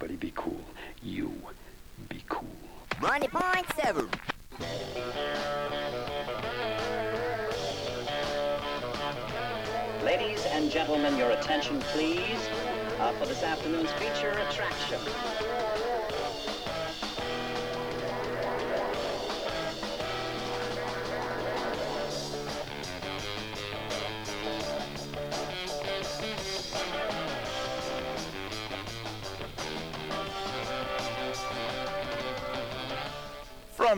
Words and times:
Everybody 0.00 0.28
be 0.28 0.32
cool. 0.36 0.60
You 1.02 1.32
be 2.08 2.22
cool. 2.28 2.46
Money 3.02 3.26
point 3.26 3.66
seven. 3.74 4.08
Ladies 10.04 10.46
and 10.52 10.70
gentlemen, 10.70 11.16
your 11.16 11.32
attention, 11.32 11.80
please, 11.80 12.48
uh, 13.00 13.10
for 13.14 13.26
this 13.26 13.42
afternoon's 13.42 13.90
feature 13.94 14.30
attraction. 14.48 15.00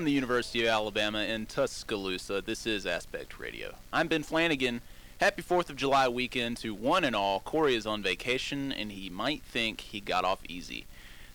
From 0.00 0.06
the 0.06 0.12
University 0.12 0.62
of 0.62 0.70
Alabama 0.70 1.18
in 1.24 1.44
Tuscaloosa, 1.44 2.40
this 2.40 2.66
is 2.66 2.86
Aspect 2.86 3.38
Radio. 3.38 3.74
I'm 3.92 4.08
Ben 4.08 4.22
Flanagan. 4.22 4.80
Happy 5.20 5.42
4th 5.42 5.68
of 5.68 5.76
July 5.76 6.08
weekend 6.08 6.56
to 6.56 6.72
one 6.72 7.04
and 7.04 7.14
all. 7.14 7.40
Corey 7.40 7.74
is 7.74 7.86
on 7.86 8.02
vacation 8.02 8.72
and 8.72 8.92
he 8.92 9.10
might 9.10 9.42
think 9.42 9.82
he 9.82 10.00
got 10.00 10.24
off 10.24 10.40
easy. 10.48 10.86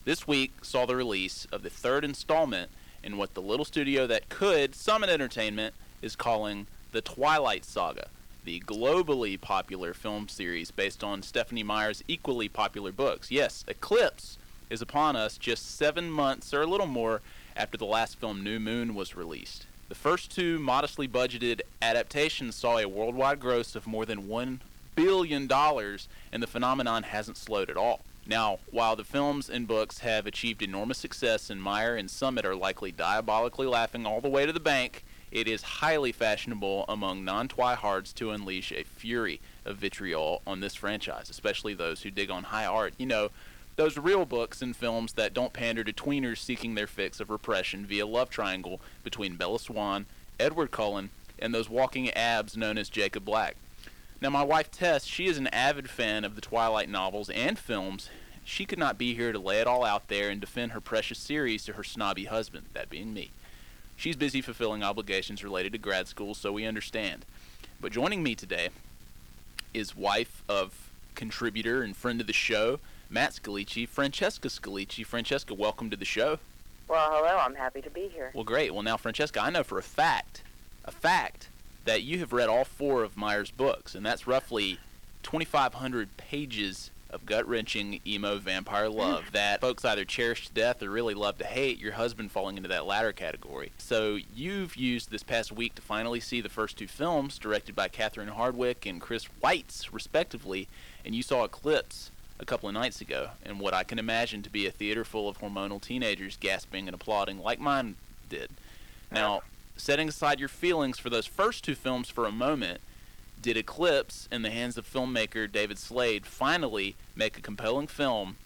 This 0.03 0.27
week 0.27 0.51
saw 0.63 0.87
the 0.87 0.95
release 0.95 1.45
of 1.51 1.61
the 1.61 1.69
third 1.69 2.03
installment 2.03 2.71
in 3.03 3.17
what 3.17 3.35
the 3.35 3.41
little 3.43 3.65
studio 3.65 4.07
that 4.07 4.29
could, 4.29 4.73
Summit 4.73 5.11
Entertainment, 5.11 5.75
is 6.01 6.15
calling 6.15 6.65
the 6.91 7.01
Twilight 7.01 7.65
Saga, 7.65 8.07
the 8.45 8.61
globally 8.61 9.39
popular 9.39 9.93
film 9.93 10.27
series 10.27 10.71
based 10.71 11.03
on 11.03 11.21
Stephenie 11.21 11.61
Meyer's 11.61 12.03
equally 12.07 12.49
popular 12.49 12.91
books. 12.91 13.29
Yes, 13.29 13.63
Eclipse 13.67 14.39
is 14.71 14.81
upon 14.81 15.15
us 15.15 15.37
just 15.37 15.75
seven 15.75 16.09
months 16.09 16.51
or 16.51 16.63
a 16.63 16.67
little 16.67 16.87
more 16.87 17.21
after 17.55 17.77
the 17.77 17.85
last 17.85 18.17
film 18.17 18.43
New 18.43 18.59
Moon 18.59 18.95
was 18.95 19.15
released. 19.15 19.65
The 19.87 19.95
first 19.95 20.31
two 20.31 20.59
modestly 20.59 21.07
budgeted 21.07 21.61
adaptations 21.81 22.55
saw 22.55 22.77
a 22.79 22.87
worldwide 22.87 23.39
gross 23.39 23.75
of 23.75 23.85
more 23.85 24.05
than 24.05 24.23
$1 24.23 24.59
billion, 24.95 25.51
and 25.51 26.43
the 26.43 26.47
phenomenon 26.47 27.03
hasn't 27.03 27.37
slowed 27.37 27.69
at 27.69 27.77
all. 27.77 28.01
Now, 28.25 28.57
while 28.71 28.95
the 28.95 29.03
films 29.03 29.49
and 29.49 29.67
books 29.67 29.99
have 29.99 30.25
achieved 30.25 30.63
enormous 30.63 30.97
success 30.97 31.51
and 31.51 31.61
Meyer 31.61 31.95
and 31.95 32.09
Summit 32.09 32.45
are 32.45 32.55
likely 32.55 32.91
diabolically 32.91 33.67
laughing 33.67 34.07
all 34.07 34.21
the 34.21 34.29
way 34.29 34.47
to 34.47 34.53
the 34.53 34.59
bank, 34.59 35.03
it 35.31 35.47
is 35.47 35.61
highly 35.61 36.11
fashionable 36.11 36.85
among 36.87 37.23
non-twihards 37.23 38.15
to 38.15 38.31
unleash 38.31 38.71
a 38.71 38.83
fury 38.83 39.39
of 39.65 39.77
vitriol 39.77 40.41
on 40.47 40.61
this 40.61 40.73
franchise, 40.73 41.29
especially 41.29 41.75
those 41.75 42.01
who 42.01 42.09
dig 42.09 42.31
on 42.31 42.45
high 42.45 42.65
art. 42.65 42.95
You 42.97 43.05
know, 43.05 43.29
those 43.75 43.97
real 43.97 44.25
books 44.25 44.61
and 44.61 44.75
films 44.75 45.13
that 45.13 45.33
don't 45.33 45.53
pander 45.53 45.83
to 45.83 45.93
tweeners 45.93 46.37
seeking 46.37 46.75
their 46.75 46.87
fix 46.87 47.19
of 47.19 47.29
repression 47.29 47.85
via 47.85 48.05
love 48.05 48.29
triangle 48.29 48.79
between 49.03 49.35
Bella 49.35 49.59
Swan, 49.59 50.05
Edward 50.39 50.71
Cullen, 50.71 51.09
and 51.39 51.53
those 51.53 51.69
walking 51.69 52.09
abs 52.11 52.55
known 52.55 52.77
as 52.77 52.89
Jacob 52.89 53.25
Black. 53.25 53.55
Now, 54.21 54.29
my 54.29 54.43
wife 54.43 54.71
Tess, 54.71 55.03
she 55.03 55.27
is 55.27 55.37
an 55.37 55.47
avid 55.47 55.89
fan 55.89 56.23
of 56.23 56.35
the 56.35 56.41
Twilight 56.41 56.89
novels 56.89 57.29
and 57.29 57.59
films. 57.59 58.09
She 58.45 58.65
could 58.65 58.79
not 58.79 58.97
be 58.97 59.13
here 59.13 59.33
to 59.33 59.39
lay 59.39 59.59
it 59.59 59.67
all 59.67 59.83
out 59.83 60.07
there 60.07 60.29
and 60.29 60.39
defend 60.39 60.71
her 60.71 60.79
precious 60.79 61.19
series 61.19 61.65
to 61.65 61.73
her 61.73 61.83
snobby 61.83 62.25
husband, 62.25 62.67
that 62.73 62.89
being 62.89 63.13
me. 63.13 63.31
She's 63.97 64.15
busy 64.15 64.41
fulfilling 64.41 64.83
obligations 64.83 65.43
related 65.43 65.73
to 65.73 65.77
grad 65.77 66.07
school, 66.07 66.33
so 66.33 66.51
we 66.51 66.65
understand. 66.65 67.25
But 67.81 67.91
joining 67.91 68.23
me 68.23 68.35
today 68.35 68.69
is 69.73 69.95
wife 69.95 70.43
of 70.47 70.89
contributor 71.15 71.81
and 71.81 71.95
friend 71.95 72.21
of 72.21 72.27
the 72.27 72.33
show, 72.33 72.79
Matt 73.09 73.31
Scalici, 73.31 73.87
Francesca 73.87 74.47
Scalici. 74.47 75.05
Francesca, 75.05 75.53
welcome 75.53 75.89
to 75.89 75.97
the 75.97 76.05
show. 76.05 76.39
Well, 76.87 77.09
hello. 77.11 77.37
I'm 77.37 77.55
happy 77.55 77.81
to 77.81 77.89
be 77.89 78.07
here. 78.07 78.31
Well, 78.33 78.43
great. 78.43 78.73
Well, 78.73 78.83
now, 78.83 78.97
Francesca, 78.97 79.41
I 79.41 79.49
know 79.49 79.63
for 79.63 79.77
a 79.77 79.83
fact, 79.83 80.43
a 80.83 80.91
fact, 80.91 81.49
that 81.85 82.03
you 82.03 82.19
have 82.19 82.33
read 82.33 82.49
all 82.49 82.65
four 82.65 83.03
of 83.03 83.15
Meyer's 83.15 83.51
books, 83.51 83.95
and 83.95 84.05
that's 84.05 84.27
roughly 84.27 84.79
2,500 85.23 86.17
pages 86.17 86.89
of 87.11 87.25
gut 87.25 87.47
wrenching 87.47 88.01
emo 88.05 88.37
vampire 88.37 88.87
mm. 88.87 88.95
love 88.95 89.31
that 89.31 89.61
folks 89.61 89.85
either 89.85 90.03
cherish 90.03 90.47
to 90.47 90.53
death 90.53 90.83
or 90.83 90.89
really 90.89 91.13
love 91.13 91.37
to 91.37 91.45
hate, 91.45 91.79
your 91.79 91.93
husband 91.93 92.31
falling 92.31 92.57
into 92.57 92.69
that 92.69 92.85
latter 92.85 93.13
category. 93.13 93.71
So 93.77 94.17
you've 94.35 94.75
used 94.75 95.11
this 95.11 95.23
past 95.23 95.51
week 95.51 95.75
to 95.75 95.81
finally 95.81 96.19
see 96.19 96.41
the 96.41 96.49
first 96.49 96.77
two 96.77 96.87
films, 96.87 97.37
directed 97.37 97.75
by 97.75 97.87
Catherine 97.87 98.29
Hardwicke 98.29 98.89
and 98.89 98.99
Chris 98.99 99.27
Weitz, 99.43 99.93
respectively, 99.93 100.67
and 101.05 101.15
you 101.15 101.23
saw 101.23 101.43
Eclipse 101.43 102.11
a 102.39 102.45
couple 102.45 102.67
of 102.67 102.73
nights 102.73 103.01
ago 103.01 103.29
in 103.45 103.59
what 103.59 103.73
I 103.73 103.83
can 103.83 103.99
imagine 103.99 104.41
to 104.43 104.49
be 104.49 104.65
a 104.65 104.71
theater 104.71 105.05
full 105.05 105.29
of 105.29 105.39
hormonal 105.39 105.81
teenagers 105.81 106.37
gasping 106.39 106.87
and 106.87 106.95
applauding 106.95 107.41
like 107.41 107.59
mine 107.59 107.95
did. 108.29 108.49
Now, 109.11 109.41
setting 109.77 110.09
aside 110.09 110.39
your 110.39 110.49
feelings 110.49 110.99
for 110.99 111.09
those 111.09 111.25
first 111.25 111.63
two 111.63 111.75
films 111.75 112.09
for 112.09 112.25
a 112.25 112.31
moment, 112.31 112.81
did 113.41 113.57
Eclipse, 113.57 114.27
in 114.31 114.41
the 114.41 114.49
hands 114.49 114.77
of 114.77 114.91
filmmaker 114.91 115.49
David 115.49 115.77
Slade, 115.77 116.25
finally 116.25 116.95
make 117.15 117.37
a 117.37 117.41
compelling 117.41 117.87
film 117.87 118.37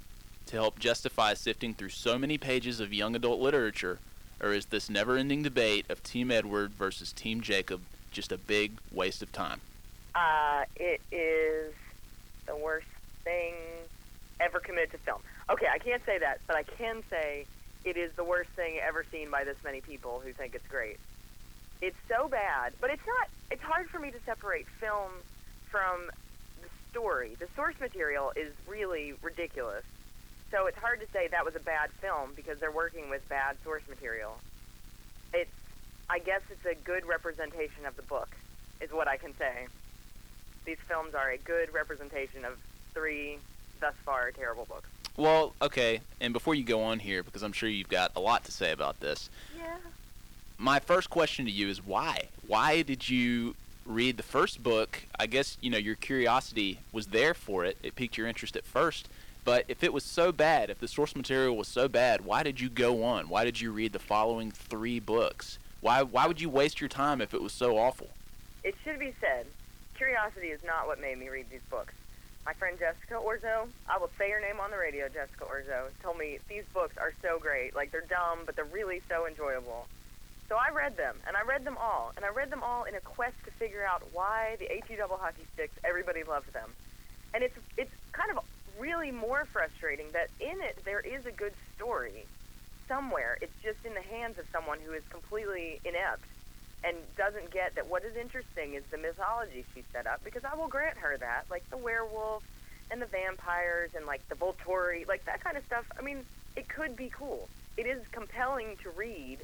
to 0.48 0.56
help 0.56 0.80
justify 0.80 1.34
sifting 1.34 1.74
through 1.74 1.90
so 1.90 2.18
many 2.18 2.38
pages 2.38 2.80
of 2.80 2.94
young 2.94 3.16
adult 3.16 3.40
literature, 3.40 4.00
or 4.42 4.52
is 4.52 4.68
this 4.68 4.90
never 4.90 5.16
ending 5.16 5.44
debate 5.44 5.86
of 5.90 6.04
Team 6.04 6.32
Edward 6.32 6.72
versus 6.72 7.14
Team 7.14 7.42
Jacob 7.42 7.82
just 8.12 8.32
a 8.32 8.38
big 8.38 8.74
waste 8.92 9.22
of 9.22 9.32
time? 9.32 9.62
Uh, 10.16 10.66
it 10.76 11.02
is 11.12 11.74
the 12.46 12.56
worst 12.56 12.88
thing 13.30 13.54
ever 14.40 14.60
committed 14.60 14.92
to 14.92 14.98
film. 14.98 15.22
Okay, 15.50 15.68
I 15.72 15.78
can't 15.78 16.04
say 16.06 16.18
that, 16.20 16.40
but 16.48 16.56
I 16.56 16.64
can 16.64 17.04
say 17.10 17.46
it 17.86 17.98
is 17.98 18.12
the 18.16 18.24
worst 18.24 18.50
thing 18.52 18.80
ever 18.82 19.06
seen 19.12 19.30
by 19.30 19.44
this 19.44 19.58
many 19.64 19.82
people 19.82 20.22
who 20.24 20.34
think 20.34 20.56
it's 20.56 20.68
great. 20.68 20.98
It's 21.82 21.98
so 22.08 22.28
bad, 22.28 22.74
but 22.82 22.90
it's 22.90 23.06
not. 23.06 23.30
It's 23.52 23.62
hard 23.62 23.90
for 23.90 24.00
me 24.00 24.12
to 24.12 24.20
separate 24.26 24.68
film 24.68 25.12
from 25.70 26.10
the 26.62 26.68
story. 26.90 27.36
The 27.40 27.48
source 27.56 27.76
material 27.80 28.32
is 28.36 28.52
really 28.68 29.14
ridiculous. 29.22 29.86
So 30.52 30.66
it's 30.66 30.78
hard 30.78 31.00
to 31.02 31.08
say 31.14 31.28
that 31.28 31.46
was 31.46 31.56
a 31.56 31.60
bad 31.60 31.92
film 32.02 32.32
because 32.36 32.60
they're 32.60 32.72
working 32.72 33.10
with 33.10 33.28
bad 33.30 33.56
source 33.64 33.84
material. 33.88 34.38
It's, 35.34 35.52
I 36.10 36.20
guess, 36.20 36.42
it's 36.50 36.66
a 36.66 36.76
good 36.84 37.06
representation 37.06 37.86
of 37.86 37.96
the 37.96 38.02
book, 38.02 38.30
is 38.82 38.92
what 38.92 39.08
I 39.08 39.18
can 39.18 39.38
say. 39.38 39.68
These 40.66 40.80
films 40.88 41.14
are 41.14 41.30
a 41.30 41.38
good 41.38 41.72
representation 41.74 42.46
of 42.46 42.58
three 43.00 43.38
thus 43.80 43.94
far 44.06 44.32
terrible 44.32 44.66
books. 44.66 44.90
Well, 45.16 45.54
okay, 45.62 46.02
and 46.22 46.34
before 46.34 46.56
you 46.56 46.64
go 46.64 46.82
on 46.84 47.00
here, 47.00 47.24
because 47.24 47.44
I'm 47.44 47.54
sure 47.54 47.70
you've 47.70 47.90
got 47.90 48.12
a 48.16 48.20
lot 48.20 48.44
to 48.46 48.52
say 48.52 48.72
about 48.72 49.00
this, 49.00 49.30
Yeah. 49.58 49.78
my 50.58 50.80
first 50.80 51.10
question 51.10 51.46
to 51.46 51.52
you 51.52 51.70
is 51.70 51.86
why? 51.86 52.28
Why 52.48 52.82
did 52.82 53.08
you 53.10 53.56
read 53.86 54.18
the 54.18 54.24
first 54.24 54.62
book? 54.64 55.04
I 55.18 55.28
guess, 55.28 55.58
you 55.62 55.70
know, 55.70 55.78
your 55.78 55.96
curiosity 55.96 56.80
was 56.92 57.08
there 57.08 57.34
for 57.34 57.66
it. 57.66 57.78
It 57.84 57.96
piqued 57.96 58.18
your 58.18 58.28
interest 58.28 58.56
at 58.56 58.66
first. 58.66 59.08
But 59.46 59.66
if 59.68 59.84
it 59.84 59.94
was 59.94 60.04
so 60.04 60.32
bad, 60.32 60.70
if 60.70 60.80
the 60.80 60.88
source 60.88 61.16
material 61.16 61.56
was 61.58 61.68
so 61.68 61.88
bad, 61.88 62.22
why 62.26 62.44
did 62.44 62.60
you 62.60 62.70
go 62.70 63.04
on? 63.04 63.30
Why 63.30 63.46
did 63.46 63.60
you 63.62 63.72
read 63.72 63.94
the 63.94 64.00
following 64.00 64.52
three 64.52 65.00
books? 65.00 65.58
Why 65.82 66.04
why 66.04 66.28
would 66.28 66.42
you 66.42 66.50
waste 66.50 66.82
your 66.82 66.90
time 66.90 67.22
if 67.22 67.34
it 67.34 67.42
was 67.42 67.54
so 67.54 67.78
awful? 67.78 68.10
It 68.64 68.76
should 68.84 69.00
be 69.00 69.14
said, 69.22 69.48
curiosity 69.96 70.48
is 70.48 70.62
not 70.66 70.86
what 70.88 71.00
made 71.00 71.18
me 71.18 71.30
read 71.30 71.46
these 71.50 71.62
books. 71.70 71.94
My 72.50 72.56
friend 72.56 72.80
Jessica 72.80 73.14
Orzo, 73.14 73.70
I 73.88 74.00
will 74.00 74.10
say 74.18 74.32
her 74.32 74.42
name 74.42 74.60
on 74.60 74.72
the 74.72 74.78
radio, 74.80 75.08
Jessica 75.08 75.46
Orzo, 75.46 75.94
told 76.02 76.18
me 76.18 76.40
these 76.50 76.64
books 76.74 76.98
are 76.98 77.14
so 77.22 77.38
great. 77.38 77.76
Like, 77.76 77.92
they're 77.92 78.10
dumb, 78.10 78.40
but 78.44 78.56
they're 78.56 78.66
really 78.66 79.04
so 79.08 79.28
enjoyable. 79.28 79.86
So 80.48 80.56
I 80.56 80.74
read 80.74 80.98
them, 80.98 81.16
and 81.28 81.38
I 81.38 81.44
read 81.44 81.64
them 81.64 81.78
all, 81.80 82.12
and 82.16 82.26
I 82.26 82.30
read 82.30 82.50
them 82.50 82.64
all 82.64 82.86
in 82.86 82.96
a 82.96 83.02
quest 83.02 83.36
to 83.46 83.52
figure 83.52 83.86
out 83.86 84.02
why 84.14 84.56
the 84.58 84.66
AT 84.66 84.90
double 84.98 85.18
hockey 85.18 85.46
sticks, 85.54 85.78
everybody 85.84 86.24
loved 86.24 86.52
them. 86.52 86.74
And 87.36 87.44
it's, 87.44 87.54
it's 87.78 87.94
kind 88.14 88.32
of 88.36 88.44
really 88.80 89.12
more 89.12 89.46
frustrating 89.54 90.08
that 90.14 90.30
in 90.40 90.60
it 90.62 90.76
there 90.86 91.02
is 91.02 91.28
a 91.28 91.32
good 91.32 91.54
story 91.76 92.26
somewhere. 92.88 93.38
It's 93.44 93.62
just 93.62 93.86
in 93.86 93.94
the 93.94 94.02
hands 94.02 94.40
of 94.40 94.46
someone 94.52 94.80
who 94.84 94.94
is 94.94 95.04
completely 95.12 95.82
inept 95.86 96.26
and 96.84 96.96
doesn't 97.18 97.52
get 97.52 97.76
that 97.76 97.90
what 97.90 98.04
is 98.04 98.16
interesting 98.16 98.74
is 98.74 98.84
the 98.92 98.98
mythology 98.98 99.66
she 99.74 99.84
set 99.92 100.08
up 100.08 100.24
because 100.24 100.44
I 100.46 100.56
will 100.56 100.68
grant 100.68 100.98
her 100.98 101.18
that 101.18 101.46
like 101.50 101.70
the 101.70 101.78
werewolf 101.78 102.44
and 102.92 103.02
the 103.02 103.06
vampires 103.06 103.92
and 103.96 104.06
like 104.06 104.28
the 104.30 104.36
Volturi 104.36 105.08
like 105.08 105.26
that 105.26 105.44
kind 105.44 105.58
of 105.58 105.66
stuff 105.66 105.86
I 105.98 106.02
mean 106.02 106.26
it 106.56 106.68
could 106.68 106.96
be 106.96 107.10
cool. 107.10 107.48
It 107.78 107.86
is 107.86 108.02
compelling 108.12 108.76
to 108.84 108.90
read 108.90 109.38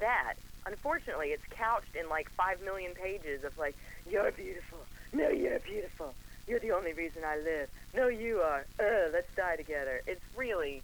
that. 0.00 0.34
Unfortunately 0.66 1.28
it's 1.28 1.44
couched 1.50 1.94
in 1.94 2.08
like 2.08 2.28
5 2.30 2.62
million 2.62 2.92
pages 2.94 3.44
of 3.44 3.56
like 3.58 3.76
you're 4.08 4.30
beautiful. 4.32 4.78
No 5.12 5.28
you're 5.28 5.58
beautiful. 5.60 6.14
You're 6.46 6.60
the 6.60 6.72
only 6.72 6.94
reason 6.94 7.22
I 7.24 7.36
live. 7.36 7.68
No 7.94 8.08
you 8.08 8.40
are. 8.40 8.64
Uh 8.78 9.10
let's 9.12 9.32
die 9.36 9.56
together. 9.56 10.00
It's 10.06 10.24
really 10.36 10.82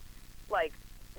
like 0.51 0.73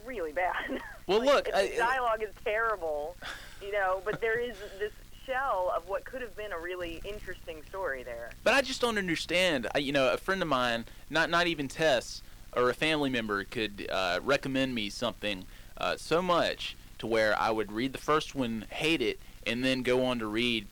really 0.08 0.32
bad 0.32 0.82
Well, 1.08 1.20
Like, 1.20 1.28
look, 1.28 1.48
it's- 1.50 1.78
the 1.78 1.84
I- 1.84 1.88
dialogue 1.96 2.24
is 2.24 2.34
terrible, 2.44 3.16
you 3.62 3.72
know, 3.72 4.02
but 4.04 4.20
there 4.22 4.40
is 4.40 4.56
this 4.80 4.92
shell 5.26 5.72
of 5.76 5.88
what 5.88 6.06
could 6.06 6.22
have 6.22 6.36
been 6.36 6.52
a 6.54 6.58
really 6.60 7.02
interesting 7.04 7.58
story 7.70 8.02
there. 8.04 8.32
But 8.44 8.54
I 8.54 8.62
just 8.62 8.80
don't 8.82 8.98
understand. 8.98 9.68
I, 9.76 9.80
you 9.80 9.92
know, 9.92 10.12
a 10.14 10.18
friend 10.18 10.42
of 10.42 10.48
mine, 10.48 10.86
not 11.10 11.30
not 11.30 11.48
even 11.48 11.68
Tess, 11.68 12.22
or 12.56 12.70
a 12.70 12.74
family 12.74 13.10
member 13.10 13.44
could 13.44 13.88
uh, 13.92 14.20
recommend 14.24 14.74
me 14.74 14.90
something 14.90 15.46
uh, 15.78 15.96
so 15.98 16.22
much 16.22 16.76
to 17.00 17.08
where 17.08 17.38
I 17.40 17.52
would 17.52 17.72
read 17.72 17.92
the 17.94 18.00
first 18.00 18.36
one, 18.36 18.66
hate 18.70 19.02
it, 19.02 19.20
and 19.46 19.64
then 19.64 19.84
go 19.84 20.06
on 20.06 20.20
to 20.20 20.26
read, 20.28 20.66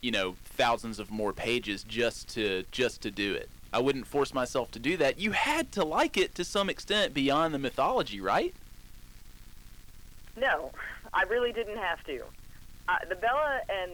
you 0.00 0.10
know, 0.10 0.36
thousands 0.44 0.98
of 0.98 1.10
more 1.10 1.32
pages 1.34 1.82
just 1.84 2.28
to 2.30 2.64
just 2.72 3.02
to 3.02 3.10
do 3.10 3.34
it. 3.34 3.48
I 3.74 3.78
wouldn't 3.80 4.06
force 4.06 4.32
myself 4.34 4.70
to 4.72 4.78
do 4.78 4.96
that. 4.96 5.18
You 5.18 5.32
had 5.32 5.70
to 5.72 5.84
like 5.84 6.16
it 6.16 6.34
to 6.36 6.44
some 6.44 6.70
extent 6.70 7.12
beyond 7.14 7.52
the 7.54 7.58
mythology, 7.58 8.20
right? 8.22 8.54
No, 10.38 10.70
I 11.12 11.22
really 11.24 11.52
didn't 11.52 11.78
have 11.78 12.02
to. 12.04 12.22
Uh, 12.88 12.96
the 13.08 13.16
Bella 13.16 13.60
and 13.68 13.92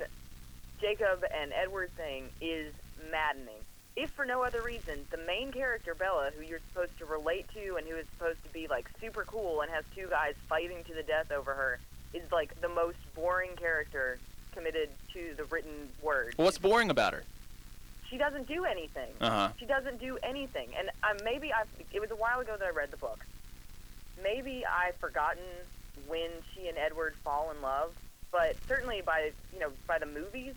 Jacob 0.80 1.24
and 1.34 1.52
Edward 1.52 1.90
thing 1.96 2.28
is 2.40 2.72
maddening. 3.10 3.54
If 3.96 4.10
for 4.10 4.24
no 4.24 4.42
other 4.42 4.60
reason, 4.60 5.06
the 5.10 5.18
main 5.18 5.52
character, 5.52 5.94
Bella, 5.94 6.30
who 6.36 6.44
you're 6.44 6.60
supposed 6.72 6.98
to 6.98 7.04
relate 7.04 7.46
to 7.54 7.76
and 7.76 7.86
who 7.86 7.94
is 7.96 8.06
supposed 8.18 8.42
to 8.44 8.52
be 8.52 8.66
like 8.66 8.88
super 9.00 9.24
cool 9.24 9.60
and 9.60 9.70
has 9.70 9.84
two 9.94 10.08
guys 10.10 10.34
fighting 10.48 10.82
to 10.84 10.94
the 10.94 11.02
death 11.02 11.30
over 11.30 11.54
her, 11.54 11.78
is 12.12 12.30
like 12.32 12.60
the 12.60 12.68
most 12.68 12.98
boring 13.14 13.52
character 13.56 14.18
committed 14.52 14.88
to 15.12 15.34
the 15.36 15.44
written 15.44 15.88
word. 16.02 16.34
What's 16.36 16.58
boring 16.58 16.90
about 16.90 17.12
her? 17.12 17.22
She 18.10 18.18
doesn't 18.18 18.46
do 18.48 18.64
anything. 18.64 19.10
Uh-huh. 19.20 19.48
She 19.58 19.66
doesn't 19.66 20.00
do 20.00 20.18
anything. 20.22 20.68
And 20.76 20.90
uh, 21.02 21.14
maybe 21.24 21.52
I 21.52 21.62
it 21.92 22.00
was 22.00 22.10
a 22.10 22.16
while 22.16 22.40
ago 22.40 22.56
that 22.58 22.66
I 22.66 22.70
read 22.70 22.90
the 22.90 22.96
book. 22.96 23.24
Maybe 24.22 24.64
I've 24.66 24.96
forgotten 24.96 25.42
when 26.06 26.30
she 26.54 26.68
and 26.68 26.78
Edward 26.78 27.14
fall 27.24 27.50
in 27.54 27.60
love, 27.62 27.92
but 28.30 28.56
certainly 28.66 29.02
by 29.04 29.32
you 29.52 29.60
know 29.60 29.70
by 29.86 29.98
the 29.98 30.06
movies, 30.06 30.54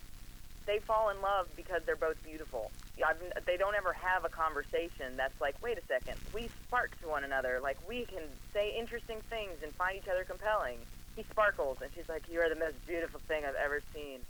they 0.66 0.78
fall 0.80 1.10
in 1.10 1.20
love 1.22 1.48
because 1.56 1.82
they're 1.86 1.96
both 1.96 2.22
beautiful. 2.24 2.70
I've, 3.06 3.16
they 3.46 3.56
don't 3.56 3.76
ever 3.76 3.92
have 3.92 4.24
a 4.24 4.28
conversation 4.28 5.16
that's 5.16 5.40
like, 5.40 5.54
wait 5.62 5.78
a 5.78 5.82
second, 5.86 6.16
we 6.34 6.48
spark 6.66 7.00
to 7.00 7.08
one 7.08 7.24
another. 7.24 7.60
Like 7.62 7.78
we 7.88 8.04
can 8.04 8.22
say 8.52 8.74
interesting 8.76 9.18
things 9.30 9.62
and 9.62 9.72
find 9.74 9.96
each 9.96 10.08
other 10.08 10.24
compelling. 10.24 10.78
He 11.16 11.22
sparkles, 11.30 11.78
and 11.82 11.90
she's 11.94 12.08
like, 12.08 12.22
you 12.30 12.40
are 12.40 12.48
the 12.48 12.56
most 12.58 12.74
beautiful 12.86 13.20
thing 13.26 13.44
I've 13.44 13.54
ever 13.56 13.80
seen. 13.94 14.20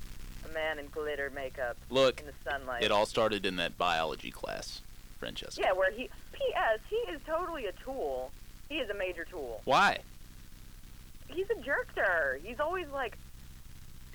A 0.48 0.54
man 0.54 0.78
in 0.78 0.86
glitter 0.88 1.30
makeup 1.34 1.76
Look, 1.90 2.20
in 2.20 2.26
the 2.26 2.32
sunlight. 2.48 2.82
it 2.82 2.90
all 2.92 3.06
started 3.06 3.44
in 3.44 3.56
that 3.56 3.76
biology 3.76 4.30
class, 4.30 4.80
Francesca. 5.18 5.60
Yeah, 5.60 5.72
where 5.72 5.90
he. 5.90 6.08
P.S. 6.32 6.78
He 6.88 6.96
is 7.12 7.20
totally 7.26 7.66
a 7.66 7.72
tool. 7.84 8.30
He 8.68 8.76
is 8.76 8.88
a 8.88 8.94
major 8.94 9.24
tool. 9.24 9.60
Why? 9.64 9.98
He's 11.28 11.46
a 11.50 11.60
jerk 11.62 11.94
to 11.94 12.00
her. 12.00 12.38
He's 12.42 12.60
always 12.60 12.86
like, 12.92 13.16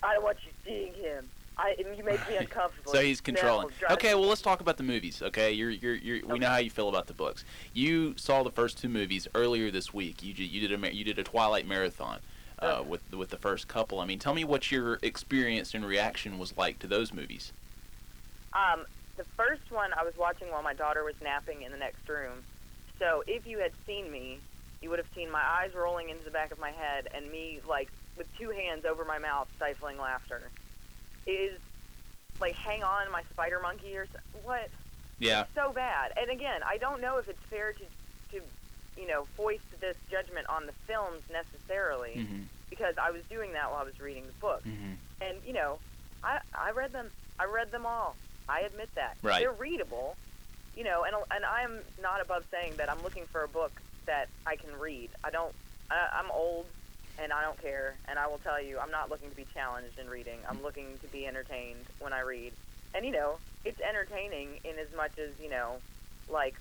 I 0.01 0.13
don't 0.13 0.23
want 0.23 0.37
you 0.45 0.51
seeing 0.65 0.93
him. 0.93 1.25
I 1.57 1.75
you 1.77 2.03
make 2.03 2.27
me 2.27 2.35
uncomfortable. 2.37 2.91
So 2.91 2.99
he's 2.99 3.21
controlling. 3.21 3.69
Okay, 3.91 4.15
well 4.15 4.25
let's 4.27 4.41
talk 4.41 4.59
about 4.59 4.77
the 4.77 4.83
movies. 4.83 5.21
Okay, 5.21 5.51
you're 5.51 5.69
you're, 5.69 5.95
you're 5.95 6.25
we 6.25 6.39
know 6.39 6.47
how 6.47 6.57
you 6.57 6.71
feel 6.71 6.89
about 6.89 7.05
the 7.07 7.13
books. 7.13 7.45
You 7.73 8.15
saw 8.17 8.41
the 8.43 8.49
first 8.51 8.79
two 8.79 8.89
movies 8.89 9.27
earlier 9.35 9.69
this 9.69 9.93
week. 9.93 10.23
You 10.23 10.33
you 10.33 10.67
did 10.67 10.83
a 10.83 10.95
you 10.95 11.03
did 11.03 11.19
a 11.19 11.23
Twilight 11.23 11.67
marathon 11.67 12.19
uh, 12.59 12.65
Okay. 12.65 12.89
with 12.89 13.13
with 13.13 13.29
the 13.29 13.37
first 13.37 13.67
couple. 13.67 13.99
I 13.99 14.05
mean, 14.05 14.17
tell 14.17 14.33
me 14.33 14.43
what 14.43 14.71
your 14.71 14.97
experience 15.03 15.75
and 15.75 15.85
reaction 15.85 16.39
was 16.39 16.57
like 16.57 16.79
to 16.79 16.87
those 16.87 17.13
movies. 17.13 17.53
Um, 18.53 18.85
the 19.17 19.25
first 19.37 19.71
one 19.71 19.91
I 19.93 20.03
was 20.03 20.13
watching 20.17 20.49
while 20.49 20.63
my 20.63 20.73
daughter 20.73 21.03
was 21.03 21.15
napping 21.21 21.61
in 21.61 21.71
the 21.71 21.77
next 21.77 22.07
room. 22.09 22.43
So 22.99 23.23
if 23.27 23.45
you 23.45 23.59
had 23.59 23.71
seen 23.85 24.11
me, 24.11 24.39
you 24.83 24.89
would 24.89 24.99
have 24.99 25.07
seen 25.15 25.31
my 25.31 25.41
eyes 25.41 25.71
rolling 25.73 26.09
into 26.09 26.23
the 26.25 26.31
back 26.31 26.51
of 26.51 26.59
my 26.59 26.71
head 26.71 27.07
and 27.15 27.31
me 27.31 27.59
like 27.67 27.89
with 28.17 28.27
two 28.37 28.49
hands 28.49 28.83
over 28.85 29.05
my 29.05 29.17
mouth, 29.17 29.47
stifling 29.55 29.97
laughter. 29.97 30.41
It 31.25 31.31
is 31.31 31.59
like, 32.41 32.53
hang 32.53 32.83
on, 32.83 33.09
my 33.11 33.23
spider 33.31 33.59
monkey 33.63 33.95
or 33.95 34.05
so, 34.05 34.19
what? 34.43 34.69
Yeah. 35.19 35.45
so 35.55 35.71
bad. 35.71 36.11
And 36.17 36.29
again, 36.29 36.61
I 36.67 36.77
don't 36.77 36.99
know 37.01 37.17
if 37.17 37.29
it's 37.29 37.39
fair 37.49 37.71
to, 37.73 37.79
to, 38.37 38.43
you 38.99 39.07
know, 39.07 39.25
foist 39.37 39.63
this 39.79 39.95
judgment 40.11 40.47
on 40.49 40.65
the 40.65 40.73
films 40.85 41.21
necessarily 41.31 42.11
Mm-hmm. 42.17 42.41
because 42.69 42.95
I 43.01 43.11
was 43.11 43.21
doing 43.29 43.53
that 43.53 43.71
while 43.71 43.79
I 43.81 43.85
was 43.85 43.99
reading 44.01 44.25
the 44.27 44.33
book. 44.41 44.63
Mm-hmm. 44.65 44.93
And 45.21 45.37
you 45.47 45.53
know, 45.53 45.79
I 46.23 46.39
I 46.53 46.71
read 46.71 46.91
them. 46.91 47.07
I 47.39 47.45
read 47.45 47.71
them 47.71 47.85
all. 47.85 48.15
I 48.49 48.61
admit 48.61 48.89
that. 48.95 49.15
Right. 49.23 49.39
They're 49.39 49.53
readable. 49.53 50.17
You 50.75 50.83
know, 50.83 51.03
and 51.05 51.15
and 51.31 51.45
I'm 51.45 51.79
not 52.01 52.19
above 52.21 52.43
saying 52.51 52.73
that 52.77 52.91
I'm 52.91 53.01
looking 53.01 53.23
for 53.31 53.43
a 53.43 53.47
book 53.47 53.71
that 54.05 54.27
I 54.45 54.55
can 54.55 54.77
read. 54.79 55.09
I 55.23 55.29
don't. 55.29 55.53
I, 55.91 56.09
I'm 56.13 56.29
old, 56.31 56.65
and 57.21 57.31
I 57.31 57.41
don't 57.43 57.61
care. 57.61 57.95
And 58.07 58.17
I 58.19 58.27
will 58.27 58.39
tell 58.39 58.61
you, 58.61 58.79
I'm 58.79 58.91
not 58.91 59.09
looking 59.09 59.29
to 59.29 59.35
be 59.35 59.45
challenged 59.53 59.99
in 59.99 60.09
reading. 60.09 60.39
I'm 60.49 60.61
looking 60.61 60.97
to 61.01 61.07
be 61.07 61.25
entertained 61.27 61.85
when 61.99 62.13
I 62.13 62.21
read. 62.21 62.53
And 62.95 63.05
you 63.05 63.11
know, 63.11 63.35
it's 63.65 63.79
entertaining 63.81 64.59
in 64.63 64.77
as 64.79 64.87
much 64.95 65.17
as 65.17 65.31
you 65.41 65.49
know, 65.49 65.77
like 66.29 66.55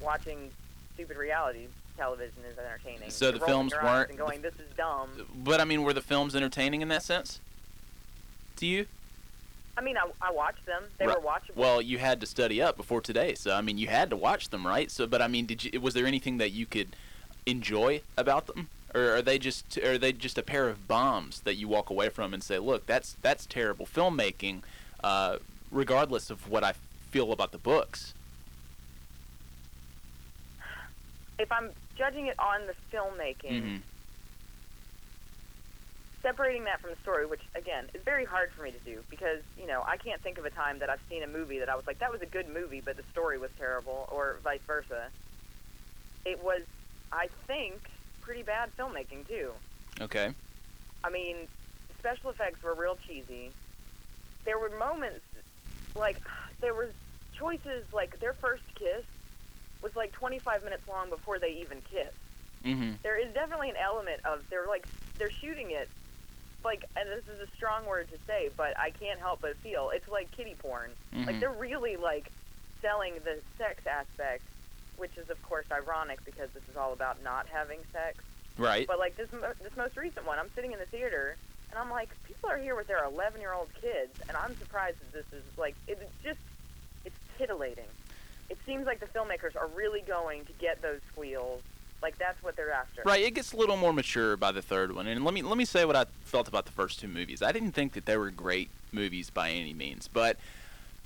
watching 0.00 0.50
stupid 0.94 1.16
reality 1.16 1.66
television 1.96 2.42
is 2.50 2.58
entertaining. 2.58 3.10
So 3.10 3.30
the 3.30 3.38
films 3.40 3.72
weren't- 3.72 4.10
and 4.10 4.18
going, 4.18 4.42
"This 4.42 4.54
is 4.54 4.68
dumb." 4.76 5.28
But 5.44 5.60
I 5.60 5.64
mean, 5.64 5.82
were 5.84 5.92
the 5.92 6.02
films 6.02 6.34
entertaining 6.34 6.82
in 6.82 6.88
that 6.88 7.02
sense? 7.02 7.40
To 8.56 8.66
you? 8.66 8.86
I 9.76 9.80
mean, 9.82 9.96
I, 9.96 10.08
I 10.20 10.30
watched 10.30 10.64
them. 10.66 10.84
They 10.98 11.06
Right. 11.06 11.16
were 11.16 11.28
watchable. 11.28 11.56
Well, 11.56 11.82
you 11.82 11.98
had 11.98 12.20
to 12.20 12.26
study 12.26 12.62
up 12.62 12.76
before 12.76 13.00
today, 13.00 13.34
so 13.34 13.54
I 13.54 13.60
mean, 13.60 13.78
you 13.78 13.88
had 13.88 14.10
to 14.10 14.16
watch 14.16 14.50
them, 14.50 14.66
right? 14.66 14.90
So, 14.90 15.06
but 15.06 15.20
I 15.20 15.28
mean, 15.28 15.46
did 15.46 15.64
you? 15.64 15.80
Was 15.80 15.94
there 15.94 16.06
anything 16.06 16.38
that 16.38 16.50
you 16.50 16.66
could 16.66 16.94
enjoy 17.46 18.00
about 18.16 18.46
them, 18.46 18.68
or 18.94 19.16
are 19.16 19.22
they 19.22 19.38
just 19.38 19.76
are 19.78 19.98
they 19.98 20.12
just 20.12 20.38
a 20.38 20.42
pair 20.42 20.68
of 20.68 20.86
bombs 20.86 21.40
that 21.40 21.54
you 21.56 21.68
walk 21.68 21.90
away 21.90 22.08
from 22.08 22.32
and 22.32 22.42
say, 22.42 22.58
look, 22.58 22.86
that's 22.86 23.16
that's 23.22 23.46
terrible 23.46 23.86
filmmaking, 23.86 24.62
uh, 25.02 25.38
regardless 25.70 26.30
of 26.30 26.48
what 26.48 26.62
I 26.62 26.74
feel 27.10 27.32
about 27.32 27.52
the 27.52 27.58
books. 27.58 28.14
if 31.38 31.50
I'm 31.50 31.70
judging 31.96 32.26
it 32.26 32.38
on 32.38 32.66
the 32.66 32.74
filmmaking, 32.96 33.60
hmm 33.60 33.76
separating 36.24 36.64
that 36.64 36.80
from 36.80 36.90
the 36.90 36.96
story, 37.02 37.26
which 37.26 37.42
again 37.54 37.88
is 37.94 38.02
very 38.04 38.24
hard 38.24 38.48
for 38.56 38.62
me 38.64 38.72
to 38.72 38.80
do 38.80 39.04
because 39.10 39.44
you 39.56 39.66
know 39.66 39.84
I 39.86 39.96
can't 39.96 40.22
think 40.22 40.38
of 40.38 40.44
a 40.44 40.50
time 40.50 40.78
that 40.80 40.88
I've 40.90 41.04
seen 41.08 41.22
a 41.22 41.26
movie 41.28 41.58
that 41.60 41.68
I 41.68 41.76
was 41.76 41.84
like 41.86 42.00
that 42.00 42.10
was 42.10 42.22
a 42.22 42.26
good 42.26 42.48
movie, 42.48 42.80
but 42.80 42.96
the 42.96 43.04
story 43.12 43.38
was 43.38 43.50
terrible, 43.58 44.08
or 44.10 44.40
vice 44.42 44.64
versa. 44.66 45.12
It 46.24 46.38
was, 46.42 46.62
I 47.12 47.28
think, 47.46 47.82
pretty 48.22 48.42
bad 48.42 48.70
filmmaking 48.78 49.28
too. 49.28 49.52
Okay. 50.00 50.34
I 51.04 51.10
mean, 51.10 51.48
special 51.98 52.30
effects 52.30 52.62
were 52.64 52.74
real 52.74 52.96
cheesy. 53.06 53.52
There 54.46 54.58
were 54.58 54.70
moments, 54.78 55.24
like, 55.94 56.16
there 56.60 56.74
was 56.74 56.92
choices, 57.38 57.84
like, 57.92 58.18
their 58.20 58.34
first 58.40 58.64
kiss 58.78 59.04
was 59.82 59.92
like 59.96 60.12
25 60.12 60.64
minutes 60.64 60.82
long 60.88 61.10
before 61.10 61.38
they 61.38 61.60
even 61.60 61.80
kissed. 61.82 62.16
hmm 62.64 62.96
There 63.02 63.20
is 63.20 63.32
definitely 63.34 63.68
an 63.68 63.76
element 63.76 64.20
of, 64.24 64.40
they're 64.48 64.68
like, 64.68 64.84
they're 65.18 65.34
shooting 65.44 65.70
it, 65.72 65.90
like, 66.64 66.84
and 66.96 67.08
this 67.08 67.24
is 67.28 67.40
a 67.40 67.50
strong 67.56 67.86
word 67.86 68.08
to 68.10 68.18
say, 68.26 68.50
but 68.56 68.78
I 68.78 68.90
can't 68.90 69.20
help 69.20 69.42
but 69.42 69.56
feel, 69.58 69.90
it's 69.94 70.08
like 70.08 70.30
kitty 70.32 70.54
porn. 70.58 70.90
Like, 71.12 71.36
Mhm. 71.36 71.40
they're 71.40 71.50
really, 71.52 71.96
like, 71.96 72.30
selling 72.80 73.14
the 73.24 73.40
sex 73.58 73.86
aspect, 73.86 74.42
which 74.96 75.16
is, 75.16 75.28
of 75.30 75.40
course, 75.42 75.66
ironic 75.70 76.24
because 76.24 76.50
this 76.52 76.62
is 76.70 76.76
all 76.76 76.92
about 76.92 77.22
not 77.22 77.46
having 77.48 77.80
sex. 77.92 78.18
Right. 78.56 78.86
But 78.86 78.98
like 79.00 79.16
this 79.16 79.32
mo- 79.32 79.52
this 79.60 79.74
most 79.76 79.96
recent 79.96 80.24
one, 80.26 80.38
I'm 80.38 80.50
sitting 80.54 80.72
in 80.72 80.78
the 80.78 80.86
theater 80.86 81.36
and 81.70 81.78
I'm 81.78 81.90
like, 81.90 82.08
people 82.24 82.48
are 82.50 82.56
here 82.58 82.76
with 82.76 82.86
their 82.86 83.02
11 83.04 83.40
year 83.40 83.52
old 83.52 83.72
kids, 83.74 84.12
and 84.28 84.36
I'm 84.36 84.56
surprised 84.58 85.00
that 85.00 85.12
this 85.12 85.26
is 85.32 85.42
like 85.58 85.74
it's 85.88 86.00
just 86.22 86.38
it's 87.04 87.16
titillating. 87.36 87.88
It 88.48 88.58
seems 88.64 88.86
like 88.86 89.00
the 89.00 89.06
filmmakers 89.06 89.56
are 89.56 89.66
really 89.68 90.02
going 90.02 90.44
to 90.44 90.52
get 90.52 90.82
those 90.82 91.00
squeals. 91.10 91.62
Like 92.02 92.18
that's 92.18 92.42
what 92.42 92.56
they're 92.56 92.72
after. 92.72 93.02
Right, 93.04 93.22
it 93.22 93.34
gets 93.34 93.52
a 93.52 93.56
little 93.56 93.76
more 93.76 93.92
mature 93.92 94.36
by 94.36 94.52
the 94.52 94.60
third 94.62 94.94
one. 94.94 95.06
And 95.06 95.24
let 95.24 95.32
me 95.32 95.42
let 95.42 95.56
me 95.56 95.64
say 95.64 95.84
what 95.84 95.96
I 95.96 96.04
felt 96.24 96.48
about 96.48 96.66
the 96.66 96.72
first 96.72 97.00
two 97.00 97.08
movies. 97.08 97.42
I 97.42 97.50
didn't 97.52 97.72
think 97.72 97.94
that 97.94 98.04
they 98.06 98.16
were 98.16 98.30
great 98.30 98.68
movies 98.92 99.30
by 99.30 99.50
any 99.50 99.72
means, 99.72 100.08
but 100.08 100.36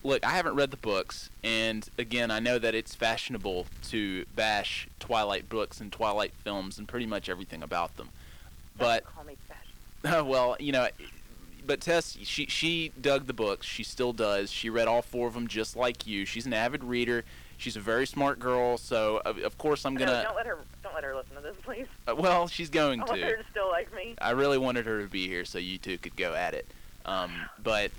look, 0.03 0.25
I 0.25 0.31
haven't 0.31 0.55
read 0.55 0.71
the 0.71 0.77
books, 0.77 1.31
and 1.43 1.89
again, 1.99 2.31
I 2.31 2.39
know 2.41 2.59
that 2.59 2.75
it's 2.75 2.95
fashionable 2.95 3.67
to 3.91 4.25
bash 4.35 4.89
Twilight 5.01 5.49
books 5.49 5.81
and 5.81 5.93
Twilight 5.93 6.33
films 6.45 6.79
and 6.79 6.87
pretty 6.89 7.07
much 7.07 7.29
everything 7.29 7.63
about 7.63 7.97
them. 7.97 8.09
Don't 8.79 8.87
But 8.89 9.05
call 9.05 9.25
me 9.25 9.37
fashion. 9.47 10.27
well, 10.29 10.57
you 10.59 10.73
know, 10.73 10.89
but 11.67 11.81
Tess, 11.81 12.17
she 12.23 12.47
she 12.47 12.93
dug 13.01 13.27
the 13.27 13.33
books. 13.33 13.67
She 13.67 13.83
still 13.85 14.13
does. 14.13 14.51
She 14.51 14.71
read 14.71 14.89
all 14.89 15.03
four 15.03 15.29
of 15.29 15.35
them 15.35 15.47
just 15.47 15.77
like 15.77 16.07
you. 16.07 16.25
She's 16.25 16.47
an 16.47 16.55
avid 16.55 16.83
reader. 16.83 17.25
She's 17.59 17.77
a 17.77 17.81
very 17.81 18.07
smart 18.07 18.39
girl. 18.39 18.79
So 18.79 19.21
of, 19.25 19.39
of 19.39 19.59
course 19.59 19.85
I'm 19.85 19.95
gonna. 19.95 20.23
don't 20.23 20.37
let 20.37 20.47
her 20.47 20.59
don't 20.83 20.95
let 20.95 21.05
her 21.05 21.15
listen 21.15 21.37
to 21.37 21.43
this, 21.43 21.57
please. 21.63 21.87
uh, 22.09 22.15
well, 22.15 22.47
she's 22.49 22.71
going 22.71 23.03
I 23.03 23.05
want 23.05 23.21
her 23.21 23.31
to. 23.37 23.43
to 23.43 23.51
still 23.51 23.69
like 23.69 23.93
me. 23.95 24.15
I 24.21 24.31
really 24.31 24.59
wanted 24.59 24.87
her 24.87 25.03
to 25.03 25.09
be 25.09 25.27
here 25.27 25.45
so 25.45 25.59
you 25.59 25.77
two 25.77 25.99
could 25.99 26.17
go 26.17 26.35
at 26.35 26.55
it. 26.55 26.67
Um, 27.05 27.33
but 27.63 27.91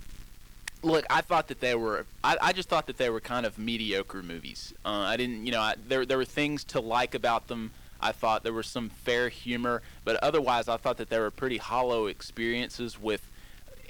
look, 0.82 1.06
I 1.10 1.22
thought 1.22 1.48
that 1.50 1.60
they 1.60 1.76
were. 1.76 2.06
I, 2.24 2.38
I 2.42 2.54
just 2.54 2.70
thought 2.70 2.88
that 2.88 2.98
they 2.98 3.10
were 3.10 3.20
kind 3.20 3.46
of 3.46 3.58
mediocre 3.58 4.24
movies. 4.24 4.74
Uh, 4.86 4.90
I 4.90 5.18
didn't, 5.18 5.46
you 5.46 5.52
know, 5.52 5.62
I, 5.62 5.76
there 5.88 6.06
there 6.06 6.18
were 6.18 6.26
things 6.26 6.64
to 6.66 6.80
like 6.80 7.14
about 7.14 7.48
them. 7.48 7.72
I 8.02 8.14
thought 8.14 8.44
there 8.44 8.54
was 8.54 8.68
some 8.68 8.90
fair 8.90 9.28
humor, 9.28 9.82
but 10.06 10.16
otherwise, 10.24 10.70
I 10.70 10.78
thought 10.78 10.96
that 10.98 11.10
they 11.10 11.20
were 11.20 11.32
pretty 11.32 11.58
hollow 11.58 12.08
experiences 12.08 12.98
with 12.98 13.28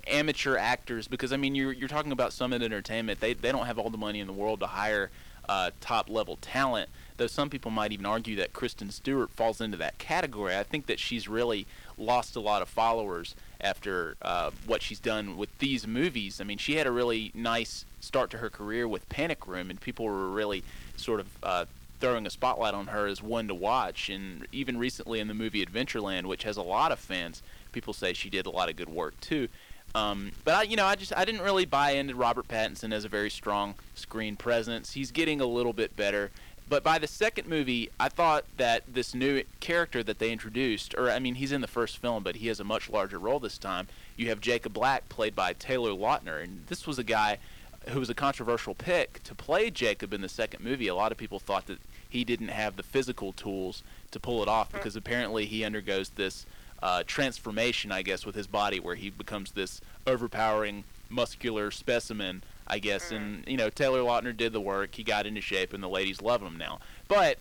amateur 0.07 0.57
actors. 0.57 1.07
Because 1.07 1.31
I 1.31 1.37
mean, 1.37 1.53
you're 1.53 1.71
you're 1.71 1.87
talking 1.87 2.11
about 2.11 2.33
Summit 2.33 2.63
Entertainment. 2.63 3.19
They 3.19 3.33
they 3.33 3.51
don't 3.51 3.67
have 3.67 3.77
all 3.77 3.91
the 3.91 3.99
money 3.99 4.19
in 4.19 4.25
the 4.25 4.33
world 4.33 4.61
to 4.61 4.67
hire 4.67 5.11
uh, 5.49 5.71
top 5.81 6.09
level 6.09 6.37
talent. 6.37 6.89
though 7.17 7.25
some 7.25 7.49
people 7.49 7.71
might 7.71 7.91
even 7.91 8.05
argue 8.05 8.35
that 8.35 8.53
Kristen 8.53 8.91
Stewart 8.91 9.31
falls 9.31 9.59
into 9.59 9.77
that 9.77 9.97
category. 9.97 10.55
I 10.55 10.61
think 10.63 10.85
that 10.85 10.99
she's 10.99 11.27
really 11.27 11.65
lost 11.97 12.35
a 12.35 12.39
lot 12.39 12.61
of 12.61 12.69
followers 12.69 13.35
after 13.59 14.15
uh, 14.21 14.51
what 14.67 14.83
she's 14.83 14.99
done 14.99 15.35
with 15.37 15.57
these 15.57 15.87
movies. 15.87 16.39
I 16.39 16.43
mean, 16.43 16.59
she 16.59 16.75
had 16.75 16.85
a 16.85 16.91
really 16.91 17.31
nice 17.33 17.83
start 17.99 18.29
to 18.29 18.37
her 18.37 18.49
career 18.51 18.87
with 18.87 19.09
Panic 19.09 19.47
Room, 19.47 19.71
and 19.71 19.81
people 19.81 20.05
were 20.05 20.29
really 20.29 20.63
sort 20.95 21.19
of 21.19 21.27
uh, 21.41 21.65
throwing 21.99 22.27
a 22.27 22.29
spotlight 22.29 22.75
on 22.75 22.87
her 22.87 23.07
as 23.07 23.23
one 23.23 23.47
to 23.47 23.55
watch. 23.55 24.07
And 24.09 24.47
even 24.51 24.77
recently 24.77 25.19
in 25.19 25.27
the 25.27 25.33
movie 25.33 25.65
Adventureland, 25.65 26.27
which 26.27 26.43
has 26.43 26.57
a 26.57 26.61
lot 26.61 26.91
of 26.91 26.99
fans, 26.99 27.41
people 27.71 27.93
say 27.93 28.13
she 28.13 28.29
did 28.29 28.45
a 28.45 28.51
lot 28.51 28.69
of 28.69 28.75
good 28.75 28.89
work 28.89 29.19
too. 29.19 29.47
Um, 29.95 30.31
but 30.43 30.53
I, 30.53 30.63
you 30.63 30.75
know, 30.75 30.85
I 30.85 30.95
just 30.95 31.15
I 31.15 31.25
didn't 31.25 31.41
really 31.41 31.65
buy 31.65 31.91
into 31.91 32.15
Robert 32.15 32.47
Pattinson 32.47 32.93
as 32.93 33.05
a 33.05 33.09
very 33.09 33.29
strong 33.29 33.75
screen 33.95 34.35
presence. 34.35 34.93
He's 34.93 35.11
getting 35.11 35.41
a 35.41 35.45
little 35.45 35.73
bit 35.73 35.95
better. 35.95 36.31
But 36.67 36.83
by 36.83 36.99
the 36.99 37.07
second 37.07 37.47
movie, 37.47 37.89
I 37.99 38.09
thought 38.09 38.45
that 38.57 38.83
this 38.93 39.15
new 39.15 39.43
character 39.59 40.03
that 40.03 40.19
they 40.19 40.31
introduced, 40.31 40.93
or 40.95 41.09
I 41.09 41.17
mean, 41.17 41.35
he's 41.35 41.51
in 41.51 41.61
the 41.61 41.67
first 41.67 41.97
film, 41.97 42.21
but 42.21 42.35
he 42.35 42.47
has 42.47 42.59
a 42.59 42.63
much 42.63 42.91
larger 42.91 43.17
role 43.17 43.39
this 43.39 43.57
time. 43.57 43.87
You 44.15 44.29
have 44.29 44.39
Jacob 44.39 44.73
Black, 44.73 45.09
played 45.09 45.35
by 45.35 45.53
Taylor 45.53 45.89
Lautner, 45.89 46.43
and 46.43 46.67
this 46.67 46.85
was 46.85 46.99
a 46.99 47.03
guy 47.03 47.39
who 47.87 47.99
was 47.99 48.09
a 48.09 48.13
controversial 48.13 48.75
pick 48.75 49.23
to 49.23 49.33
play 49.33 49.71
Jacob 49.71 50.13
in 50.13 50.21
the 50.21 50.29
second 50.29 50.63
movie. 50.63 50.87
A 50.87 50.93
lot 50.93 51.11
of 51.11 51.17
people 51.17 51.39
thought 51.39 51.65
that 51.65 51.79
he 52.07 52.23
didn't 52.23 52.49
have 52.49 52.75
the 52.75 52.83
physical 52.83 53.33
tools 53.33 53.81
to 54.11 54.19
pull 54.19 54.43
it 54.43 54.47
off 54.47 54.71
because 54.71 54.95
apparently 54.95 55.45
he 55.45 55.63
undergoes 55.63 56.09
this 56.09 56.45
uh, 56.81 57.03
transformation, 57.05 57.91
I 57.91 58.01
guess, 58.01 58.25
with 58.25 58.35
his 58.35 58.47
body 58.47 58.79
where 58.79 58.95
he 58.95 59.09
becomes 59.09 59.51
this 59.51 59.81
overpowering 60.07 60.83
muscular 61.09 61.71
specimen, 61.71 62.43
I 62.67 62.79
guess. 62.79 63.11
And 63.11 63.43
you 63.47 63.57
know, 63.57 63.69
Taylor 63.69 63.99
Lautner 63.99 64.35
did 64.35 64.53
the 64.53 64.61
work. 64.61 64.95
He 64.95 65.03
got 65.03 65.25
into 65.25 65.41
shape, 65.41 65.73
and 65.73 65.83
the 65.83 65.89
ladies 65.89 66.21
love 66.21 66.41
him 66.41 66.57
now. 66.57 66.79
But 67.07 67.37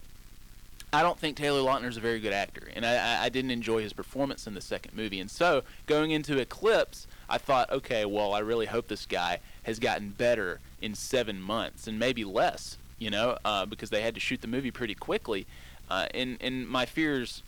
I 0.93 1.03
don't 1.03 1.19
think 1.19 1.37
Taylor 1.37 1.61
Lautner 1.61 1.89
is 1.89 1.97
a 1.97 2.01
very 2.01 2.19
good 2.19 2.33
actor, 2.33 2.69
and 2.75 2.85
I, 2.85 2.95
I, 2.95 3.25
I 3.25 3.29
didn't 3.29 3.51
enjoy 3.51 3.83
his 3.83 3.93
performance 3.93 4.47
in 4.47 4.55
the 4.55 4.61
second 4.61 4.97
movie. 4.97 5.21
And 5.21 5.31
so, 5.31 5.63
going 5.87 6.13
into 6.13 6.39
Eclipse, 6.39 7.07
I 7.29 7.37
thought, 7.39 7.71
okay, 7.71 8.07
well, 8.07 8.33
I 8.33 8.39
really 8.39 8.67
hope 8.67 8.89
this 8.89 9.05
guy 9.05 9.41
has 9.65 9.79
gotten 9.79 10.11
better 10.11 10.61
in 10.81 10.95
seven 10.95 11.43
months, 11.43 11.87
and 11.87 11.99
maybe 11.99 12.25
less, 12.25 12.79
you 12.99 13.11
know, 13.11 13.37
uh, 13.45 13.67
because 13.67 13.91
they 13.91 14.01
had 14.01 14.15
to 14.15 14.21
shoot 14.21 14.41
the 14.41 14.49
movie 14.49 14.71
pretty 14.71 14.95
quickly. 14.95 15.47
Uh, 15.91 16.07
and 16.13 16.37
and 16.41 16.69
my 16.69 16.85
fears 16.85 17.43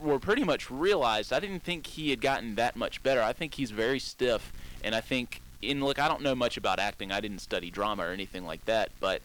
were 0.00 0.18
pretty 0.18 0.44
much 0.44 0.70
realized. 0.70 1.32
I 1.32 1.40
didn't 1.40 1.62
think 1.62 1.86
he 1.86 2.10
had 2.10 2.20
gotten 2.20 2.54
that 2.56 2.76
much 2.76 3.02
better. 3.02 3.22
I 3.22 3.32
think 3.32 3.54
he's 3.54 3.70
very 3.70 3.98
stiff, 3.98 4.52
and 4.82 4.94
I 4.94 5.00
think 5.00 5.40
in 5.62 5.84
look, 5.84 5.98
I 5.98 6.08
don't 6.08 6.22
know 6.22 6.34
much 6.34 6.56
about 6.56 6.78
acting. 6.78 7.12
I 7.12 7.20
didn't 7.20 7.40
study 7.40 7.70
drama 7.70 8.04
or 8.04 8.10
anything 8.10 8.44
like 8.46 8.64
that, 8.66 8.90
but 9.00 9.22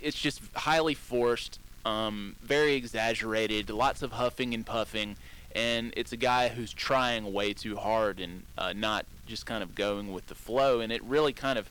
it's 0.00 0.18
just 0.18 0.40
highly 0.54 0.94
forced, 0.94 1.58
um, 1.84 2.36
very 2.42 2.74
exaggerated, 2.74 3.70
lots 3.70 4.02
of 4.02 4.12
huffing 4.12 4.54
and 4.54 4.64
puffing, 4.64 5.16
and 5.54 5.92
it's 5.96 6.12
a 6.12 6.16
guy 6.16 6.48
who's 6.48 6.72
trying 6.72 7.32
way 7.32 7.52
too 7.52 7.76
hard 7.76 8.20
and 8.20 8.42
uh, 8.56 8.72
not 8.72 9.04
just 9.26 9.46
kind 9.46 9.62
of 9.62 9.74
going 9.74 10.12
with 10.12 10.26
the 10.26 10.34
flow, 10.34 10.80
and 10.80 10.92
it 10.92 11.02
really 11.04 11.32
kind 11.32 11.58
of 11.58 11.70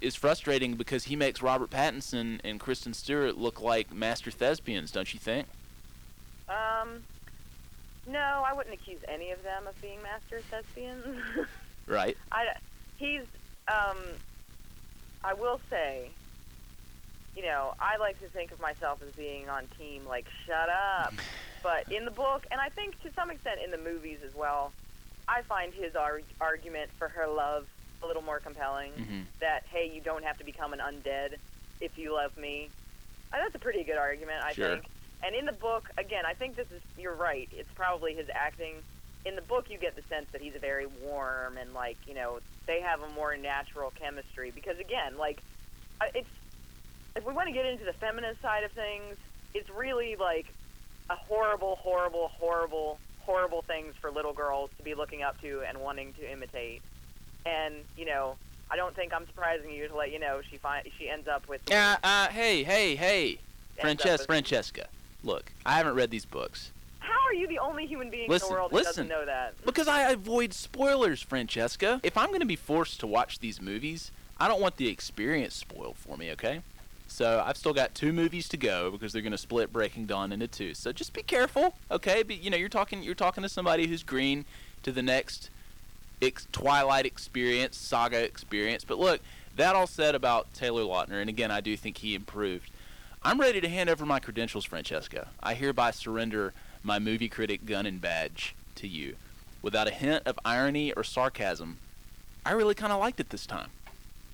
is 0.00 0.14
frustrating 0.16 0.74
because 0.74 1.04
he 1.04 1.16
makes 1.16 1.40
Robert 1.40 1.70
Pattinson 1.70 2.40
and 2.44 2.58
Kristen 2.58 2.92
Stewart 2.92 3.36
look 3.38 3.60
like 3.60 3.92
master 3.92 4.30
thespians, 4.30 4.90
don't 4.90 5.14
you 5.14 5.20
think? 5.20 5.46
Um, 6.48 7.04
no, 8.06 8.42
I 8.46 8.52
wouldn't 8.52 8.74
accuse 8.74 9.00
any 9.08 9.30
of 9.30 9.42
them 9.42 9.66
of 9.66 9.80
being 9.80 10.02
master 10.02 10.42
thespians. 10.50 11.22
Right. 11.88 12.16
I, 12.30 12.44
he's, 12.96 13.22
um, 13.66 13.98
I 15.24 15.34
will 15.34 15.60
say, 15.68 16.12
you 17.34 17.42
know, 17.42 17.74
I 17.80 17.96
like 17.98 18.20
to 18.20 18.28
think 18.28 18.52
of 18.52 18.60
myself 18.60 19.00
as 19.02 19.12
being 19.14 19.48
on 19.48 19.66
team, 19.76 20.06
like, 20.06 20.26
shut 20.46 20.68
up. 20.68 21.12
But 21.62 21.86
in 21.92 22.04
the 22.04 22.10
book, 22.10 22.42
and 22.50 22.60
I 22.60 22.70
think 22.70 23.00
to 23.02 23.10
some 23.14 23.30
extent 23.30 23.60
in 23.64 23.70
the 23.70 23.78
movies 23.78 24.18
as 24.26 24.34
well, 24.34 24.72
I 25.28 25.42
find 25.42 25.72
his 25.72 25.94
ar- 25.94 26.20
argument 26.40 26.90
for 26.98 27.06
her 27.08 27.28
love 27.28 27.66
a 28.02 28.06
little 28.06 28.22
more 28.22 28.40
compelling. 28.40 28.90
Mhm. 28.94 29.26
That, 29.40 29.62
hey, 29.70 29.88
you 29.92 30.00
don't 30.02 30.24
have 30.24 30.36
to 30.38 30.44
become 30.44 30.72
an 30.72 30.80
undead 30.80 31.38
if 31.80 31.98
you 31.98 32.14
love 32.14 32.36
me. 32.36 32.68
Uh, 33.32 33.38
that's 33.42 33.54
a 33.54 33.60
pretty 33.60 33.84
good 33.84 33.96
argument, 33.98 34.42
I 34.42 34.54
Sure. 34.54 34.70
think. 34.74 34.86
And 35.24 35.34
in 35.34 35.46
the 35.46 35.52
book, 35.52 35.88
again, 35.98 36.24
I 36.26 36.34
think 36.34 36.56
this 36.56 36.70
is, 36.70 36.82
you're 36.98 37.14
right, 37.14 37.48
it's 37.52 37.70
probably 37.74 38.14
his 38.14 38.26
acting. 38.34 38.74
In 39.24 39.36
the 39.36 39.42
book, 39.42 39.70
you 39.70 39.78
get 39.78 39.94
the 39.94 40.02
sense 40.08 40.26
that 40.32 40.40
he's 40.40 40.54
very 40.60 40.86
warm 41.04 41.56
and, 41.56 41.72
like, 41.72 41.96
you 42.08 42.14
know, 42.14 42.40
they 42.66 42.80
have 42.80 43.02
a 43.02 43.08
more 43.10 43.36
natural 43.36 43.92
chemistry. 43.94 44.50
Because, 44.52 44.78
again, 44.78 45.16
like, 45.16 45.40
it's, 46.14 46.28
if 47.14 47.24
we 47.24 47.32
want 47.32 47.46
to 47.46 47.52
get 47.52 47.66
into 47.66 47.84
the 47.84 47.92
feminist 47.92 48.42
side 48.42 48.64
of 48.64 48.72
things, 48.72 49.16
it's 49.54 49.70
really, 49.70 50.16
like, 50.16 50.46
a 51.08 51.14
horrible, 51.14 51.76
horrible, 51.76 52.32
horrible, 52.38 52.98
horrible 53.20 53.62
things 53.62 53.94
for 54.00 54.10
little 54.10 54.32
girls 54.32 54.70
to 54.78 54.82
be 54.82 54.94
looking 54.94 55.22
up 55.22 55.40
to 55.40 55.62
and 55.68 55.78
wanting 55.78 56.12
to 56.14 56.28
imitate. 56.28 56.82
And, 57.46 57.76
you 57.96 58.06
know, 58.06 58.34
I 58.70 58.76
don't 58.76 58.96
think 58.96 59.14
I'm 59.14 59.26
surprising 59.26 59.70
you 59.70 59.86
to 59.86 59.94
let 59.94 60.10
you 60.10 60.18
know 60.18 60.40
she 60.50 60.56
find 60.56 60.88
she 60.98 61.08
ends 61.08 61.28
up 61.28 61.46
with 61.46 61.60
Uh, 61.70 61.96
uh, 62.02 62.28
hey, 62.28 62.64
hey, 62.64 62.96
hey, 62.96 63.38
Francesca, 63.78 64.24
Francesca. 64.26 64.86
Look, 65.24 65.52
I 65.64 65.76
haven't 65.76 65.94
read 65.94 66.10
these 66.10 66.24
books 66.24 66.70
How 66.98 67.26
are 67.28 67.34
you 67.34 67.46
the 67.46 67.58
only 67.58 67.86
human 67.86 68.10
being 68.10 68.28
Listen, 68.28 68.46
in 68.46 68.50
the 68.50 68.54
world 68.54 68.70
who 68.70 68.76
listen. 68.78 68.90
doesn't 68.90 69.08
know 69.08 69.24
that? 69.24 69.54
because 69.64 69.88
I 69.88 70.10
avoid 70.10 70.52
spoilers, 70.52 71.22
Francesca. 71.22 72.00
If 72.02 72.16
I'm 72.16 72.28
going 72.28 72.40
to 72.40 72.46
be 72.46 72.56
forced 72.56 73.00
to 73.00 73.06
watch 73.06 73.38
these 73.38 73.60
movies, 73.60 74.10
I 74.38 74.48
don't 74.48 74.60
want 74.60 74.76
the 74.76 74.88
experience 74.88 75.54
spoiled 75.54 75.96
for 75.96 76.16
me. 76.16 76.30
Okay. 76.32 76.62
So 77.06 77.42
I've 77.46 77.58
still 77.58 77.74
got 77.74 77.94
two 77.94 78.12
movies 78.12 78.48
to 78.48 78.56
go 78.56 78.90
because 78.90 79.12
they're 79.12 79.20
going 79.22 79.32
to 79.32 79.38
split 79.38 79.70
Breaking 79.70 80.06
Dawn 80.06 80.32
into 80.32 80.48
two. 80.48 80.72
So 80.72 80.92
just 80.92 81.12
be 81.12 81.22
careful, 81.22 81.74
okay? 81.90 82.22
But 82.22 82.42
you 82.42 82.50
know, 82.50 82.56
you're 82.56 82.70
talking 82.70 83.02
you're 83.02 83.14
talking 83.14 83.42
to 83.42 83.50
somebody 83.50 83.86
who's 83.86 84.02
green 84.02 84.46
to 84.82 84.90
the 84.90 85.02
next 85.02 85.50
ex- 86.22 86.46
Twilight 86.52 87.04
experience, 87.04 87.76
saga 87.76 88.24
experience. 88.24 88.82
But 88.84 88.98
look, 88.98 89.20
that 89.56 89.76
all 89.76 89.86
said 89.86 90.14
about 90.14 90.52
Taylor 90.54 90.82
Lautner, 90.82 91.20
and 91.20 91.28
again, 91.28 91.50
I 91.50 91.60
do 91.60 91.76
think 91.76 91.98
he 91.98 92.14
improved. 92.14 92.70
I'm 93.24 93.40
ready 93.40 93.60
to 93.60 93.68
hand 93.68 93.88
over 93.88 94.04
my 94.04 94.18
credentials, 94.18 94.64
Francesca. 94.64 95.28
I 95.40 95.54
hereby 95.54 95.92
surrender 95.92 96.52
my 96.82 96.98
movie 96.98 97.28
critic 97.28 97.64
gun 97.64 97.86
and 97.86 98.00
badge 98.00 98.56
to 98.74 98.88
you. 98.88 99.14
Without 99.62 99.86
a 99.86 99.92
hint 99.92 100.26
of 100.26 100.40
irony 100.44 100.92
or 100.92 101.04
sarcasm, 101.04 101.78
I 102.44 102.50
really 102.50 102.74
kind 102.74 102.92
of 102.92 102.98
liked 102.98 103.20
it 103.20 103.30
this 103.30 103.46
time. 103.46 103.68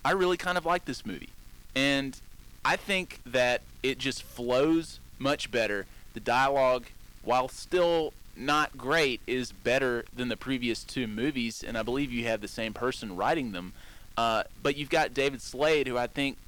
I 0.06 0.12
really 0.12 0.38
kind 0.38 0.56
of 0.56 0.64
liked 0.64 0.86
this 0.86 1.04
movie. 1.04 1.28
And 1.76 2.18
I 2.64 2.76
think 2.76 3.20
that 3.26 3.60
it 3.82 3.98
just 3.98 4.22
flows 4.22 5.00
much 5.18 5.50
better. 5.50 5.84
The 6.14 6.20
dialogue, 6.20 6.86
while 7.22 7.48
still 7.48 8.14
not 8.34 8.78
great, 8.78 9.20
is 9.26 9.52
better 9.52 10.06
than 10.16 10.28
the 10.28 10.36
previous 10.36 10.82
two 10.82 11.06
movies, 11.06 11.62
and 11.62 11.76
I 11.76 11.82
believe 11.82 12.10
you 12.10 12.24
have 12.24 12.40
the 12.40 12.48
same 12.48 12.72
person 12.72 13.16
writing 13.16 13.52
them. 13.52 13.74
Uh, 14.16 14.44
but 14.62 14.76
you've 14.78 14.88
got 14.88 15.12
David 15.12 15.42
Slade, 15.42 15.86
who 15.86 15.98
I 15.98 16.06
think 16.06 16.38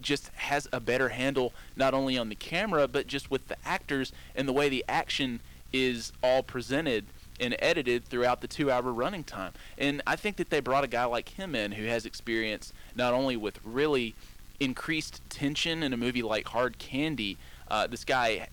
just 0.00 0.28
has 0.34 0.68
a 0.72 0.80
better 0.80 1.10
handle 1.10 1.52
not 1.76 1.94
only 1.94 2.16
on 2.18 2.28
the 2.28 2.34
camera 2.34 2.88
but 2.88 3.06
just 3.06 3.30
with 3.30 3.48
the 3.48 3.56
actors 3.64 4.12
and 4.34 4.48
the 4.48 4.52
way 4.52 4.68
the 4.68 4.84
action 4.88 5.40
is 5.72 6.12
all 6.22 6.42
presented 6.42 7.04
and 7.40 7.56
edited 7.58 8.04
throughout 8.04 8.40
the 8.40 8.48
two 8.48 8.70
hour 8.70 8.92
running 8.92 9.24
time. 9.24 9.52
And 9.78 10.02
I 10.06 10.16
think 10.16 10.36
that 10.36 10.50
they 10.50 10.60
brought 10.60 10.84
a 10.84 10.88
guy 10.88 11.04
like 11.04 11.30
him 11.30 11.54
in 11.54 11.72
who 11.72 11.86
has 11.86 12.04
experience 12.04 12.72
not 12.94 13.14
only 13.14 13.36
with 13.36 13.58
really 13.64 14.14
increased 14.58 15.22
tension 15.30 15.82
in 15.82 15.92
a 15.92 15.96
movie 15.96 16.22
like 16.22 16.48
Hard 16.48 16.78
Candy. 16.78 17.38
Uh, 17.68 17.86
this 17.86 18.04
guy, 18.04 18.48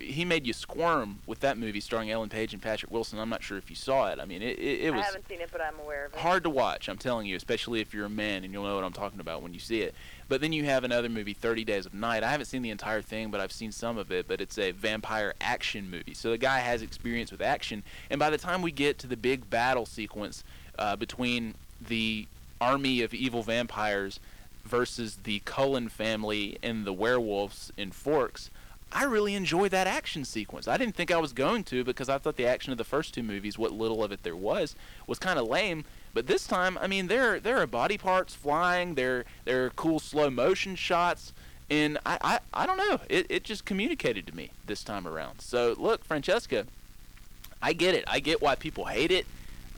he 0.00 0.24
made 0.24 0.46
you 0.46 0.52
squirm 0.52 1.18
with 1.26 1.40
that 1.40 1.58
movie 1.58 1.80
starring 1.80 2.10
Ellen 2.10 2.28
Page 2.28 2.52
and 2.52 2.62
Patrick 2.62 2.90
Wilson. 2.90 3.18
I'm 3.18 3.28
not 3.28 3.42
sure 3.42 3.58
if 3.58 3.68
you 3.68 3.76
saw 3.76 4.08
it. 4.08 4.18
I 4.18 4.24
mean, 4.24 4.42
it, 4.42 4.58
it, 4.58 4.80
it 4.82 4.92
I 4.92 4.96
was 4.96 5.04
haven't 5.04 5.28
seen 5.28 5.40
it, 5.40 5.50
but 5.52 5.60
I'm 5.60 5.78
aware 5.78 6.06
of 6.06 6.14
it. 6.14 6.18
hard 6.18 6.44
to 6.44 6.50
watch. 6.50 6.88
I'm 6.88 6.98
telling 6.98 7.26
you, 7.26 7.36
especially 7.36 7.80
if 7.80 7.92
you're 7.92 8.06
a 8.06 8.10
man 8.10 8.44
and 8.44 8.52
you'll 8.52 8.64
know 8.64 8.74
what 8.74 8.84
I'm 8.84 8.92
talking 8.92 9.20
about 9.20 9.42
when 9.42 9.52
you 9.52 9.60
see 9.60 9.82
it. 9.82 9.94
But 10.28 10.40
then 10.40 10.52
you 10.52 10.64
have 10.64 10.82
another 10.84 11.08
movie, 11.08 11.34
30 11.34 11.64
Days 11.64 11.86
of 11.86 11.94
Night. 11.94 12.22
I 12.22 12.30
haven't 12.30 12.46
seen 12.46 12.62
the 12.62 12.70
entire 12.70 13.02
thing, 13.02 13.30
but 13.30 13.40
I've 13.40 13.52
seen 13.52 13.70
some 13.70 13.98
of 13.98 14.10
it. 14.10 14.26
But 14.26 14.40
it's 14.40 14.58
a 14.58 14.72
vampire 14.72 15.34
action 15.40 15.90
movie, 15.90 16.14
so 16.14 16.30
the 16.30 16.38
guy 16.38 16.58
has 16.58 16.82
experience 16.82 17.30
with 17.30 17.42
action. 17.42 17.82
And 18.10 18.18
by 18.18 18.30
the 18.30 18.38
time 18.38 18.62
we 18.62 18.72
get 18.72 18.98
to 19.00 19.06
the 19.06 19.16
big 19.16 19.48
battle 19.50 19.86
sequence 19.86 20.42
uh, 20.78 20.96
between 20.96 21.54
the 21.80 22.26
army 22.60 23.02
of 23.02 23.12
evil 23.12 23.42
vampires 23.42 24.18
versus 24.64 25.18
the 25.24 25.40
Cullen 25.40 25.88
family 25.88 26.58
and 26.62 26.84
the 26.84 26.92
werewolves 26.92 27.72
in 27.76 27.92
Forks, 27.92 28.50
I 28.92 29.04
really 29.04 29.34
enjoyed 29.34 29.72
that 29.72 29.86
action 29.86 30.24
sequence. 30.24 30.68
I 30.68 30.76
didn't 30.76 30.94
think 30.94 31.10
I 31.10 31.18
was 31.18 31.32
going 31.32 31.64
to 31.64 31.84
because 31.84 32.08
I 32.08 32.18
thought 32.18 32.36
the 32.36 32.46
action 32.46 32.72
of 32.72 32.78
the 32.78 32.84
first 32.84 33.12
two 33.12 33.22
movies, 33.22 33.58
what 33.58 33.72
little 33.72 34.02
of 34.02 34.12
it 34.12 34.22
there 34.22 34.36
was, 34.36 34.74
was 35.06 35.18
kind 35.18 35.38
of 35.38 35.48
lame. 35.48 35.84
But 36.14 36.26
this 36.28 36.46
time, 36.46 36.78
I 36.78 36.86
mean, 36.86 37.08
there 37.08 37.38
there 37.38 37.58
are 37.58 37.66
body 37.66 37.98
parts 37.98 38.34
flying. 38.34 38.94
There 38.94 39.24
there 39.44 39.66
are 39.66 39.70
cool 39.70 39.98
slow 39.98 40.30
motion 40.30 40.76
shots, 40.76 41.32
and 41.68 41.98
I 42.06 42.18
I, 42.22 42.38
I 42.54 42.66
don't 42.66 42.78
know. 42.78 43.00
It 43.08 43.26
it 43.28 43.44
just 43.44 43.64
communicated 43.64 44.26
to 44.28 44.36
me 44.36 44.50
this 44.66 44.82
time 44.82 45.06
around. 45.06 45.40
So 45.40 45.74
look, 45.76 46.04
Francesca, 46.04 46.66
I 47.60 47.74
get 47.74 47.94
it. 47.94 48.04
I 48.06 48.20
get 48.20 48.40
why 48.40 48.54
people 48.54 48.86
hate 48.86 49.10
it, 49.10 49.26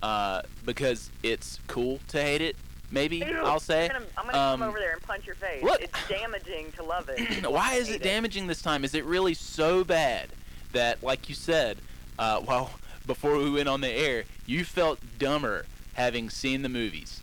uh, 0.03 0.43
because 0.65 1.11
it's 1.25 1.59
cool 1.67 1.99
to 2.09 2.23
hate 2.23 2.43
it. 2.43 2.57
Maybe 2.91 3.19
Ew, 3.19 3.43
I'll 3.45 3.61
say. 3.61 3.85
I'm 3.87 3.93
gonna, 3.93 4.05
I'm 4.17 4.27
gonna 4.27 4.39
Um, 4.39 4.61
come 4.61 4.69
over 4.69 4.79
there 4.79 4.93
and 4.95 5.03
punch 5.03 5.27
your 5.27 5.35
face. 5.37 5.63
look- 5.63 5.81
It's 5.83 6.09
damaging 6.09 6.73
to 6.73 6.83
love 6.83 7.09
it. 7.09 7.47
Why 7.51 7.75
is 7.75 7.89
it 7.91 8.03
damaging 8.03 8.47
this 8.47 8.63
time? 8.63 8.85
Is 8.85 8.95
it 8.95 9.05
really 9.05 9.35
so 9.35 9.85
bad 9.85 10.29
that, 10.73 11.03
like 11.03 11.29
you 11.29 11.35
said, 11.35 11.79
uh, 12.19 12.41
well, 12.47 12.71
before 13.07 13.37
we 13.39 13.51
went 13.51 13.69
on 13.69 13.81
the 13.81 13.91
air, 13.91 14.25
you 14.47 14.65
felt 14.65 14.99
dumber 15.19 15.67
having 15.95 16.31
seen 16.31 16.63
the 16.63 16.69
movies? 16.69 17.21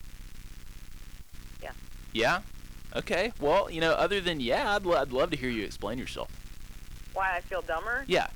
Yeah. 1.61 1.71
Yeah? 2.13 2.41
Okay. 2.95 3.31
Well, 3.39 3.69
you 3.69 3.81
know, 3.81 3.91
other 3.91 4.21
than 4.21 4.39
yeah, 4.39 4.75
I'd, 4.75 4.85
lo- 4.85 4.97
I'd 4.99 5.11
love 5.11 5.31
to 5.31 5.37
hear 5.37 5.49
you 5.49 5.63
explain 5.65 5.97
yourself. 5.97 6.29
Why 7.13 7.35
I 7.37 7.41
feel 7.41 7.61
dumber? 7.61 8.03
Yeah. 8.07 8.27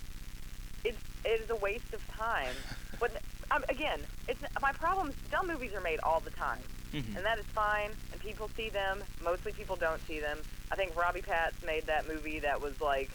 It's 0.83 0.97
it 1.25 1.41
is 1.41 1.49
a 1.49 1.55
waste 1.57 1.93
of 1.93 2.01
time. 2.09 2.53
But 2.99 3.11
um, 3.51 3.63
again, 3.69 3.99
it's 4.27 4.41
my 4.61 4.71
problem. 4.73 5.13
Dumb 5.31 5.47
movies 5.47 5.73
are 5.73 5.81
made 5.81 5.99
all 6.01 6.19
the 6.19 6.29
time, 6.31 6.59
Mhm. 6.93 7.15
and 7.17 7.25
that 7.25 7.39
is 7.39 7.45
fine. 7.47 7.91
And 8.11 8.21
people 8.21 8.49
see 8.55 8.69
them. 8.69 9.03
Mostly 9.23 9.51
people 9.51 9.75
don't 9.75 10.05
see 10.07 10.19
them. 10.19 10.39
I 10.71 10.75
think 10.75 10.95
Robbie 10.95 11.21
Patz 11.21 11.61
made 11.63 11.85
that 11.87 12.07
movie 12.07 12.39
that 12.39 12.61
was 12.61 12.79
like, 12.81 13.09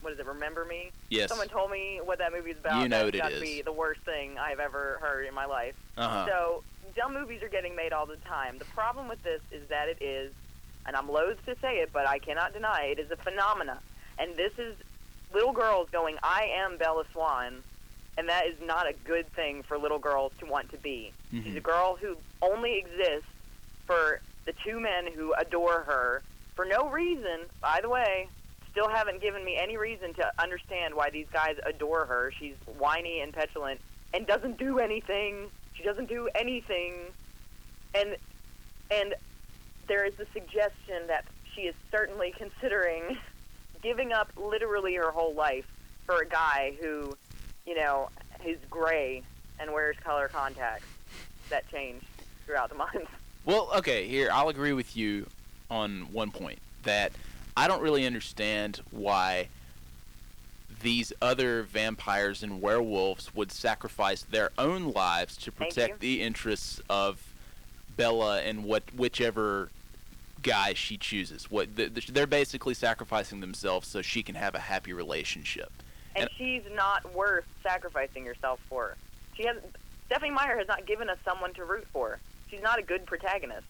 what 0.00 0.12
is 0.12 0.18
it? 0.18 0.26
Remember 0.26 0.64
Me? 0.64 0.90
Yes. 1.10 1.28
Someone 1.28 1.48
told 1.48 1.70
me 1.70 2.00
what 2.02 2.18
that 2.18 2.32
movie 2.32 2.50
is 2.50 2.58
about. 2.58 2.82
You 2.82 2.88
know 2.88 3.04
what 3.04 3.14
it 3.14 3.22
to 3.34 3.40
be 3.40 3.62
the 3.62 3.70
worst 3.72 4.00
thing 4.00 4.36
I've 4.36 4.58
ever 4.58 4.98
heard 5.00 5.26
in 5.26 5.34
my 5.34 5.44
life. 5.44 5.76
Uh-huh. 5.96 6.26
So 6.26 6.64
dumb 6.96 7.14
movies 7.14 7.40
are 7.42 7.48
getting 7.48 7.76
made 7.76 7.92
all 7.92 8.06
the 8.06 8.16
time. 8.16 8.58
The 8.58 8.64
problem 8.66 9.06
with 9.06 9.22
this 9.22 9.40
is 9.52 9.68
that 9.68 9.88
it 9.88 9.98
is, 10.02 10.32
and 10.86 10.96
I'm 10.96 11.08
loath 11.08 11.44
to 11.46 11.56
say 11.60 11.76
it, 11.78 11.90
but 11.92 12.08
I 12.08 12.18
cannot 12.18 12.52
deny 12.52 12.86
it, 12.86 12.98
is 12.98 13.12
a 13.12 13.16
phenomena. 13.16 13.78
And 14.18 14.34
this 14.36 14.58
is 14.58 14.74
little 15.32 15.52
girls 15.52 15.88
going, 15.90 16.18
I 16.22 16.46
am 16.56 16.76
Bella 16.78 17.04
Swan, 17.12 17.62
and 18.18 18.28
that 18.28 18.46
is 18.46 18.54
not 18.62 18.86
a 18.88 18.92
good 19.04 19.26
thing 19.34 19.62
for 19.62 19.78
little 19.78 19.98
girls 19.98 20.32
to 20.40 20.46
want 20.46 20.70
to 20.70 20.76
be. 20.78 21.12
She's 21.30 21.44
Mhm. 21.44 21.56
a 21.56 21.60
girl 21.60 21.96
who 21.96 22.16
only 22.42 22.78
exists 22.78 23.28
for 23.86 24.20
the 24.44 24.52
two 24.64 24.80
men 24.80 25.06
who 25.06 25.32
adore 25.34 25.82
her 25.84 26.22
for 26.54 26.64
no 26.64 26.88
reason, 26.88 27.48
by 27.60 27.80
the 27.80 27.88
way. 27.88 28.28
Still 28.70 28.88
haven't 28.88 29.20
given 29.20 29.44
me 29.44 29.56
any 29.56 29.76
reason 29.76 30.14
to 30.14 30.32
understand 30.38 30.94
why 30.94 31.10
these 31.10 31.28
guys 31.32 31.56
adore 31.64 32.06
her. 32.06 32.32
She's 32.38 32.56
whiny 32.78 33.20
and 33.20 33.32
petulant 33.32 33.80
and 34.14 34.26
doesn't 34.26 34.58
do 34.58 34.78
anything. 34.78 35.50
She 35.74 35.82
doesn't 35.82 36.06
do 36.08 36.28
anything. 36.34 37.12
And 37.94 38.16
and 38.90 39.14
there 39.86 40.04
is 40.04 40.14
the 40.16 40.26
suggestion 40.32 41.06
that 41.06 41.24
she 41.54 41.62
is 41.62 41.74
certainly 41.90 42.32
considering 42.36 43.18
giving 43.82 44.12
up 44.12 44.30
literally 44.36 44.94
her 44.94 45.10
whole 45.10 45.34
life 45.34 45.66
for 46.06 46.20
a 46.20 46.26
guy 46.26 46.74
who, 46.80 47.16
you 47.66 47.74
know, 47.74 48.08
is 48.44 48.58
gray 48.70 49.22
and 49.58 49.72
wears 49.72 49.96
color 49.98 50.28
contacts 50.28 50.86
that 51.48 51.68
change 51.70 52.02
throughout 52.46 52.68
the 52.68 52.74
month. 52.76 53.08
Well, 53.44 53.70
okay, 53.76 54.06
here 54.06 54.30
I'll 54.32 54.48
agree 54.48 54.72
with 54.72 54.96
you 54.96 55.26
on 55.70 56.12
one 56.12 56.30
point 56.30 56.58
that 56.84 57.12
I 57.56 57.68
don't 57.68 57.82
really 57.82 58.06
understand 58.06 58.80
why 58.90 59.48
these 60.82 61.12
other 61.22 61.62
vampires 61.62 62.42
and 62.42 62.60
werewolves 62.60 63.34
would 63.34 63.52
sacrifice 63.52 64.22
their 64.22 64.50
own 64.58 64.92
lives 64.92 65.36
to 65.38 65.52
protect 65.52 66.00
the 66.00 66.22
interests 66.22 66.80
of 66.90 67.34
Bella 67.96 68.40
and 68.40 68.64
what 68.64 68.82
whichever 68.96 69.70
guy 70.42 70.74
she 70.74 70.96
chooses. 70.96 71.50
What 71.50 71.76
th- 71.76 71.94
th- 71.94 72.06
they're 72.08 72.26
basically 72.26 72.74
sacrificing 72.74 73.40
themselves 73.40 73.86
so 73.86 74.02
she 74.02 74.22
can 74.22 74.34
have 74.34 74.54
a 74.54 74.60
happy 74.60 74.92
relationship. 74.92 75.70
And 76.14 76.24
And- 76.24 76.30
she's 76.36 76.62
not 76.74 77.14
worth 77.14 77.44
sacrificing 77.62 78.24
yourself 78.24 78.60
for. 78.68 78.96
She 79.36 79.46
has 79.46 79.56
Stephenie 80.06 80.30
Meyer 80.30 80.58
has 80.58 80.68
not 80.68 80.84
given 80.86 81.08
us 81.08 81.16
someone 81.24 81.54
to 81.54 81.64
root 81.64 81.86
for. 81.92 82.18
She's 82.50 82.60
not 82.60 82.78
a 82.78 82.82
good 82.82 83.06
protagonist. 83.06 83.66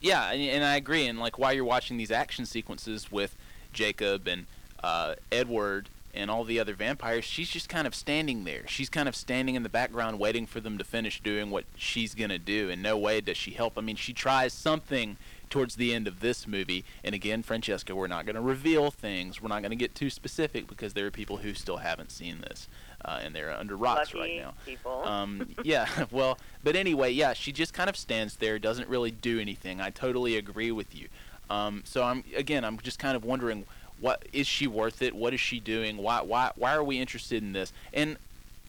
Yeah, 0.00 0.30
and, 0.30 0.42
and 0.42 0.64
I 0.64 0.76
agree. 0.76 1.06
And 1.06 1.18
like 1.18 1.38
while 1.38 1.52
you're 1.54 1.64
watching 1.64 1.96
these 1.96 2.10
action 2.10 2.44
sequences 2.44 3.10
with 3.10 3.34
Jacob 3.72 4.28
and 4.28 4.46
uh, 4.82 5.14
Edward 5.32 5.88
and 6.14 6.30
all 6.30 6.44
the 6.44 6.60
other 6.60 6.74
vampires, 6.74 7.24
she's 7.24 7.48
just 7.48 7.68
kind 7.68 7.86
of 7.86 7.94
standing 7.94 8.44
there. 8.44 8.66
She's 8.66 8.90
kind 8.90 9.08
of 9.08 9.16
standing 9.16 9.54
in 9.54 9.62
the 9.62 9.68
background, 9.70 10.18
waiting 10.18 10.46
for 10.46 10.60
them 10.60 10.76
to 10.76 10.84
finish 10.84 11.20
doing 11.20 11.50
what 11.50 11.64
she's 11.76 12.14
gonna 12.14 12.38
do. 12.38 12.68
In 12.68 12.82
no 12.82 12.98
way 12.98 13.20
does 13.22 13.38
she 13.38 13.52
help. 13.52 13.78
I 13.78 13.80
mean, 13.80 13.96
she 13.96 14.12
tries 14.12 14.52
something 14.52 15.16
towards 15.50 15.76
the 15.76 15.94
end 15.94 16.06
of 16.06 16.20
this 16.20 16.46
movie. 16.46 16.84
And 17.02 17.14
again, 17.14 17.42
Francesca, 17.42 17.94
we're 17.94 18.06
not 18.06 18.26
gonna 18.26 18.40
reveal 18.40 18.90
things. 18.90 19.40
We're 19.40 19.48
not 19.48 19.62
gonna 19.62 19.76
get 19.76 19.94
too 19.94 20.10
specific 20.10 20.66
because 20.66 20.92
there 20.92 21.06
are 21.06 21.10
people 21.10 21.38
who 21.38 21.54
still 21.54 21.78
haven't 21.78 22.10
seen 22.10 22.40
this, 22.40 22.68
uh, 23.04 23.20
and 23.22 23.34
they're 23.34 23.50
under 23.52 23.76
rocks 23.76 24.14
Lucky 24.14 24.18
right 24.18 24.44
now. 24.44 24.54
people. 24.64 25.02
Um, 25.04 25.54
yeah, 25.64 25.86
well, 26.10 26.38
but 26.62 26.76
anyway, 26.76 27.10
yeah, 27.10 27.32
she 27.32 27.52
just 27.52 27.74
kind 27.74 27.88
of 27.90 27.96
stands 27.96 28.36
there, 28.36 28.58
doesn't 28.58 28.88
really 28.88 29.10
do 29.10 29.40
anything. 29.40 29.80
I 29.80 29.90
totally 29.90 30.36
agree 30.36 30.70
with 30.70 30.94
you. 30.94 31.08
Um, 31.50 31.82
so 31.84 32.02
I'm 32.02 32.24
again, 32.36 32.64
I'm 32.64 32.78
just 32.78 32.98
kind 32.98 33.16
of 33.16 33.24
wondering, 33.24 33.64
what 34.00 34.24
is 34.32 34.46
she 34.46 34.66
worth 34.66 35.02
it? 35.02 35.14
What 35.14 35.34
is 35.34 35.40
she 35.40 35.60
doing? 35.60 35.96
Why, 35.96 36.20
why, 36.22 36.52
why 36.56 36.74
are 36.74 36.84
we 36.84 36.98
interested 36.98 37.42
in 37.42 37.52
this? 37.52 37.72
And 37.92 38.16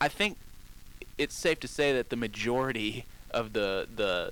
I 0.01 0.07
think 0.07 0.37
it's 1.17 1.35
safe 1.35 1.59
to 1.59 1.67
say 1.67 1.93
that 1.93 2.09
the 2.09 2.15
majority 2.15 3.05
of 3.31 3.53
the 3.53 3.87
the 3.95 4.31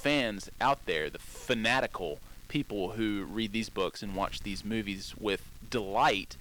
fans 0.00 0.50
out 0.60 0.86
there, 0.86 1.10
the 1.10 1.18
fanatical 1.18 2.18
people 2.48 2.92
who 2.92 3.24
read 3.24 3.52
these 3.52 3.68
books 3.68 4.02
and 4.02 4.16
watch 4.16 4.40
these 4.40 4.64
movies 4.64 5.14
with 5.18 5.42
delight, 5.70 6.36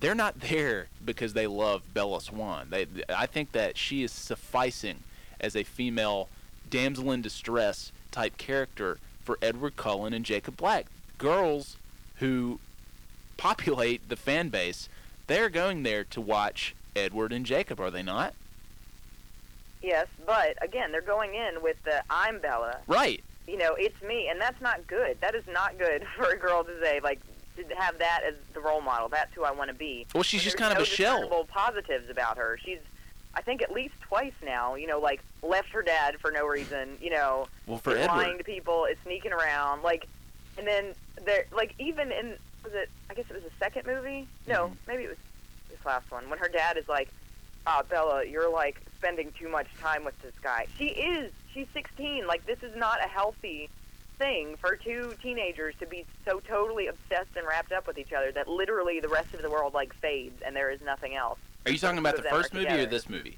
they're 0.00 0.14
not 0.14 0.40
there 0.40 0.88
because 1.04 1.32
they 1.32 1.46
love 1.46 1.82
Bella 1.94 2.20
Swan. 2.20 2.68
They, 2.70 2.86
I 3.08 3.26
think 3.26 3.52
that 3.52 3.78
she 3.78 4.02
is 4.02 4.12
sufficing 4.12 4.98
as 5.40 5.56
a 5.56 5.62
female 5.62 6.28
damsel 6.68 7.12
in 7.12 7.22
distress 7.22 7.92
type 8.10 8.36
character 8.36 8.98
for 9.22 9.38
Edward 9.40 9.76
Cullen 9.76 10.12
and 10.12 10.24
Jacob 10.24 10.56
Black. 10.56 10.86
Girls 11.18 11.76
who 12.16 12.58
populate 13.36 14.08
the 14.08 14.16
fan 14.16 14.48
base, 14.48 14.88
they're 15.26 15.48
going 15.48 15.82
there 15.82 16.04
to 16.04 16.20
watch 16.20 16.74
Edward 16.94 17.32
and 17.32 17.46
Jacob, 17.46 17.80
are 17.80 17.90
they 17.90 18.02
not? 18.02 18.34
Yes, 19.86 20.06
but 20.26 20.62
again, 20.62 20.90
they're 20.92 21.00
going 21.00 21.34
in 21.34 21.62
with 21.62 21.76
the 21.84 22.02
I'm 22.10 22.40
Bella. 22.40 22.78
Right. 22.86 23.22
You 23.46 23.56
know, 23.56 23.74
it's 23.78 24.00
me, 24.02 24.28
and 24.28 24.40
that's 24.40 24.60
not 24.60 24.86
good. 24.88 25.16
That 25.20 25.34
is 25.36 25.44
not 25.50 25.78
good 25.78 26.04
for 26.16 26.30
a 26.30 26.36
girl 26.36 26.64
to 26.64 26.80
say 26.82 27.00
like 27.02 27.20
to 27.56 27.64
have 27.76 27.98
that 28.00 28.20
as 28.26 28.34
the 28.52 28.60
role 28.60 28.80
model. 28.82 29.08
That's 29.08 29.32
who 29.34 29.44
I 29.44 29.52
want 29.52 29.68
to 29.68 29.74
be. 29.74 30.06
Well, 30.12 30.22
she's 30.24 30.42
just 30.42 30.58
kind 30.58 30.76
of 30.76 30.82
a 30.82 30.84
shell. 30.84 31.28
positives 31.48 32.10
about 32.10 32.36
her. 32.36 32.58
She's, 32.62 32.80
I 33.34 33.40
think, 33.40 33.62
at 33.62 33.70
least 33.72 33.94
twice 34.02 34.34
now. 34.44 34.74
You 34.74 34.88
know, 34.88 34.98
like 34.98 35.22
left 35.42 35.68
her 35.70 35.82
dad 35.82 36.16
for 36.20 36.30
no 36.32 36.46
reason. 36.46 36.98
You 37.00 37.10
know, 37.10 37.46
Well, 37.66 37.78
for 37.78 37.92
Edward. 37.96 38.16
lying 38.16 38.38
to 38.38 38.44
people, 38.44 38.84
is 38.86 38.98
sneaking 39.04 39.32
around. 39.32 39.82
Like, 39.82 40.06
and 40.58 40.66
then 40.66 40.94
there, 41.24 41.46
like 41.54 41.74
even 41.78 42.10
in 42.12 42.34
was 42.64 42.74
it? 42.74 42.90
I 43.08 43.14
guess 43.14 43.26
it 43.30 43.34
was 43.34 43.44
the 43.44 43.50
second 43.60 43.86
movie. 43.86 44.26
No, 44.48 44.66
Mhm. 44.68 44.76
maybe 44.88 45.04
it 45.04 45.08
was 45.08 45.18
this 45.70 45.78
last 45.86 46.10
one 46.10 46.28
when 46.28 46.40
her 46.40 46.48
dad 46.48 46.76
is 46.76 46.88
like, 46.88 47.08
"Ah, 47.66 47.82
Bella, 47.88 48.24
you're 48.24 48.50
like 48.50 48.80
spending 48.96 49.32
too 49.38 49.48
much 49.48 49.66
time 49.80 50.04
with 50.04 50.20
this 50.22 50.34
guy." 50.42 50.66
She 50.78 50.86
is. 50.86 51.32
She's 51.52 51.66
16. 51.72 52.26
Like 52.26 52.46
this 52.46 52.62
is 52.62 52.76
not 52.76 52.98
a 53.04 53.08
healthy 53.08 53.70
thing 54.18 54.56
for 54.56 54.76
two 54.76 55.14
teenagers 55.22 55.74
to 55.78 55.86
be 55.86 56.04
so 56.24 56.40
totally 56.40 56.86
obsessed 56.86 57.36
and 57.36 57.46
wrapped 57.46 57.72
up 57.72 57.86
with 57.86 57.98
each 57.98 58.12
other 58.12 58.32
that 58.32 58.48
literally 58.48 59.00
the 59.00 59.08
rest 59.08 59.34
of 59.34 59.42
the 59.42 59.50
world 59.50 59.74
like 59.74 59.94
fades 59.94 60.40
and 60.44 60.56
there 60.56 60.70
is 60.70 60.80
nothing 60.80 61.14
else. 61.14 61.38
Are 61.66 61.72
you 61.72 61.78
talking 61.78 61.98
about 61.98 62.16
the 62.16 62.22
first 62.22 62.54
movie 62.54 62.68
or 62.68 62.86
this 62.86 63.08
movie? 63.08 63.36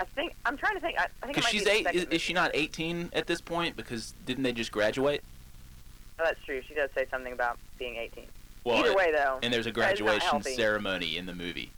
I 0.00 0.04
think 0.04 0.34
I'm 0.44 0.56
trying 0.56 0.74
to 0.74 0.80
think. 0.80 0.98
I, 0.98 1.04
I 1.22 1.26
think 1.26 1.36
Because 1.36 1.50
she's 1.50 1.64
be 1.64 1.70
eight. 1.70 1.86
Is, 1.92 2.04
is 2.04 2.20
she 2.20 2.32
not 2.32 2.52
18 2.54 3.10
at 3.12 3.26
this 3.26 3.40
point? 3.40 3.76
Because 3.76 4.14
didn't 4.26 4.44
they 4.44 4.52
just 4.52 4.70
graduate? 4.70 5.24
Oh, 6.20 6.24
that's 6.24 6.40
true. 6.44 6.62
She 6.68 6.74
does 6.74 6.90
say 6.94 7.06
something 7.10 7.32
about 7.32 7.58
being 7.78 7.96
18. 7.96 8.24
Well, 8.64 8.76
Either 8.76 8.94
way, 8.94 9.12
though, 9.12 9.38
and 9.42 9.52
there's 9.52 9.66
a 9.66 9.72
that 9.72 9.94
is 9.94 10.00
not 10.00 10.06
graduation 10.06 10.42
ceremony 10.42 11.16
in 11.16 11.26
the 11.26 11.34
movie 11.34 11.72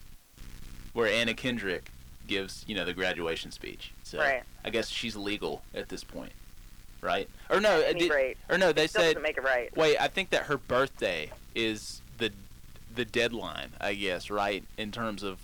where 0.93 1.09
Anna 1.09 1.35
Kendrick 1.35 1.91
gives, 2.27 2.65
you 2.67 2.75
know, 2.75 2.85
the 2.85 2.93
graduation 2.93 3.51
speech. 3.51 3.93
So 4.03 4.19
Right. 4.19 4.43
I 4.65 4.71
guess 4.71 4.89
she's 4.89 5.17
legal 5.17 5.63
at 5.75 5.89
this 5.89 6.05
point, 6.05 6.33
right? 7.01 7.29
Or 7.49 7.61
no, 7.61 7.81
uh, 7.81 7.93
did, 7.93 8.11
rate, 8.11 8.37
or 8.49 8.59
no, 8.59 8.73
they 8.73 8.87
still 8.87 9.03
said. 9.03 9.15
doesn't 9.15 9.23
make 9.23 9.39
it 9.39 9.45
right. 9.45 9.75
Wait, 9.77 9.97
I 9.99 10.09
think 10.09 10.31
that 10.31 10.45
her 10.45 10.57
birthday 10.57 11.31
is 11.55 12.01
the 12.19 12.31
the 12.95 13.05
deadline, 13.05 13.71
I 13.81 13.95
guess, 13.95 14.31
right? 14.31 14.65
In 14.77 14.93
terms 14.93 15.23
of 15.23 15.39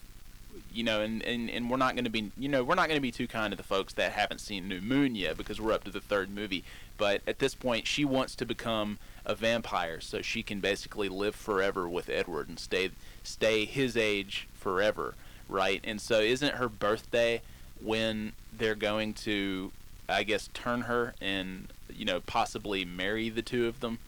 you 0.73 0.85
know, 0.85 1.01
and, 1.01 1.23
and, 1.23 1.49
and 1.49 1.71
we're 1.71 1.79
not 1.79 1.95
going 1.95 2.05
to 2.05 2.11
be, 2.11 2.31
you 2.37 2.49
know, 2.51 2.63
we're 2.63 2.75
not 2.75 2.87
going 2.87 2.99
to 2.99 3.03
be 3.03 3.11
too 3.11 3.27
kind 3.27 3.51
to 3.51 3.57
the 3.57 3.63
folks 3.63 3.95
that 3.95 4.13
haven't 4.13 4.41
seen 4.41 4.69
New 4.69 4.83
Moon 4.83 5.15
yet 5.15 5.39
because 5.39 5.59
we're 5.59 5.73
up 5.73 5.85
to 5.85 5.91
the 5.91 6.01
third 6.03 6.29
movie. 6.29 6.65
But 6.99 7.23
at 7.27 7.39
this 7.39 7.55
point, 7.55 7.87
she 7.87 8.05
wants 8.05 8.35
to 8.37 8.45
become 8.45 8.99
a 9.25 9.35
vampire 9.35 10.01
so 10.01 10.21
she 10.21 10.43
can 10.43 10.61
basically 10.61 11.09
live 11.09 11.35
forever 11.35 11.89
with 11.89 12.11
Edward 12.11 12.49
and 12.49 12.59
stay 12.59 12.91
stay 13.23 13.65
his 13.65 13.97
age 13.97 14.49
forever, 14.55 15.15
right? 15.49 15.81
And 15.85 16.01
so, 16.01 16.21
isn't 16.21 16.55
her 16.55 16.69
birthday 16.69 17.43
when 17.81 18.33
they're 18.53 18.75
going 18.75 19.15
to, 19.15 19.73
I 20.09 20.23
guess, 20.23 20.49
turn 20.55 20.83
her 20.83 21.15
and 21.21 21.69
you 21.95 22.05
know 22.05 22.21
possibly 22.21 22.85
marry 22.85 23.29
the 23.29 23.43
two 23.43 23.67
of 23.67 23.81
them? 23.81 23.99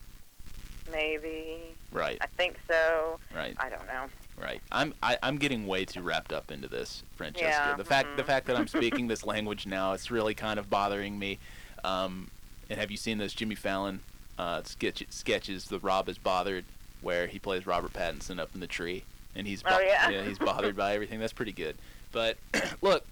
Maybe. 0.90 1.74
Right, 1.92 2.18
I 2.20 2.26
think 2.26 2.58
so. 2.68 3.18
right. 3.34 3.54
I 3.58 3.68
don't 3.68 3.86
know. 3.86 4.06
Right. 4.40 4.60
I'm 4.70 4.94
I, 5.02 5.18
I'm 5.22 5.36
getting 5.36 5.66
way 5.66 5.84
too 5.84 6.02
wrapped 6.02 6.32
up 6.32 6.50
into 6.50 6.68
this, 6.68 7.02
Francesca. 7.16 7.48
Yeah, 7.48 7.76
the 7.76 7.84
fact 7.84 8.16
the 8.16 8.22
mhm. 8.22 8.26
fact 8.26 8.46
that 8.46 8.56
I'm 8.56 8.68
speaking 8.68 9.08
this 9.08 9.26
language 9.26 9.66
now, 9.66 9.92
it's 9.92 10.10
really 10.10 10.34
kind 10.34 10.58
of 10.58 10.70
bothering 10.70 11.18
me. 11.18 11.38
Um, 11.84 12.30
And 12.70 12.78
have 12.78 12.90
you 12.90 12.96
seen 12.96 13.18
those 13.18 13.32
Jimmy 13.34 13.54
Fallon 13.54 14.00
uh, 14.38 14.62
sketch, 14.64 15.02
sketches? 15.10 15.66
The 15.66 15.78
Rob 15.78 16.08
is 16.08 16.18
bothered, 16.18 16.64
where 17.00 17.26
he 17.26 17.38
plays 17.38 17.66
Robert 17.66 17.92
Pattinson 17.92 18.38
up 18.38 18.50
in 18.54 18.60
the 18.60 18.66
tree, 18.66 19.04
and 19.34 19.46
he's 19.46 19.62
Oh, 19.66 19.78
yeah. 19.80 20.22
he's 20.22 20.38
bothered 20.38 20.76
by 20.76 20.94
everything. 20.94 21.20
That's 21.20 21.32
pretty 21.32 21.52
good. 21.52 21.76
But 22.12 22.36
look, 22.82 23.04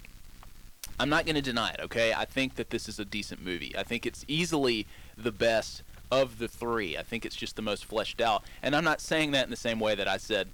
I'm 0.98 1.08
not 1.08 1.24
going 1.26 1.34
to 1.36 1.42
deny 1.42 1.70
it. 1.70 1.80
Okay, 1.84 2.12
I 2.14 2.24
think 2.24 2.54
that 2.56 2.70
this 2.70 2.88
is 2.88 2.98
a 2.98 3.04
decent 3.04 3.44
movie. 3.44 3.74
I 3.76 3.82
think 3.82 4.06
it's 4.06 4.24
easily 4.28 4.86
the 5.16 5.32
best 5.32 5.82
of 6.10 6.38
the 6.38 6.48
three. 6.48 6.96
I 6.96 7.02
think 7.02 7.26
it's 7.26 7.36
just 7.36 7.56
the 7.56 7.62
most 7.62 7.84
fleshed 7.84 8.20
out. 8.20 8.44
And 8.62 8.74
I'm 8.74 8.84
not 8.84 9.00
saying 9.00 9.32
that 9.32 9.44
in 9.44 9.50
the 9.50 9.56
same 9.56 9.80
way 9.80 9.94
that 9.94 10.08
I 10.08 10.16
said 10.16 10.48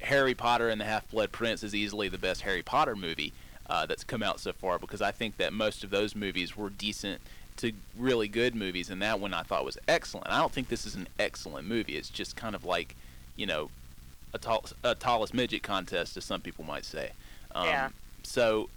Harry 0.00 0.34
Potter 0.34 0.68
and 0.68 0.80
the 0.80 0.84
Half 0.84 1.10
Blood 1.10 1.30
Prince 1.30 1.62
is 1.62 1.74
easily 1.74 2.08
the 2.08 2.18
best 2.18 2.40
Harry 2.42 2.62
Potter 2.62 2.96
movie 2.96 3.32
uh, 3.68 3.86
that's 3.86 4.04
come 4.04 4.22
out 4.22 4.40
so 4.40 4.52
far 4.52 4.78
because 4.78 5.00
I 5.02 5.10
think 5.12 5.36
that 5.36 5.52
most 5.52 5.84
of 5.84 5.90
those 5.90 6.16
movies 6.16 6.56
were 6.56 6.70
decent 6.70 7.20
to 7.58 7.72
really 7.96 8.26
good 8.26 8.54
movies, 8.56 8.90
and 8.90 9.00
that 9.00 9.20
one 9.20 9.32
I 9.32 9.42
thought 9.42 9.64
was 9.64 9.78
excellent. 9.86 10.28
I 10.28 10.38
don't 10.38 10.50
think 10.52 10.68
this 10.68 10.84
is 10.86 10.96
an 10.96 11.06
excellent 11.20 11.68
movie. 11.68 11.96
It's 11.96 12.10
just 12.10 12.34
kind 12.34 12.54
of 12.56 12.64
like, 12.64 12.96
you 13.36 13.46
know, 13.46 13.70
a, 14.34 14.38
tall, 14.38 14.64
a 14.82 14.94
tallest 14.94 15.32
midget 15.32 15.62
contest, 15.62 16.16
as 16.16 16.24
some 16.24 16.40
people 16.42 16.64
might 16.64 16.84
say. 16.84 17.12
Um, 17.54 17.66
Yeah. 17.66 17.88
So, 18.22 18.68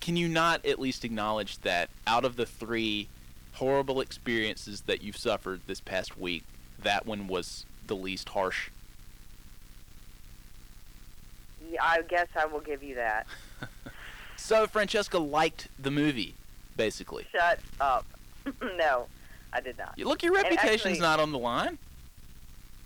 can 0.00 0.16
you 0.16 0.28
not 0.28 0.64
at 0.66 0.78
least 0.78 1.04
acknowledge 1.04 1.58
that 1.60 1.88
out 2.06 2.24
of 2.24 2.36
the 2.36 2.46
three 2.46 3.08
horrible 3.54 4.00
experiences 4.00 4.82
that 4.82 5.02
you've 5.02 5.16
suffered 5.16 5.60
this 5.66 5.80
past 5.80 6.18
week, 6.18 6.44
that 6.82 7.06
one 7.06 7.28
was 7.28 7.64
the 7.86 7.96
least 7.96 8.30
harsh? 8.30 8.70
Yeah, 11.70 11.82
I 11.82 12.02
guess 12.02 12.28
I 12.36 12.46
will 12.46 12.60
give 12.60 12.82
you 12.82 12.96
that. 12.96 13.26
So 14.40 14.68
Francesca 14.68 15.18
liked 15.18 15.66
the 15.80 15.90
movie, 15.90 16.32
basically. 16.76 17.26
Shut 17.32 17.58
up. 17.80 18.06
no, 18.76 19.08
I 19.52 19.60
did 19.60 19.76
not. 19.76 19.98
Look, 19.98 20.22
your 20.22 20.32
reputation's 20.32 20.70
actually- 20.84 21.00
not 21.00 21.18
on 21.18 21.32
the 21.32 21.38
line. 21.38 21.76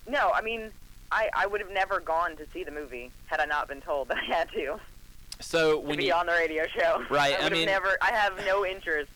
No, 0.08 0.30
I 0.34 0.40
mean, 0.40 0.72
I, 1.12 1.28
I 1.34 1.46
would 1.46 1.60
have 1.60 1.70
never 1.70 2.00
gone 2.00 2.36
to 2.36 2.46
see 2.52 2.64
the 2.64 2.70
movie 2.70 3.10
had 3.26 3.38
I 3.38 3.44
not 3.44 3.68
been 3.68 3.80
told 3.82 4.08
that 4.08 4.16
I 4.18 4.24
had 4.24 4.50
to, 4.52 4.80
So 5.40 5.72
to 5.72 5.86
when 5.86 5.98
be 5.98 6.06
you 6.06 6.14
on 6.14 6.26
the 6.26 6.32
radio 6.32 6.64
show. 6.66 7.04
Right, 7.10 7.34
I 7.40 7.46
I 7.46 7.48
mean- 7.50 7.68
have 7.68 7.82
never. 7.82 7.98
I 8.00 8.10
have 8.12 8.44
no 8.46 8.64
interest 8.64 9.10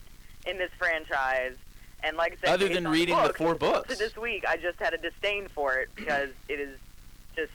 in 0.45 0.57
this 0.57 0.69
franchise, 0.77 1.55
and 2.03 2.15
like 2.15 2.33
I 2.33 2.35
said, 2.45 2.53
Other 2.53 2.69
than 2.69 2.87
reading 2.87 3.17
the 3.17 3.33
four 3.33 3.55
books. 3.55 3.89
to 3.89 3.97
this 3.97 4.15
week, 4.15 4.45
I 4.47 4.57
just 4.57 4.79
had 4.79 4.93
a 4.93 4.97
disdain 4.97 5.47
for 5.53 5.73
it 5.75 5.89
because 5.95 6.29
it 6.47 6.59
is 6.59 6.77
just 7.35 7.51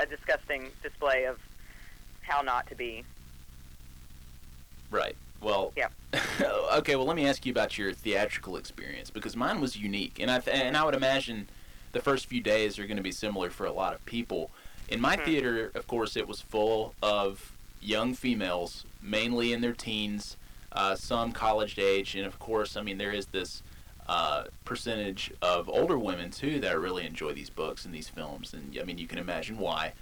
a 0.00 0.06
disgusting 0.06 0.66
display 0.82 1.24
of 1.24 1.38
how 2.22 2.42
not 2.42 2.66
to 2.68 2.74
be. 2.74 3.04
Right. 4.90 5.16
Well. 5.40 5.72
Yep. 5.76 5.92
okay. 6.78 6.96
Well, 6.96 7.06
let 7.06 7.16
me 7.16 7.26
ask 7.28 7.46
you 7.46 7.52
about 7.52 7.78
your 7.78 7.92
theatrical 7.92 8.56
experience 8.56 9.10
because 9.10 9.36
mine 9.36 9.60
was 9.60 9.76
unique, 9.76 10.18
and 10.18 10.30
I 10.30 10.40
th- 10.40 10.56
and 10.56 10.76
I 10.76 10.84
would 10.84 10.94
imagine 10.94 11.48
the 11.92 12.00
first 12.00 12.26
few 12.26 12.40
days 12.40 12.78
are 12.78 12.86
going 12.86 12.96
to 12.96 13.02
be 13.02 13.12
similar 13.12 13.50
for 13.50 13.66
a 13.66 13.72
lot 13.72 13.94
of 13.94 14.04
people. 14.04 14.50
In 14.88 15.00
my 15.00 15.16
Mhm. 15.16 15.24
theater, 15.24 15.70
of 15.74 15.86
course, 15.86 16.16
it 16.16 16.26
was 16.26 16.40
full 16.40 16.94
of 17.02 17.52
young 17.80 18.14
females, 18.14 18.84
mainly 19.02 19.52
in 19.52 19.60
their 19.60 19.72
teens, 19.72 20.36
uh, 20.72 20.94
some 20.94 21.32
college 21.32 21.78
age, 21.78 22.14
and 22.14 22.26
of 22.26 22.38
course, 22.38 22.76
I 22.76 22.82
mean 22.82 22.98
there 22.98 23.12
is 23.12 23.26
this 23.26 23.62
uh, 24.08 24.44
percentage 24.64 25.30
of 25.42 25.68
older 25.68 25.98
women 25.98 26.30
too 26.30 26.60
that 26.60 26.78
really 26.78 27.04
enjoy 27.04 27.34
these 27.34 27.50
books 27.50 27.84
and 27.84 27.94
these 27.94 28.08
films, 28.08 28.54
and 28.54 28.76
I 28.80 28.84
mean 28.84 28.96
you 28.96 29.06
can 29.06 29.18
imagine 29.18 29.58
why. 29.58 29.92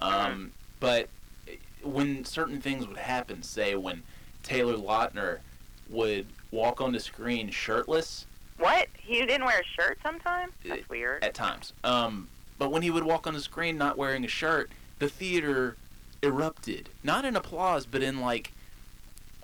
Um, 0.00 0.52
but 0.80 1.08
when 1.82 2.24
certain 2.26 2.60
things 2.60 2.86
would 2.86 2.98
happen, 2.98 3.42
say 3.42 3.74
when 3.74 4.02
Taylor 4.42 4.76
Lautner 4.76 5.38
would 5.88 6.26
walk 6.50 6.80
on 6.82 6.92
the 6.92 7.00
screen 7.00 7.50
shirtless 7.50 8.26
What? 8.58 8.88
He 8.96 9.18
didn't 9.26 9.44
wear 9.44 9.60
a 9.60 9.64
shirt 9.64 9.98
sometimes? 10.02 10.52
That's 10.64 10.88
weird. 10.88 11.22
at 11.24 11.34
times, 11.34 11.72
um, 11.82 12.28
but 12.58 12.70
when 12.70 12.82
he 12.82 12.90
would 12.90 13.04
walk 13.04 13.26
on 13.26 13.34
the 13.34 13.40
screen 13.40 13.76
not 13.76 13.98
wearing 13.98 14.24
a 14.24 14.28
shirt, 14.28 14.70
the 14.98 15.08
theater 15.08 15.76
erupted, 16.22 16.88
not 17.02 17.24
in 17.24 17.36
applause, 17.36 17.84
but 17.86 18.02
in 18.02 18.20
like 18.20 18.52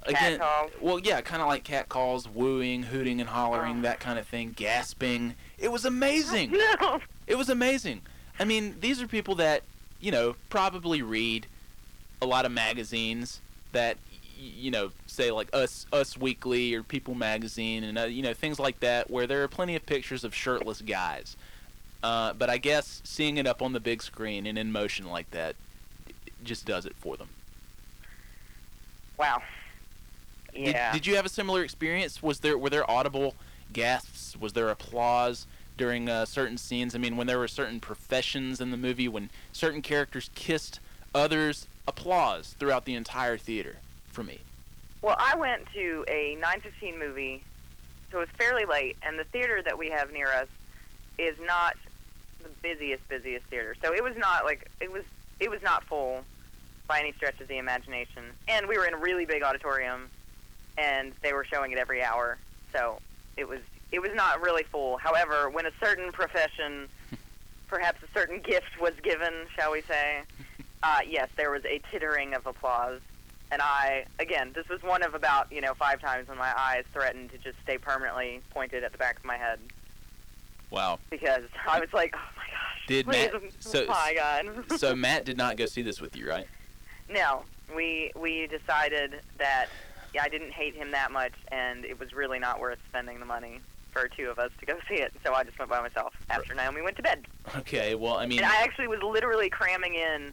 again, 0.04 0.38
calls. 0.38 0.70
well, 0.80 0.98
yeah, 0.98 1.20
kind 1.20 1.42
of 1.42 1.48
like 1.48 1.64
cat 1.64 1.88
calls, 1.88 2.28
wooing, 2.28 2.84
hooting, 2.84 3.20
and 3.20 3.28
hollering, 3.28 3.80
Oh. 3.80 3.82
that 3.82 4.00
kind 4.00 4.18
of 4.18 4.26
thing, 4.26 4.52
gasping. 4.56 5.34
It 5.58 5.70
was 5.70 5.84
amazing. 5.84 6.52
No. 6.80 7.00
It 7.26 7.36
was 7.36 7.48
amazing. 7.48 8.00
I 8.38 8.44
mean, 8.44 8.76
these 8.80 9.00
are 9.02 9.06
people 9.06 9.34
that, 9.36 9.62
you 10.00 10.10
know, 10.10 10.34
probably 10.48 11.02
read 11.02 11.46
a 12.22 12.26
lot 12.26 12.44
of 12.46 12.50
magazines 12.52 13.40
that, 13.72 13.98
you 14.40 14.70
know, 14.70 14.90
say 15.07 15.31
like 15.31 15.48
Us 15.53 15.87
Us 15.92 16.16
Weekly 16.16 16.74
or 16.74 16.83
People 16.83 17.14
Magazine 17.14 17.85
and 17.85 17.98
uh, 17.98 18.05
you 18.05 18.22
know 18.22 18.35
things 18.35 18.59
like 18.59 18.81
that, 18.81 19.11
where 19.11 19.26
there 19.26 19.42
are 19.42 19.48
plenty 19.48 19.76
of 19.76 19.85
pictures 19.87 20.24
of 20.24 20.35
shirtless 20.35 20.81
guys. 20.81 21.37
Uh, 22.03 22.33
but 22.33 22.48
I 22.48 22.57
guess 22.59 23.03
seeing 23.05 23.37
it 23.37 23.46
up 23.46 23.61
on 23.61 23.72
the 23.74 23.81
big 23.81 24.03
screen 24.03 24.46
and 24.46 24.57
in 24.57 24.72
motion 24.72 25.07
like 25.07 25.31
that 25.33 25.55
just 26.42 26.64
does 26.64 26.87
it 26.87 26.96
for 26.96 27.16
them. 27.18 27.29
Wow. 29.18 29.42
Did, 30.55 30.68
Yeah. 30.68 30.92
did 30.92 31.07
you 31.07 31.16
have 31.16 31.26
a 31.26 31.31
similar 31.31 31.62
experience? 31.62 32.22
Was 32.22 32.40
there 32.40 32.57
were 32.57 32.70
there 32.70 32.90
audible 32.90 33.35
gasps? 33.72 34.37
Was 34.40 34.55
there 34.55 34.70
applause 34.70 35.46
during 35.76 36.09
uh, 36.09 36.24
certain 36.24 36.57
scenes? 36.57 36.94
I 36.94 36.98
mean, 36.98 37.16
when 37.16 37.26
there 37.26 37.38
were 37.38 37.48
certain 37.48 37.81
professions 37.81 38.61
in 38.61 38.70
the 38.70 38.76
movie, 38.79 39.09
when 39.09 39.29
certain 39.53 39.83
characters 39.83 40.31
kissed 40.35 40.81
others, 41.14 41.66
applause 41.87 42.55
throughout 42.59 42.85
the 42.87 42.94
entire 42.94 43.37
theater 43.37 43.76
for 44.10 44.22
me. 44.22 44.40
Well, 45.02 45.16
I 45.18 45.36
went 45.36 45.66
to 45.72 46.04
a 46.08 46.36
9:15 46.36 46.98
movie, 46.98 47.42
so 48.10 48.18
it 48.18 48.20
was 48.20 48.28
fairly 48.36 48.64
late, 48.64 48.96
and 49.02 49.18
the 49.18 49.24
theater 49.24 49.62
that 49.62 49.78
we 49.78 49.88
have 49.90 50.12
near 50.12 50.28
us 50.28 50.48
is 51.18 51.36
not 51.40 51.76
the 52.42 52.48
busiest 52.62 53.06
busiest 53.08 53.46
theater. 53.46 53.74
So 53.82 53.94
it 53.94 54.04
was 54.04 54.16
not 54.16 54.44
like 54.44 54.70
it 54.80 54.90
was 54.90 55.04
it 55.38 55.50
was 55.50 55.62
not 55.62 55.84
full 55.84 56.24
by 56.86 57.00
any 57.00 57.12
stretch 57.12 57.40
of 57.40 57.48
the 57.48 57.58
imagination. 57.58 58.24
And 58.48 58.66
we 58.66 58.76
were 58.76 58.84
in 58.84 58.94
a 58.94 58.98
really 58.98 59.24
big 59.24 59.42
auditorium, 59.42 60.10
and 60.76 61.12
they 61.22 61.32
were 61.32 61.44
showing 61.44 61.72
it 61.72 61.78
every 61.78 62.02
hour. 62.02 62.36
So 62.72 62.98
it 63.36 63.48
was 63.48 63.60
it 63.92 64.00
was 64.00 64.10
not 64.14 64.40
really 64.42 64.64
full. 64.64 64.98
However, 64.98 65.48
when 65.48 65.66
a 65.66 65.72
certain 65.82 66.12
profession, 66.12 66.88
perhaps 67.68 68.02
a 68.02 68.08
certain 68.12 68.40
gift 68.40 68.78
was 68.80 68.92
given, 69.02 69.32
shall 69.56 69.72
we 69.72 69.80
say, 69.82 70.22
uh, 70.82 71.00
yes, 71.06 71.28
there 71.36 71.50
was 71.50 71.64
a 71.64 71.80
tittering 71.90 72.34
of 72.34 72.46
applause 72.46 73.00
and 73.52 73.60
I 73.62 74.04
again, 74.18 74.52
this 74.54 74.68
was 74.68 74.82
one 74.82 75.02
of 75.02 75.14
about 75.14 75.50
you 75.52 75.60
know 75.60 75.74
five 75.74 76.00
times 76.00 76.28
when 76.28 76.38
my 76.38 76.52
eyes 76.56 76.84
threatened 76.92 77.30
to 77.32 77.38
just 77.38 77.56
stay 77.62 77.78
permanently 77.78 78.40
pointed 78.50 78.84
at 78.84 78.92
the 78.92 78.98
back 78.98 79.18
of 79.18 79.24
my 79.24 79.36
head 79.36 79.58
Wow. 80.70 80.98
because 81.10 81.42
I 81.66 81.80
was 81.80 81.92
like, 81.92 82.14
oh 82.16 82.20
my 82.36 82.44
gosh, 82.44 82.86
Did 82.86 83.06
please, 83.06 83.28
Matt- 83.32 83.42
oh 83.42 83.48
so- 83.58 83.86
my 83.88 84.14
god. 84.16 84.78
So 84.78 84.94
Matt 84.94 85.24
did 85.24 85.36
not 85.36 85.56
go 85.56 85.66
see 85.66 85.82
this 85.82 86.00
with 86.00 86.16
you, 86.16 86.28
right? 86.28 86.46
no, 87.08 87.42
we 87.74 88.12
we 88.14 88.46
decided 88.46 89.20
that 89.38 89.66
yeah, 90.14 90.22
I 90.24 90.28
didn't 90.28 90.52
hate 90.52 90.74
him 90.74 90.90
that 90.92 91.10
much, 91.12 91.32
and 91.52 91.84
it 91.84 91.98
was 91.98 92.12
really 92.12 92.38
not 92.40 92.60
worth 92.60 92.78
spending 92.88 93.20
the 93.20 93.26
money 93.26 93.60
for 93.92 94.08
two 94.08 94.28
of 94.30 94.38
us 94.40 94.50
to 94.60 94.66
go 94.66 94.76
see 94.88 94.94
it. 94.96 95.12
So 95.24 95.34
I 95.34 95.42
just 95.44 95.58
went 95.58 95.70
by 95.70 95.80
myself 95.80 96.14
after 96.30 96.54
Naomi 96.54 96.82
went 96.82 96.96
to 96.96 97.02
bed, 97.02 97.26
Okay. 97.56 97.94
Well, 97.96 98.16
I 98.16 98.26
mean, 98.26 98.38
and 98.38 98.46
I 98.46 98.62
actually 98.62 98.86
was 98.88 99.00
literally 99.02 99.50
cramming 99.50 99.94
in 99.94 100.32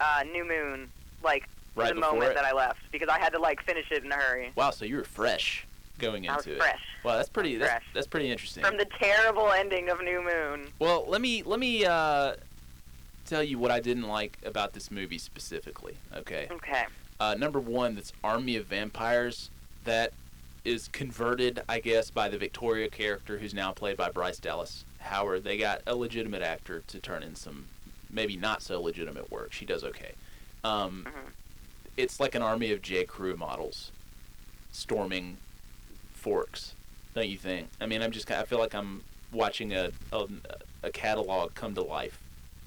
uh, 0.00 0.22
New 0.32 0.44
Moon 0.46 0.88
like 1.22 1.48
right 1.74 1.94
the 1.94 2.00
moment 2.00 2.30
it. 2.30 2.34
that 2.34 2.44
I 2.44 2.52
left 2.52 2.80
because 2.92 3.08
I 3.08 3.18
had 3.18 3.30
to 3.32 3.38
like 3.38 3.62
finish 3.64 3.86
it 3.90 4.04
in 4.04 4.12
a 4.12 4.16
hurry. 4.16 4.52
Wow. 4.56 4.70
So 4.70 4.84
you 4.84 4.96
were 4.96 5.04
fresh 5.04 5.66
going 5.98 6.28
I 6.28 6.36
was 6.36 6.46
into 6.46 6.56
it. 6.56 6.62
fresh. 6.62 6.80
Wow, 7.04 7.16
that's 7.16 7.28
pretty. 7.28 7.56
That's, 7.56 7.70
Fresh. 7.70 7.84
that's 7.94 8.06
pretty 8.06 8.30
interesting. 8.30 8.64
from 8.64 8.76
the 8.76 8.86
terrible 8.98 9.50
ending 9.52 9.88
of 9.90 10.00
New 10.02 10.22
Moon. 10.24 10.68
Well, 10.78 11.04
let 11.08 11.20
me 11.20 11.42
let 11.42 11.60
me 11.60 11.84
uh, 11.84 12.34
tell 13.26 13.42
you 13.42 13.58
what 13.58 13.70
I 13.70 13.80
didn't 13.80 14.08
like 14.08 14.38
about 14.44 14.72
this 14.72 14.90
movie 14.90 15.18
specifically. 15.18 15.96
Okay. 16.14 16.48
Okay. 16.50 16.84
Uh, 17.20 17.34
number 17.38 17.60
one, 17.60 17.94
this 17.94 18.12
army 18.24 18.56
of 18.56 18.66
vampires 18.66 19.50
that 19.84 20.12
is 20.64 20.88
converted, 20.88 21.62
I 21.68 21.78
guess, 21.78 22.10
by 22.10 22.28
the 22.28 22.38
Victoria 22.38 22.88
character 22.88 23.38
who's 23.38 23.54
now 23.54 23.70
played 23.72 23.96
by 23.96 24.10
Bryce 24.10 24.38
Dallas 24.38 24.84
Howard. 24.98 25.44
They 25.44 25.58
got 25.58 25.82
a 25.86 25.94
legitimate 25.94 26.42
actor 26.42 26.82
to 26.88 26.98
turn 26.98 27.22
in 27.22 27.34
some 27.36 27.66
maybe 28.10 28.36
not 28.36 28.62
so 28.62 28.80
legitimate 28.80 29.30
work. 29.30 29.52
She 29.52 29.64
does 29.66 29.84
okay. 29.84 30.12
Um, 30.64 31.06
Mhm. 31.06 31.30
It's 31.96 32.18
like 32.20 32.34
an 32.34 32.42
army 32.42 32.72
of 32.72 32.82
J. 32.82 33.04
Crew 33.04 33.36
models 33.36 33.90
storming 34.72 35.36
Forks, 36.12 36.74
don't 37.14 37.28
you 37.28 37.36
think? 37.36 37.68
I 37.80 37.86
mean, 37.86 38.02
I'm 38.02 38.10
just 38.10 38.30
I 38.30 38.44
feel 38.44 38.58
like 38.58 38.74
I'm 38.74 39.02
watching 39.32 39.72
a 39.72 39.90
a, 40.12 40.26
a 40.82 40.90
catalog 40.90 41.54
come 41.54 41.74
to 41.74 41.82
life. 41.82 42.18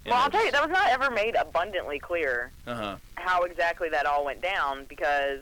Well, 0.05 0.15
I'll 0.15 0.29
tell 0.29 0.45
you, 0.45 0.51
that 0.51 0.61
was 0.61 0.71
not 0.71 0.89
ever 0.89 1.09
made 1.13 1.35
abundantly 1.35 1.99
clear 1.99 2.51
Uh 2.65 2.75
huh. 2.75 2.95
how 3.15 3.43
exactly 3.43 3.89
that 3.89 4.05
all 4.05 4.23
went 4.23 4.41
down 4.41 4.85
because 4.87 5.39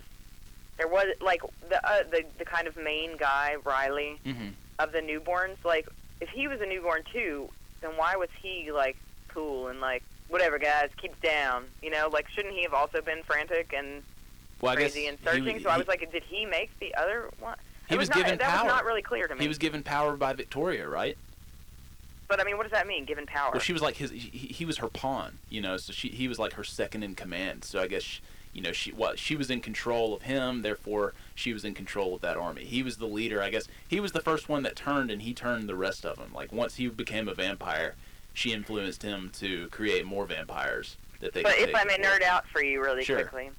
there 0.77 0.87
was 0.87 1.07
like 1.21 1.41
the 1.69 1.85
uh, 1.87 2.03
the 2.09 2.23
the 2.39 2.45
kind 2.45 2.67
of 2.67 2.75
main 2.77 3.17
guy 3.17 3.55
Riley 3.63 4.19
Mm-hmm. 4.25 4.49
of 4.79 4.91
the 4.91 4.99
newborns. 4.99 5.57
Like, 5.63 5.87
if 6.21 6.29
he 6.29 6.47
was 6.47 6.61
a 6.61 6.65
newborn 6.65 7.03
too, 7.13 7.49
then 7.81 7.91
why 7.97 8.15
was 8.15 8.29
he 8.41 8.71
like 8.71 8.95
cool 9.27 9.67
and 9.67 9.81
like 9.81 10.01
whatever, 10.29 10.57
guys, 10.59 10.89
keep 11.01 11.19
down? 11.21 11.65
You 11.81 11.91
know, 11.91 12.09
like 12.11 12.27
shouldn't 12.29 12.53
he 12.55 12.63
have 12.63 12.73
also 12.73 13.01
been 13.01 13.23
frantic 13.23 13.73
and 13.75 14.03
Well, 14.61 14.75
crazy 14.75 15.07
and 15.07 15.17
searching? 15.23 15.45
w- 15.45 15.63
so 15.63 15.69
I 15.69 15.73
he- 15.73 15.79
was 15.79 15.87
like, 15.87 16.11
did 16.11 16.23
he 16.23 16.45
make 16.45 16.77
the 16.79 16.93
other 16.95 17.29
one? 17.39 17.55
He 17.87 17.97
was, 17.97 18.09
not, 18.09 18.17
given 18.17 18.37
that 18.39 18.49
power. 18.49 18.63
was 18.65 18.73
not 18.73 18.85
really 18.85 19.03
clear 19.03 19.27
to 19.27 19.35
me. 19.35 19.41
He 19.41 19.47
was 19.47 19.59
given 19.59 19.83
power 19.83 20.17
by 20.17 20.33
Victoria, 20.33 20.87
right? 20.89 21.17
but 22.27 22.39
I 22.41 22.43
mean, 22.43 22.57
what 22.57 22.63
does 22.63 22.71
that 22.71 22.87
mean? 22.87 23.05
Given 23.05 23.27
power? 23.27 23.51
Well, 23.53 23.61
she 23.61 23.73
was 23.73 23.83
like 23.83 23.95
his. 23.97 24.09
He, 24.09 24.17
he 24.29 24.65
was 24.65 24.77
her 24.77 24.87
pawn, 24.87 25.37
you 25.49 25.61
know. 25.61 25.77
So 25.77 25.93
she 25.93 26.07
he 26.09 26.27
was 26.27 26.39
like 26.39 26.53
her 26.53 26.63
second 26.63 27.03
in 27.03 27.13
command. 27.13 27.63
So 27.63 27.79
I 27.79 27.85
guess 27.85 28.01
she, 28.01 28.21
you 28.53 28.61
know 28.63 28.71
she 28.71 28.91
what 28.91 29.19
she 29.19 29.35
was 29.35 29.51
in 29.51 29.61
control 29.61 30.15
of 30.15 30.23
him. 30.23 30.63
Therefore, 30.63 31.13
she 31.35 31.53
was 31.53 31.63
in 31.63 31.75
control 31.75 32.15
of 32.15 32.21
that 32.21 32.35
army. 32.35 32.63
He 32.63 32.81
was 32.81 32.97
the 32.97 33.05
leader. 33.05 33.43
I 33.43 33.51
guess 33.51 33.67
he 33.87 33.99
was 33.99 34.11
the 34.13 34.21
first 34.21 34.49
one 34.49 34.63
that 34.63 34.75
turned, 34.75 35.11
and 35.11 35.21
he 35.21 35.35
turned 35.35 35.69
the 35.69 35.75
rest 35.75 36.03
of 36.03 36.17
them. 36.17 36.31
Like 36.33 36.51
once 36.51 36.77
he 36.77 36.87
became 36.87 37.27
a 37.27 37.35
vampire, 37.35 37.93
she 38.35 38.51
influenced 38.51 39.01
him 39.01 39.31
to 39.39 39.67
create 39.69 40.05
more 40.05 40.25
vampires 40.25 40.97
that 41.21 41.33
they. 41.33 41.41
But 41.41 41.57
if 41.57 41.73
I 41.73 41.85
may 41.85 41.97
nerd 41.97 42.21
out 42.21 42.45
for 42.49 42.61
you 42.63 42.81
really 42.83 43.03
Sure. 43.03 43.15
quickly, 43.23 43.49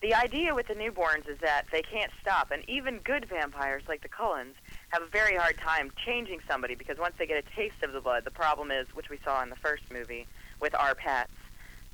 the 0.00 0.14
idea 0.14 0.54
with 0.54 0.68
the 0.68 0.74
newborns 0.74 1.28
is 1.28 1.38
that 1.40 1.66
they 1.72 1.82
can't 1.82 2.10
stop, 2.20 2.50
and 2.52 2.62
even 2.68 2.98
good 3.00 3.26
vampires 3.26 3.82
like 3.88 4.00
the 4.00 4.08
Cullens 4.08 4.54
have 4.90 5.02
a 5.02 5.06
very 5.06 5.36
hard 5.36 5.58
time 5.58 5.90
changing 6.06 6.40
somebody 6.48 6.74
because 6.76 6.98
once 6.98 7.14
they 7.18 7.26
get 7.26 7.44
a 7.44 7.56
taste 7.56 7.82
of 7.82 7.92
the 7.92 8.00
blood, 8.00 8.24
the 8.24 8.30
problem 8.30 8.70
is, 8.70 8.86
which 8.94 9.10
we 9.10 9.18
saw 9.24 9.42
in 9.42 9.50
the 9.50 9.56
first 9.56 9.82
movie 9.92 10.26
with 10.60 10.74
our 10.76 10.94
pets 10.94 11.32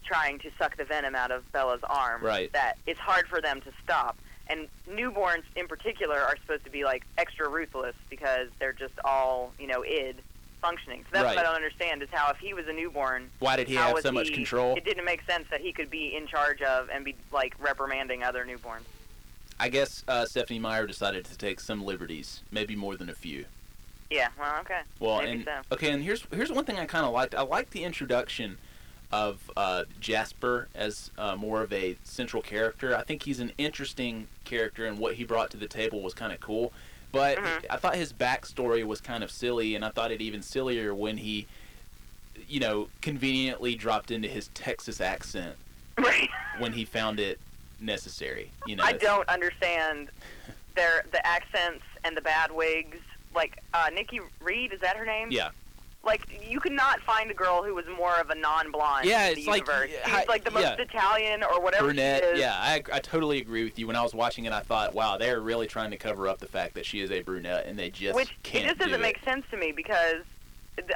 trying 0.04 0.38
to 0.38 0.50
suck 0.58 0.76
the 0.76 0.84
venom 0.84 1.14
out 1.14 1.30
of 1.30 1.50
Bella's 1.52 1.82
arm, 1.84 2.22
Right. 2.22 2.52
that 2.52 2.76
it's 2.86 3.00
hard 3.00 3.26
for 3.26 3.40
them 3.40 3.60
to 3.62 3.72
stop. 3.82 4.16
And 4.48 4.68
newborns 4.88 5.42
in 5.56 5.66
particular 5.66 6.18
are 6.18 6.36
supposed 6.36 6.64
to 6.64 6.70
be 6.70 6.84
like 6.84 7.04
extra 7.18 7.48
ruthless 7.48 7.96
because 8.08 8.48
they're 8.58 8.72
just 8.72 8.94
all, 9.04 9.52
you 9.58 9.66
know, 9.66 9.82
id 9.84 10.16
functioning. 10.60 11.02
So 11.04 11.08
that's 11.12 11.24
Right. 11.24 11.36
what 11.36 11.44
I 11.44 11.48
don't 11.48 11.56
understand 11.56 12.02
is 12.02 12.08
how 12.10 12.30
if 12.30 12.38
he 12.38 12.54
was 12.54 12.66
a 12.66 12.72
newborn, 12.72 13.30
Why 13.38 13.56
did 13.56 13.68
he 13.68 13.74
have 13.76 13.98
so 14.00 14.12
much 14.12 14.32
control? 14.32 14.76
It 14.76 14.84
didn't 14.84 15.04
make 15.04 15.22
sense 15.24 15.46
that 15.50 15.60
he 15.60 15.72
could 15.72 15.90
be 15.90 16.14
in 16.16 16.26
charge 16.26 16.62
of 16.62 16.88
and 16.90 17.04
be 17.04 17.14
like 17.32 17.54
reprimanding 17.58 18.22
other 18.22 18.44
newborns. 18.44 18.82
I 19.60 19.68
guess 19.68 20.04
uh, 20.06 20.24
Stephenie 20.24 20.60
Meyer 20.60 20.86
decided 20.86 21.24
to 21.26 21.36
take 21.36 21.58
some 21.60 21.84
liberties, 21.84 22.42
maybe 22.50 22.76
more 22.76 22.96
than 22.96 23.08
a 23.08 23.14
few. 23.14 23.44
Yeah, 24.10 24.28
well, 24.38 24.60
okay. 24.60 24.80
Well, 25.00 25.18
Maybe 25.18 25.32
and 25.32 25.44
so. 25.44 25.74
okay, 25.74 25.90
and 25.90 26.02
here's 26.02 26.24
here's 26.32 26.50
one 26.50 26.64
thing 26.64 26.78
I 26.78 26.86
kind 26.86 27.04
of 27.04 27.12
liked. 27.12 27.34
I 27.34 27.42
liked 27.42 27.72
the 27.72 27.84
introduction 27.84 28.56
of 29.12 29.50
uh, 29.56 29.84
Jasper 30.00 30.68
as 30.74 31.10
uh, 31.18 31.34
more 31.36 31.62
of 31.62 31.72
a 31.72 31.96
central 32.04 32.42
character. 32.42 32.96
I 32.96 33.02
think 33.02 33.24
he's 33.24 33.40
an 33.40 33.52
interesting 33.58 34.28
character, 34.44 34.86
and 34.86 34.98
what 34.98 35.14
he 35.16 35.24
brought 35.24 35.50
to 35.50 35.56
the 35.58 35.66
table 35.66 36.00
was 36.02 36.14
kind 36.14 36.32
of 36.32 36.40
cool. 36.40 36.72
But 37.12 37.38
Mhm. 37.38 37.64
I 37.70 37.76
thought 37.76 37.94
his 37.96 38.12
backstory 38.12 38.84
was 38.84 39.00
kind 39.00 39.24
of 39.24 39.30
silly, 39.30 39.74
and 39.74 39.84
I 39.84 39.90
thought 39.90 40.10
it 40.10 40.20
even 40.20 40.42
sillier 40.42 40.94
when 40.94 41.16
he, 41.16 41.46
you 42.48 42.60
know, 42.60 42.88
conveniently 43.00 43.74
dropped 43.74 44.10
into 44.10 44.28
his 44.28 44.48
Texas 44.48 45.00
accent 45.00 45.56
Right. 45.96 46.28
when 46.58 46.72
he 46.74 46.84
found 46.84 47.18
it 47.18 47.38
necessary. 47.80 48.50
You 48.66 48.76
know, 48.76 48.84
I 48.84 48.92
don't 48.92 49.28
understand 49.28 50.10
their 50.74 51.04
the 51.10 51.24
accents 51.26 51.84
and 52.04 52.16
the 52.16 52.20
bad 52.20 52.50
wigs. 52.52 52.98
Like 53.34 53.62
uh, 53.74 53.90
Nikki 53.92 54.20
Reed, 54.40 54.72
is 54.72 54.80
that 54.80 54.96
her 54.96 55.04
name? 55.06 55.30
Yeah. 55.30 55.50
Like 56.08 56.42
you 56.48 56.58
could 56.58 56.72
not 56.72 57.00
find 57.00 57.30
a 57.30 57.34
girl 57.34 57.62
who 57.62 57.74
was 57.74 57.84
more 57.96 58.18
of 58.18 58.30
a 58.30 58.34
non-blonde 58.34 59.04
Yeah, 59.06 59.28
it's 59.28 59.46
like- 59.46 59.66
universe. 59.66 59.90
yeah, 59.92 60.04
She's 60.06 60.14
hi- 60.14 60.24
like 60.26 60.42
the 60.42 60.50
most 60.50 60.62
yeah. 60.62 60.74
Italian 60.82 61.42
or 61.44 61.60
whatever 61.60 61.84
brunette. 61.88 62.36
Yeah, 62.38 62.54
I, 62.54 62.82
I 62.92 62.98
totally 63.00 63.38
agree 63.40 63.62
with 63.64 63.78
you. 63.78 63.86
When 63.86 63.94
I 63.94 64.02
was 64.02 64.14
watching 64.14 64.46
it, 64.46 64.52
I 64.52 64.60
thought, 64.60 64.94
wow, 64.94 65.18
they're 65.18 65.40
really 65.40 65.66
trying 65.66 65.90
to 65.90 65.98
cover 65.98 66.26
up 66.26 66.38
the 66.38 66.46
fact 66.48 66.74
that 66.74 66.86
she 66.86 67.00
is 67.00 67.10
a 67.10 67.20
brunette, 67.20 67.66
and 67.66 67.78
they 67.78 67.90
just 67.90 68.14
Which 68.16 68.34
can't 68.42 68.64
it 68.64 68.68
just 68.68 68.78
doesn't 68.80 68.94
it. 68.94 69.00
make 69.00 69.22
sense 69.22 69.44
to 69.50 69.56
me 69.58 69.70
because 69.72 70.22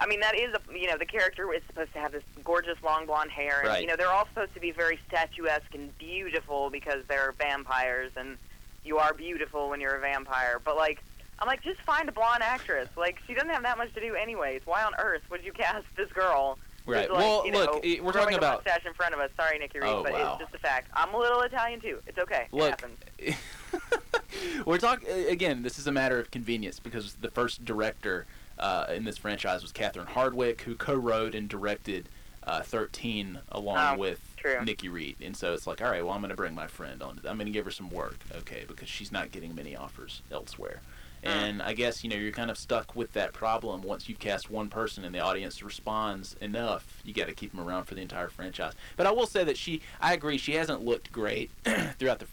I 0.01 0.07
mean 0.07 0.21
that 0.21 0.35
is 0.39 0.55
a 0.55 0.79
you 0.79 0.87
know 0.87 0.97
the 0.97 1.05
character 1.05 1.53
is 1.53 1.61
supposed 1.67 1.93
to 1.93 1.99
have 1.99 2.13
this 2.13 2.23
gorgeous 2.43 2.79
long 2.83 3.05
blonde 3.05 3.31
hair 3.33 3.59
and 3.61 3.69
Right. 3.69 3.83
you 3.83 3.89
know 3.89 3.97
they're 3.97 4.13
all 4.13 4.27
supposed 4.27 4.55
to 4.55 4.61
be 4.61 4.71
very 4.71 4.99
statuesque 5.09 5.75
and 5.75 5.97
beautiful 5.99 6.71
because 6.71 7.05
they're 7.09 7.35
vampires 7.37 8.13
and 8.17 8.39
you 8.85 8.99
are 8.99 9.13
beautiful 9.13 9.69
when 9.69 9.81
you're 9.81 9.97
a 9.97 10.01
vampire 10.01 10.61
but 10.65 10.77
like 10.77 11.03
I'm 11.43 11.49
like 11.49 11.63
just 11.63 11.81
find 11.81 12.09
a 12.09 12.13
blonde 12.13 12.43
actress 12.45 12.89
like 12.97 13.19
she 13.27 13.35
doesn't 13.35 13.51
have 13.51 13.65
that 13.65 13.77
much 13.77 13.93
to 13.95 14.01
do 14.01 14.15
anyways 14.15 14.63
why 14.65 14.85
on 14.85 14.93
earth 15.01 15.23
would 15.31 15.45
you 15.45 15.53
cast 15.53 15.85
this 15.97 16.11
girl 16.13 16.57
Right. 16.85 17.09
like, 17.09 17.19
well, 17.21 17.47
you 17.47 17.53
look, 17.53 17.73
know, 17.75 17.81
eh, 17.85 18.01
we're 18.03 18.11
talking 18.13 18.35
a 18.35 18.39
about 18.39 18.65
mustache 18.65 18.85
in 18.87 18.93
front 18.95 19.13
of 19.15 19.21
us 19.21 19.31
sorry 19.37 19.59
Nikki 19.59 19.81
Reed 19.81 19.91
Oh, 19.91 20.03
but 20.05 20.13
wow. 20.13 20.37
it's 20.39 20.45
just 20.45 20.55
a 20.55 20.59
fact 20.59 20.89
I'm 20.95 21.13
a 21.13 21.19
little 21.19 21.41
Italian 21.41 21.81
too 21.81 21.99
it's 22.07 22.19
okay 22.19 22.47
it 22.53 22.61
happens 22.71 22.99
we're 24.67 24.79
talking 24.79 25.09
again. 25.29 25.63
This 25.63 25.79
is 25.79 25.87
a 25.87 25.93
matter 25.93 26.19
of 26.19 26.31
convenience 26.31 26.79
because 26.81 27.15
the 27.15 27.31
first 27.31 27.65
director 27.65 28.27
uh, 28.59 28.87
in 28.95 29.05
this 29.05 29.19
franchise 29.19 29.63
was 29.63 29.73
Catherine 29.73 30.07
Hardwicke, 30.07 30.61
who 30.63 30.75
co-wrote 30.75 31.35
and 31.35 31.49
directed 31.49 32.09
uh, 32.45 32.63
13 32.63 33.39
along 33.51 33.97
Oh, 33.97 33.99
with 33.99 34.21
true. 34.37 34.63
Nikki 34.65 34.89
Reed. 34.89 35.17
And 35.21 35.37
so 35.37 35.53
it's 35.55 35.67
like, 35.67 35.81
all 35.81 35.91
right, 35.91 36.05
well, 36.05 36.13
I'm 36.15 36.21
going 36.21 36.31
to 36.31 36.37
bring 36.37 36.55
my 36.55 36.67
friend 36.67 37.03
on. 37.03 37.21
I'm 37.27 37.37
going 37.37 37.47
to 37.47 37.53
give 37.53 37.65
her 37.65 37.71
some 37.71 37.89
work, 37.91 38.17
okay, 38.35 38.65
because 38.67 38.89
she's 38.89 39.13
not 39.13 39.31
getting 39.33 39.55
many 39.55 39.77
offers 39.77 40.23
elsewhere. 40.31 40.81
Hmm. 41.23 41.29
And 41.29 41.63
I 41.63 41.73
guess 41.73 42.03
you 42.03 42.11
know 42.11 42.17
you're 42.17 42.33
kind 42.33 42.51
of 42.51 42.59
stuck 42.59 42.97
with 42.97 43.13
that 43.13 43.33
problem. 43.33 43.83
Once 43.83 44.09
you've 44.09 44.19
cast 44.19 44.51
one 44.51 44.69
person 44.69 45.05
and 45.05 45.15
the 45.15 45.21
audience 45.21 45.63
responds 45.63 46.35
enough, 46.41 47.01
you 47.05 47.15
got 47.15 47.29
to 47.29 47.33
keep 47.35 47.53
them 47.55 47.67
around 47.67 47.85
for 47.85 47.95
the 47.95 48.01
entire 48.03 48.29
franchise. 48.29 48.73
But 48.97 49.07
I 49.07 49.13
will 49.13 49.27
say 49.27 49.45
that 49.45 49.57
she, 49.57 49.81
I 50.01 50.15
agree, 50.15 50.37
she 50.39 50.55
hasn't 50.55 50.85
looked 50.85 51.13
great 51.13 51.51
throughout 51.99 52.19
the 52.19 52.27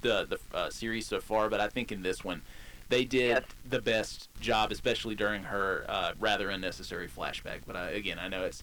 the 0.00 0.26
the 0.52 0.56
uh, 0.56 0.70
series 0.70 1.06
so 1.06 1.20
far. 1.20 1.48
But 1.48 1.60
I 1.60 1.68
think 1.68 1.92
in 1.92 2.02
this 2.02 2.24
one, 2.24 2.42
they 2.88 3.04
did 3.04 3.28
Yes. 3.28 3.42
the 3.70 3.80
best 3.80 4.28
job, 4.40 4.72
especially 4.72 5.14
during 5.14 5.44
her 5.44 5.84
uh, 5.88 6.12
rather 6.18 6.50
unnecessary 6.50 7.08
flashback. 7.08 7.60
But 7.66 7.76
I, 7.76 7.90
again, 7.90 8.18
I 8.18 8.28
know 8.28 8.44
it's 8.44 8.62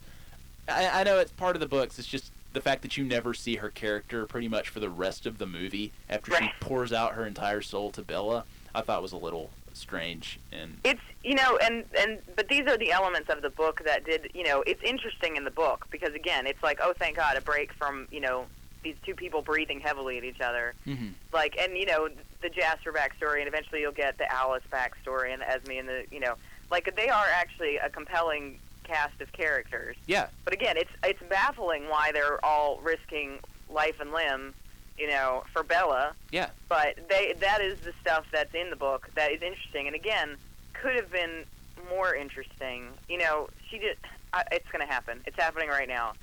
I, 0.68 1.02
I 1.02 1.04
know 1.04 1.18
it's 1.20 1.32
part 1.32 1.56
of 1.56 1.62
the 1.62 1.68
books. 1.68 1.98
It's 1.98 2.08
just 2.08 2.32
the 2.52 2.62
fact 2.62 2.82
that 2.82 2.98
you 2.98 3.04
never 3.06 3.34
see 3.34 3.56
her 3.58 3.70
character 3.70 4.26
pretty 4.26 4.48
much 4.48 4.70
for 4.70 4.80
the 4.80 4.90
rest 4.90 5.26
of 5.26 5.38
the 5.38 5.46
movie 5.46 5.92
after 6.10 6.36
she 6.36 6.50
pours 6.60 6.92
out 6.92 7.14
her 7.14 7.26
entire 7.26 7.62
soul 7.62 7.92
to 7.92 8.02
Bella. 8.02 8.44
I 8.74 8.82
thought 8.82 9.02
was 9.02 9.14
a 9.14 9.18
little 9.18 9.50
strange 9.80 10.40
and 10.52 10.78
it's 10.84 11.02
you 11.24 11.34
know 11.34 11.58
and 11.64 11.86
and 11.98 12.20
but 12.36 12.48
these 12.50 12.68
are 12.68 12.78
the 12.78 12.92
elements 12.92 13.30
of 13.30 13.42
the 13.42 13.50
book 13.50 13.82
that 13.86 14.06
did 14.06 14.30
you 14.34 14.44
know 14.44 14.62
it's 14.68 14.84
interesting 14.84 15.36
in 15.38 15.44
the 15.46 15.52
book 15.52 15.88
because 15.90 16.14
again 16.14 16.46
it's 16.46 16.62
like 16.62 16.80
oh 16.84 16.94
thank 17.00 17.16
god 17.16 17.38
a 17.38 17.42
break 17.42 17.72
from 17.74 18.08
you 18.12 18.20
know 18.20 18.46
these 18.84 18.96
two 19.06 19.16
people 19.16 19.42
breathing 19.42 19.80
heavily 19.82 20.18
at 20.18 20.24
each 20.24 20.40
other. 20.40 20.74
Mhm. 20.88 21.12
like 21.34 21.58
and 21.58 21.76
you 21.78 21.86
know 21.86 22.10
the 22.42 22.50
jasper 22.50 22.92
backstory 22.94 23.40
and 23.40 23.48
eventually 23.48 23.82
you'll 23.82 23.92
get 23.92 24.18
the 24.18 24.32
alice 24.32 24.64
backstory 24.72 25.32
and 25.34 25.42
the 25.42 25.50
esme 25.50 25.72
and 25.72 25.88
the 25.88 26.06
you 26.12 26.20
know 26.20 26.36
like 26.72 26.94
they 26.96 27.10
are 27.10 27.28
actually 27.34 27.78
a 27.78 27.90
compelling 27.90 28.60
cast 28.84 29.22
of 29.22 29.32
characters. 29.34 29.96
Yeah, 30.08 30.28
but 30.44 30.54
again 30.54 30.76
it's 30.78 30.92
it's 31.04 31.22
baffling 31.30 31.84
why 31.90 32.12
they're 32.12 32.44
all 32.44 32.80
risking 32.82 33.40
life 33.70 34.00
and 34.00 34.12
limb 34.12 34.54
you 35.00 35.08
know 35.08 35.44
for 35.54 35.64
bella. 35.64 36.14
Yeah, 36.32 36.50
but 36.68 36.98
they 37.10 37.34
that 37.40 37.62
is 37.62 37.80
the 37.80 37.94
stuff 38.02 38.26
that's 38.32 38.54
in 38.54 38.70
the 38.70 38.76
book 38.76 39.10
that 39.16 39.32
is 39.32 39.42
interesting. 39.42 39.88
And 39.88 39.96
again 39.96 40.36
could 40.74 40.96
have 40.96 41.12
been 41.12 41.46
more 41.90 42.14
interesting. 42.14 42.90
You 43.08 43.18
know 43.20 43.50
she 43.70 43.80
did 43.80 43.98
it's 44.52 44.70
going 44.72 44.86
to 44.86 44.92
happen. 44.92 45.22
It's 45.26 45.38
happening 45.38 45.70
right 45.70 45.88
now. 45.88 46.14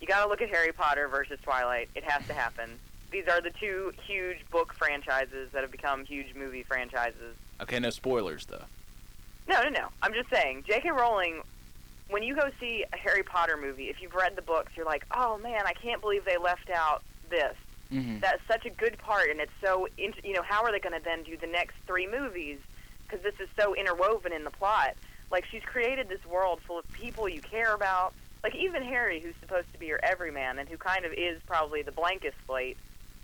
You 0.00 0.06
got 0.06 0.22
to 0.22 0.28
look 0.28 0.40
at 0.42 0.48
harry 0.48 0.72
potter 0.72 1.08
versus 1.08 1.40
twilight. 1.42 1.88
It 1.96 2.04
has 2.04 2.24
to 2.28 2.34
happen. 2.34 2.78
These 3.10 3.26
are 3.26 3.40
the 3.40 3.50
two 3.50 3.92
huge 4.06 4.38
book 4.50 4.72
franchises 4.74 5.50
that 5.52 5.62
have 5.62 5.72
become 5.72 6.04
huge 6.04 6.34
movie 6.36 6.62
franchises. 6.62 7.34
Okay, 7.60 7.80
no 7.80 7.90
spoilers 7.90 8.46
though. 8.46 8.64
no 9.48 9.62
no 9.62 9.70
no. 9.70 9.88
I'm 10.02 10.12
just 10.12 10.30
saying 10.30 10.64
j.k 10.68 10.90
rowling 10.90 11.40
when 12.10 12.22
you 12.22 12.34
go 12.36 12.48
see 12.60 12.84
a 12.92 12.96
harry 12.96 13.22
potter 13.22 13.56
movie 13.56 13.88
if 13.88 14.00
you've 14.00 14.14
read 14.14 14.36
the 14.36 14.42
books 14.42 14.72
you're 14.76 14.86
like 14.86 15.04
oh 15.14 15.36
man 15.38 15.62
i 15.66 15.72
can't 15.74 16.00
believe 16.00 16.24
they 16.24 16.38
left 16.38 16.70
out 16.70 17.02
this 17.28 17.54
Mm-hmm. 17.92 18.20
that's 18.20 18.42
such 18.46 18.66
a 18.66 18.70
good 18.70 18.98
part, 18.98 19.30
and 19.30 19.40
it's 19.40 19.52
so 19.64 19.88
in, 19.96 20.12
you 20.22 20.34
know 20.34 20.42
how 20.46 20.62
are 20.62 20.70
they 20.70 20.78
going 20.78 20.98
to 20.98 21.02
then 21.02 21.22
do 21.22 21.38
the 21.40 21.46
next 21.46 21.74
three 21.86 22.06
movies? 22.06 22.58
Because 23.06 23.24
this 23.24 23.34
is 23.40 23.48
so 23.58 23.74
interwoven 23.74 24.32
in 24.32 24.44
the 24.44 24.50
plot. 24.50 24.94
Like 25.30 25.44
she's 25.50 25.62
created 25.62 26.08
this 26.08 26.24
world 26.30 26.60
full 26.66 26.78
of 26.78 26.92
people 26.92 27.28
you 27.28 27.40
care 27.40 27.74
about. 27.74 28.12
Like 28.44 28.54
even 28.54 28.82
Harry, 28.82 29.20
who's 29.20 29.34
supposed 29.40 29.72
to 29.72 29.78
be 29.78 29.86
your 29.86 30.00
everyman, 30.02 30.58
and 30.58 30.68
who 30.68 30.76
kind 30.76 31.06
of 31.06 31.12
is 31.12 31.40
probably 31.46 31.80
the 31.82 31.92
blankest 31.92 32.36
slate 32.46 32.76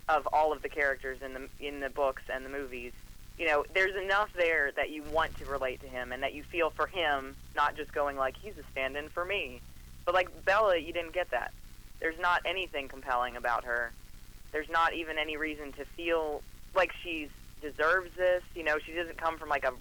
of 0.08 0.26
all 0.32 0.52
of 0.52 0.62
the 0.62 0.70
characters 0.70 1.18
in 1.24 1.34
the 1.34 1.48
in 1.60 1.80
the 1.80 1.90
books 1.90 2.22
and 2.32 2.44
the 2.44 2.50
movies. 2.50 2.92
You 3.38 3.46
know, 3.46 3.64
there's 3.74 3.96
enough 4.02 4.30
there 4.34 4.70
that 4.76 4.88
you 4.88 5.02
want 5.12 5.36
to 5.40 5.44
relate 5.44 5.82
to 5.82 5.88
him 5.88 6.12
and 6.12 6.22
that 6.22 6.32
you 6.32 6.42
feel 6.42 6.70
for 6.70 6.86
him, 6.86 7.36
not 7.54 7.76
just 7.76 7.92
going 7.92 8.16
like 8.16 8.36
he's 8.40 8.54
a 8.56 8.64
stand-in 8.72 9.10
for 9.10 9.26
me. 9.26 9.60
But 10.06 10.14
like 10.14 10.28
Bella, 10.46 10.78
you 10.78 10.92
didn't 10.94 11.12
get 11.12 11.30
that. 11.32 11.52
There's 12.00 12.18
not 12.18 12.40
anything 12.46 12.88
compelling 12.88 13.36
about 13.36 13.64
her 13.64 13.92
there's 14.54 14.70
not 14.70 14.94
even 14.94 15.18
any 15.18 15.36
reason 15.36 15.72
to 15.72 15.84
feel 15.84 16.40
like 16.76 16.92
she 17.02 17.28
deserves 17.60 18.10
this. 18.16 18.42
You 18.54 18.62
know, 18.62 18.78
she 18.78 18.92
doesn't 18.92 19.18
come 19.18 19.36
from 19.36 19.48
like 19.48 19.64
a 19.64 19.72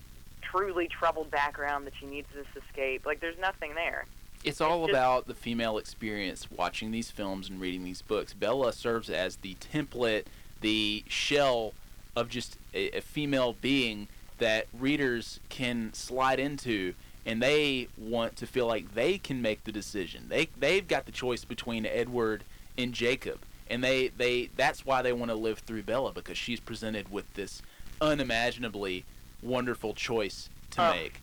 truly 0.41 0.88
troubled 0.88 1.29
background 1.29 1.86
that 1.86 1.93
she 1.97 2.07
needs 2.07 2.27
this 2.36 2.47
escape. 2.62 3.05
Like 3.05 3.21
there's 3.21 3.38
nothing 3.39 3.75
there. 3.75 4.05
It's 4.43 4.59
all 4.59 4.88
just- 4.88 4.89
about 4.89 5.27
the 5.27 5.36
female 5.36 5.77
experience 5.77 6.51
watching 6.51 6.91
these 6.91 7.12
films 7.12 7.49
and 7.49 7.62
reading 7.62 7.83
these 7.86 8.01
books. 8.01 8.33
Bella 8.33 8.73
serves 8.73 9.09
as 9.12 9.38
the 9.38 9.55
template, 9.55 10.25
the 10.59 11.03
shell 11.07 11.73
of 12.15 12.27
just 12.29 12.57
a, 12.73 12.97
a 12.97 13.01
female 13.01 13.55
being 13.62 14.07
that 14.39 14.65
readers 14.77 15.39
can 15.49 15.93
slide 15.93 16.39
into 16.39 16.95
and 17.27 17.41
they 17.41 17.88
want 17.95 18.36
to 18.38 18.47
feel 18.47 18.65
like 18.65 18.95
they 18.95 19.19
can 19.19 19.39
make 19.39 19.65
the 19.65 19.71
decision. 19.71 20.25
They 20.29 20.49
they've 20.57 20.88
got 20.88 21.05
the 21.05 21.12
choice 21.12 21.45
between 21.45 21.86
Edward 21.86 22.43
and 22.75 22.91
Jacob. 22.91 23.39
And 23.73 23.83
they, 23.83 24.09
they 24.09 24.49
that's 24.55 24.86
why 24.86 25.01
they 25.01 25.13
want 25.13 25.31
to 25.31 25.36
live 25.36 25.57
through 25.59 25.81
Bella 25.81 26.12
because 26.13 26.38
she's 26.38 26.59
presented 26.59 27.12
with 27.12 27.31
this 27.33 27.63
unimaginably 27.99 29.03
wonderful 29.41 29.95
choice 29.95 30.49
to 30.71 30.81
Oh. 30.83 30.91
make. 30.93 31.21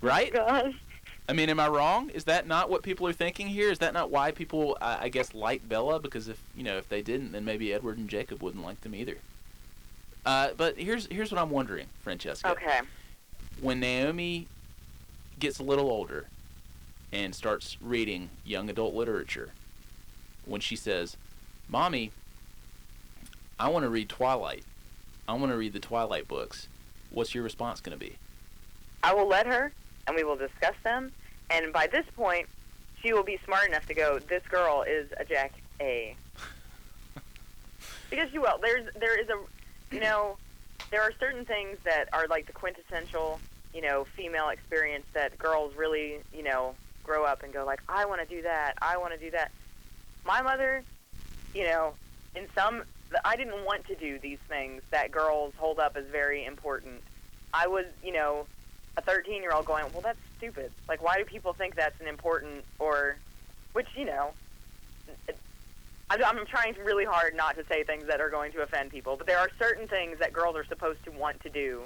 Right? 0.00 0.32
God. 0.32 0.74
I 1.28 1.34
mean, 1.34 1.50
am 1.50 1.60
I 1.60 1.68
wrong? 1.68 2.08
Is 2.10 2.24
that 2.24 2.46
not 2.46 2.70
what 2.70 2.82
people 2.82 3.06
are 3.06 3.12
thinking 3.12 3.46
here? 3.48 3.70
Is 3.70 3.78
that 3.80 3.92
not 3.92 4.10
why 4.10 4.30
people, 4.32 4.78
I 4.80 5.04
I 5.04 5.08
guess, 5.10 5.34
like 5.34 5.68
Bella? 5.68 6.00
Because 6.00 6.28
if 6.28 6.40
you 6.56 6.62
know, 6.64 6.78
if 6.78 6.88
they 6.88 7.02
didn't, 7.02 7.32
then 7.32 7.44
maybe 7.44 7.74
Edward 7.74 7.98
and 7.98 8.08
Jacob 8.08 8.42
wouldn't 8.42 8.64
like 8.64 8.80
them 8.80 8.94
either. 8.94 9.18
Uh, 10.24 10.48
but 10.56 10.78
here's 10.78 11.06
here's 11.08 11.30
what 11.30 11.40
I'm 11.40 11.50
wondering, 11.50 11.88
Francesca. 12.02 12.48
Okay. 12.52 12.80
When 13.60 13.80
Naomi 13.80 14.48
gets 15.38 15.58
a 15.58 15.62
little 15.62 15.90
older 15.90 16.26
and 17.12 17.34
starts 17.34 17.76
reading 17.82 18.30
young 18.46 18.70
adult 18.70 18.94
literature, 18.94 19.50
when 20.46 20.60
she 20.62 20.74
says, 20.74 21.16
"Mommy, 21.68 22.12
I 23.58 23.68
want 23.68 23.84
to 23.84 23.88
read 23.88 24.08
Twilight. 24.08 24.64
I 25.28 25.34
want 25.34 25.52
to 25.52 25.56
read 25.56 25.72
the 25.72 25.80
Twilight 25.80 26.28
books," 26.28 26.68
what's 27.10 27.34
your 27.34 27.44
response 27.44 27.80
going 27.80 27.98
to 27.98 28.04
be? 28.04 28.16
I 29.02 29.14
will 29.14 29.26
let 29.26 29.46
her, 29.46 29.72
and 30.06 30.16
we 30.16 30.24
will 30.24 30.36
discuss 30.36 30.74
them. 30.84 31.12
And 31.50 31.72
by 31.72 31.86
this 31.86 32.06
point, 32.16 32.48
she 33.02 33.12
will 33.12 33.24
be 33.24 33.38
smart 33.44 33.68
enough 33.68 33.86
to 33.86 33.94
go. 33.94 34.18
This 34.18 34.42
girl 34.48 34.82
is 34.82 35.10
a 35.18 35.24
Jack 35.24 35.52
A. 35.80 36.16
because 38.10 38.30
she 38.30 38.38
will. 38.38 38.58
There's 38.60 38.88
there 38.94 39.20
is 39.20 39.28
a, 39.28 39.94
you 39.94 40.00
know, 40.00 40.36
there 40.90 41.02
are 41.02 41.12
certain 41.18 41.44
things 41.44 41.78
that 41.84 42.08
are 42.12 42.26
like 42.28 42.46
the 42.46 42.52
quintessential, 42.52 43.40
you 43.74 43.80
know, 43.82 44.06
female 44.16 44.50
experience 44.50 45.06
that 45.14 45.36
girls 45.38 45.74
really, 45.74 46.18
you 46.34 46.42
know, 46.42 46.74
grow 47.02 47.24
up 47.24 47.42
and 47.42 47.52
go 47.52 47.64
like, 47.64 47.82
I 47.88 48.04
want 48.04 48.26
to 48.26 48.34
do 48.34 48.42
that. 48.42 48.74
I 48.80 48.96
want 48.98 49.12
to 49.12 49.18
do 49.18 49.30
that. 49.32 49.50
My 50.24 50.42
mother, 50.42 50.84
you 51.54 51.64
know, 51.64 51.94
in 52.34 52.46
some, 52.54 52.82
I 53.24 53.36
didn't 53.36 53.64
want 53.64 53.86
to 53.86 53.94
do 53.94 54.18
these 54.18 54.38
things 54.48 54.82
that 54.90 55.10
girls 55.10 55.52
hold 55.56 55.78
up 55.78 55.96
as 55.96 56.04
very 56.06 56.44
important. 56.44 57.02
I 57.52 57.66
was, 57.66 57.86
you 58.02 58.12
know, 58.12 58.46
a 58.96 59.02
13 59.02 59.42
year 59.42 59.52
old 59.52 59.66
going, 59.66 59.84
well, 59.92 60.02
that's 60.02 60.18
stupid. 60.38 60.70
Like, 60.88 61.02
why 61.02 61.18
do 61.18 61.24
people 61.24 61.52
think 61.52 61.74
that's 61.74 62.00
an 62.00 62.06
important 62.06 62.64
or, 62.78 63.16
which, 63.72 63.88
you 63.94 64.04
know, 64.04 64.30
I'm, 66.10 66.22
I'm 66.24 66.46
trying 66.46 66.74
really 66.84 67.04
hard 67.04 67.34
not 67.34 67.56
to 67.56 67.64
say 67.66 67.84
things 67.84 68.06
that 68.06 68.20
are 68.20 68.30
going 68.30 68.52
to 68.52 68.62
offend 68.62 68.90
people, 68.90 69.16
but 69.16 69.26
there 69.26 69.38
are 69.38 69.50
certain 69.58 69.88
things 69.88 70.18
that 70.18 70.32
girls 70.32 70.56
are 70.56 70.64
supposed 70.64 71.04
to 71.04 71.10
want 71.10 71.40
to 71.42 71.48
do 71.48 71.82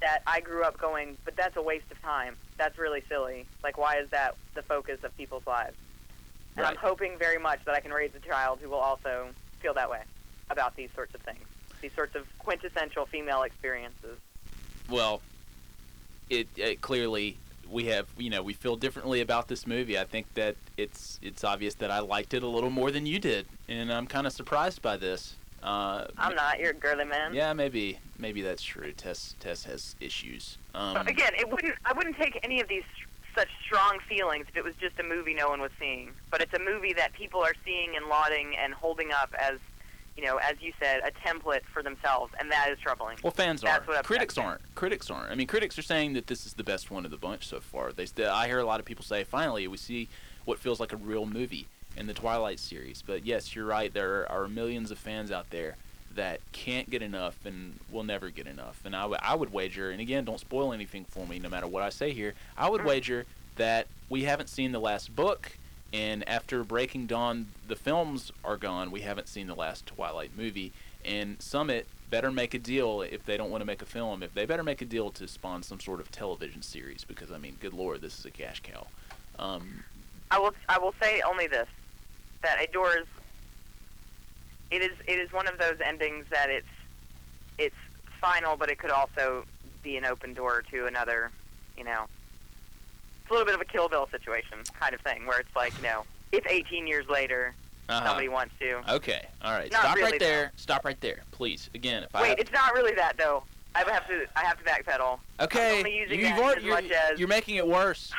that 0.00 0.22
I 0.26 0.40
grew 0.40 0.62
up 0.64 0.78
going, 0.78 1.16
but 1.24 1.36
that's 1.36 1.56
a 1.56 1.62
waste 1.62 1.90
of 1.90 2.00
time. 2.02 2.36
That's 2.58 2.78
really 2.78 3.02
silly. 3.08 3.46
Like, 3.62 3.78
why 3.78 3.98
is 3.98 4.10
that 4.10 4.36
the 4.54 4.62
focus 4.62 5.02
of 5.02 5.16
people's 5.16 5.46
lives? 5.46 5.76
And 6.56 6.66
I'm 6.66 6.76
hoping 6.76 7.18
very 7.18 7.38
much 7.38 7.64
that 7.64 7.74
I 7.74 7.80
can 7.80 7.90
raise 7.90 8.10
a 8.14 8.20
child 8.26 8.58
who 8.62 8.68
will 8.68 8.78
also 8.78 9.28
feel 9.60 9.74
that 9.74 9.90
way 9.90 10.02
about 10.50 10.76
these 10.76 10.90
sorts 10.94 11.14
of 11.14 11.20
things, 11.22 11.44
these 11.80 11.92
sorts 11.94 12.14
of 12.14 12.26
quintessential 12.38 13.06
female 13.06 13.42
experiences. 13.42 14.18
well, 14.90 15.20
it, 16.30 16.48
it 16.56 16.80
clearly 16.80 17.36
we 17.70 17.86
have 17.86 18.06
you 18.16 18.30
know 18.30 18.42
we 18.42 18.52
feel 18.52 18.76
differently 18.76 19.20
about 19.20 19.48
this 19.48 19.66
movie. 19.66 19.98
I 19.98 20.04
think 20.04 20.32
that 20.34 20.56
it's 20.76 21.18
it's 21.22 21.44
obvious 21.44 21.74
that 21.76 21.90
I 21.90 22.00
liked 22.00 22.34
it 22.34 22.42
a 22.42 22.48
little 22.48 22.70
more 22.70 22.90
than 22.90 23.06
you 23.06 23.18
did, 23.18 23.46
and 23.68 23.92
I'm 23.92 24.06
kind 24.06 24.26
of 24.26 24.32
surprised 24.32 24.82
by 24.82 24.96
this. 24.96 25.36
Uh, 25.62 26.06
I'm 26.18 26.34
not. 26.34 26.60
You're 26.60 26.70
a 26.70 26.74
girly 26.74 27.04
man. 27.06 27.34
yeah, 27.34 27.52
maybe 27.52 27.98
maybe 28.18 28.42
that's 28.42 28.62
true. 28.62 28.92
Tess 28.92 29.34
Tess 29.40 29.64
has 29.64 29.96
issues. 30.00 30.58
Um, 30.74 30.96
again, 31.06 31.32
it 31.38 31.50
wouldn't. 31.50 31.74
I 31.84 31.92
wouldn't 31.94 32.16
take 32.16 32.38
any 32.42 32.60
of 32.60 32.68
these 32.68 32.84
such 33.34 33.48
strong 33.64 33.98
feelings 34.08 34.46
if 34.48 34.56
it 34.56 34.64
was 34.64 34.74
just 34.76 34.98
a 34.98 35.02
movie 35.02 35.34
no 35.34 35.48
one 35.48 35.60
was 35.60 35.70
seeing. 35.78 36.12
But 36.30 36.40
it's 36.40 36.54
a 36.54 36.58
movie 36.58 36.92
that 36.94 37.12
people 37.12 37.40
are 37.40 37.54
seeing 37.64 37.96
and 37.96 38.06
lauding 38.06 38.54
and 38.56 38.72
holding 38.74 39.12
up 39.12 39.34
as, 39.38 39.58
you 40.16 40.24
know, 40.24 40.36
as 40.38 40.56
you 40.60 40.72
said, 40.80 41.00
a 41.04 41.10
template 41.26 41.62
for 41.72 41.82
themselves, 41.82 42.32
and 42.38 42.50
that 42.50 42.70
is 42.70 42.78
troubling. 42.78 43.18
Well, 43.22 43.32
fans 43.32 43.62
That's 43.62 43.86
are. 43.88 43.94
what 43.94 44.04
Critics 44.04 44.38
aren't. 44.38 44.60
Critics 44.74 45.10
aren't. 45.10 45.30
I 45.30 45.34
mean, 45.34 45.46
critics 45.46 45.78
are 45.78 45.82
saying 45.82 46.14
that 46.14 46.26
this 46.26 46.46
is 46.46 46.54
the 46.54 46.64
best 46.64 46.90
one 46.90 47.04
of 47.04 47.10
the 47.10 47.16
bunch 47.16 47.46
so 47.46 47.60
far. 47.60 47.92
They, 47.92 48.06
I 48.24 48.46
hear 48.46 48.58
a 48.58 48.64
lot 48.64 48.80
of 48.80 48.86
people 48.86 49.04
say, 49.04 49.24
finally, 49.24 49.66
we 49.66 49.76
see 49.76 50.08
what 50.44 50.58
feels 50.58 50.80
like 50.80 50.92
a 50.92 50.96
real 50.96 51.26
movie 51.26 51.66
in 51.96 52.06
the 52.06 52.14
Twilight 52.14 52.60
series. 52.60 53.02
But 53.02 53.24
yes, 53.24 53.54
you're 53.54 53.66
right. 53.66 53.92
There 53.92 54.30
are 54.30 54.48
millions 54.48 54.90
of 54.90 54.98
fans 54.98 55.30
out 55.30 55.50
there 55.50 55.76
that 56.14 56.40
can't 56.52 56.88
get 56.90 57.02
enough 57.02 57.44
and 57.44 57.78
will 57.90 58.02
never 58.02 58.30
get 58.30 58.46
enough. 58.46 58.80
And 58.84 58.94
I, 58.94 59.02
w- 59.02 59.20
I 59.22 59.34
would 59.34 59.52
wager, 59.52 59.90
and 59.90 60.00
again, 60.00 60.24
don't 60.24 60.40
spoil 60.40 60.72
anything 60.72 61.04
for 61.04 61.26
me, 61.26 61.38
no 61.38 61.48
matter 61.48 61.66
what 61.66 61.82
I 61.82 61.90
say 61.90 62.12
here. 62.12 62.34
I 62.56 62.68
would 62.68 62.84
wager 62.84 63.26
that 63.56 63.86
we 64.08 64.24
haven't 64.24 64.48
seen 64.48 64.72
the 64.72 64.80
last 64.80 65.14
book. 65.14 65.56
And 65.92 66.28
after 66.28 66.64
Breaking 66.64 67.06
Dawn, 67.06 67.46
the 67.68 67.76
films 67.76 68.32
are 68.44 68.56
gone. 68.56 68.90
We 68.90 69.02
haven't 69.02 69.28
seen 69.28 69.46
the 69.46 69.54
last 69.54 69.86
Twilight 69.86 70.32
movie. 70.36 70.72
And 71.04 71.40
Summit 71.40 71.86
better 72.10 72.32
make 72.32 72.54
a 72.54 72.58
deal 72.58 73.02
if 73.02 73.24
they 73.24 73.36
don't 73.36 73.50
want 73.50 73.60
to 73.60 73.66
make 73.66 73.82
a 73.82 73.86
film. 73.86 74.22
If 74.22 74.34
they 74.34 74.46
better 74.46 74.62
make 74.62 74.82
a 74.82 74.84
deal 74.84 75.10
to 75.12 75.28
spawn 75.28 75.62
some 75.62 75.78
sort 75.80 76.00
of 76.00 76.10
television 76.10 76.62
series, 76.62 77.04
because 77.04 77.30
I 77.30 77.38
mean, 77.38 77.56
good 77.60 77.74
lord, 77.74 78.00
this 78.00 78.18
is 78.18 78.24
a 78.24 78.30
cash 78.30 78.60
cow. 78.62 78.86
Um, 79.38 79.84
I 80.30 80.38
will. 80.38 80.54
I 80.68 80.78
will 80.78 80.94
say 81.00 81.20
only 81.22 81.46
this: 81.46 81.68
that 82.42 82.60
a 82.62 82.66
doors. 82.72 83.06
It 84.70 84.82
is. 84.82 84.92
It 85.06 85.18
is 85.18 85.32
one 85.32 85.46
of 85.46 85.58
those 85.58 85.76
endings 85.84 86.26
that 86.30 86.50
it's. 86.50 86.66
It's 87.56 87.76
final, 88.20 88.56
but 88.56 88.70
it 88.70 88.78
could 88.78 88.90
also 88.90 89.44
be 89.82 89.96
an 89.96 90.04
open 90.04 90.34
door 90.34 90.62
to 90.70 90.86
another. 90.86 91.30
You 91.76 91.84
know. 91.84 92.06
It's 93.22 93.30
a 93.30 93.32
little 93.32 93.46
bit 93.46 93.54
of 93.54 93.60
a 93.60 93.64
Kill 93.64 93.88
Bill 93.88 94.06
situation 94.10 94.58
kind 94.78 94.94
of 94.94 95.00
thing, 95.00 95.24
where 95.24 95.40
it's 95.40 95.56
like, 95.56 95.74
you 95.78 95.84
know, 95.84 96.04
if 96.30 96.46
18 96.46 96.86
years 96.86 97.08
later 97.08 97.54
uh-huh. 97.88 98.06
somebody 98.06 98.28
wants 98.28 98.54
to. 98.60 98.82
Okay, 98.94 99.26
all 99.42 99.52
right. 99.52 99.70
Not 99.72 99.82
Stop 99.82 99.96
really, 99.96 100.12
right 100.12 100.20
there. 100.20 100.52
Stop 100.56 100.84
right 100.84 101.00
there, 101.00 101.22
please. 101.30 101.70
Again, 101.74 102.02
if 102.02 102.14
I 102.14 102.22
Wait, 102.22 102.38
it's 102.38 102.52
not 102.52 102.74
really 102.74 102.94
that 102.94 103.16
though. 103.16 103.42
I 103.74 103.78
have 103.90 104.06
to. 104.08 104.26
I 104.36 104.44
have 104.44 104.58
to 104.58 104.64
backpedal. 104.64 105.18
okay, 105.40 105.72
I'm 105.72 105.78
only 105.78 105.98
using 105.98 106.20
you've 106.20 106.28
that 106.28 106.38
already- 106.38 106.60
as 106.60 106.64
you're, 106.64 106.96
as- 106.96 107.18
you're 107.18 107.28
making 107.28 107.56
it 107.56 107.66
worse 107.66 108.12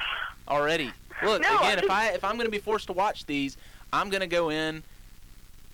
already. 0.47 0.91
Look, 1.23 1.41
No, 1.41 1.58
again, 1.60 1.79
if 1.79 1.89
I 1.89 2.10
if 2.10 2.23
I'm 2.23 2.36
going 2.36 2.45
to 2.47 2.51
be 2.51 2.60
forced 2.60 2.88
to 2.88 2.93
watch 2.93 3.25
these, 3.25 3.58
I'm 3.93 4.10
going 4.10 4.21
to 4.21 4.27
go 4.27 4.49
in 4.49 4.84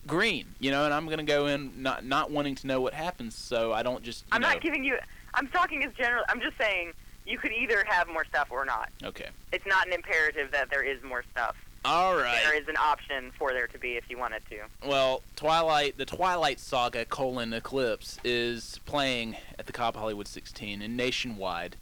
green, 0.07 0.45
you 0.59 0.71
know, 0.71 0.85
and 0.85 0.93
I'm 0.93 1.05
going 1.05 1.17
to 1.19 1.23
go 1.23 1.47
in 1.47 1.81
not 1.81 2.05
not 2.05 2.31
wanting 2.31 2.55
to 2.55 2.67
know 2.67 2.81
what 2.81 2.93
happens, 2.93 3.35
so 3.35 3.73
I 3.73 3.83
don't 3.83 4.03
just. 4.03 4.25
I'm 4.31 4.41
know, 4.41 4.49
not 4.49 4.61
giving 4.61 4.83
you. 4.83 4.97
I'm 5.33 5.47
talking 5.47 5.83
as 5.83 5.93
general. 5.93 6.23
I'm 6.29 6.41
just 6.41 6.57
saying 6.57 6.93
you 7.25 7.37
could 7.37 7.51
either 7.51 7.83
have 7.87 8.07
more 8.07 8.25
stuff 8.25 8.47
or 8.51 8.65
not. 8.65 8.89
Okay. 9.03 9.27
It's 9.51 9.65
not 9.65 9.87
an 9.87 9.93
imperative 9.93 10.51
that 10.51 10.69
there 10.69 10.83
is 10.83 11.01
more 11.03 11.23
stuff. 11.31 11.55
All 11.83 12.15
right. 12.15 12.41
There 12.43 12.59
is 12.59 12.67
an 12.67 12.77
option 12.77 13.31
for 13.39 13.53
there 13.53 13.67
to 13.67 13.79
be 13.79 13.93
if 13.93 14.09
you 14.09 14.17
wanted 14.17 14.43
to. 14.49 14.59
Well, 14.87 15.23
Twilight, 15.35 15.97
the 15.97 16.05
Twilight 16.05 16.59
Saga 16.59 17.05
colon 17.05 17.53
Eclipse 17.53 18.19
is 18.23 18.79
playing 18.85 19.35
at 19.57 19.65
the 19.65 19.71
Cobb 19.71 19.95
Hollywood 19.95 20.27
16 20.27 20.81
and 20.81 20.95
nationwide. 20.95 21.77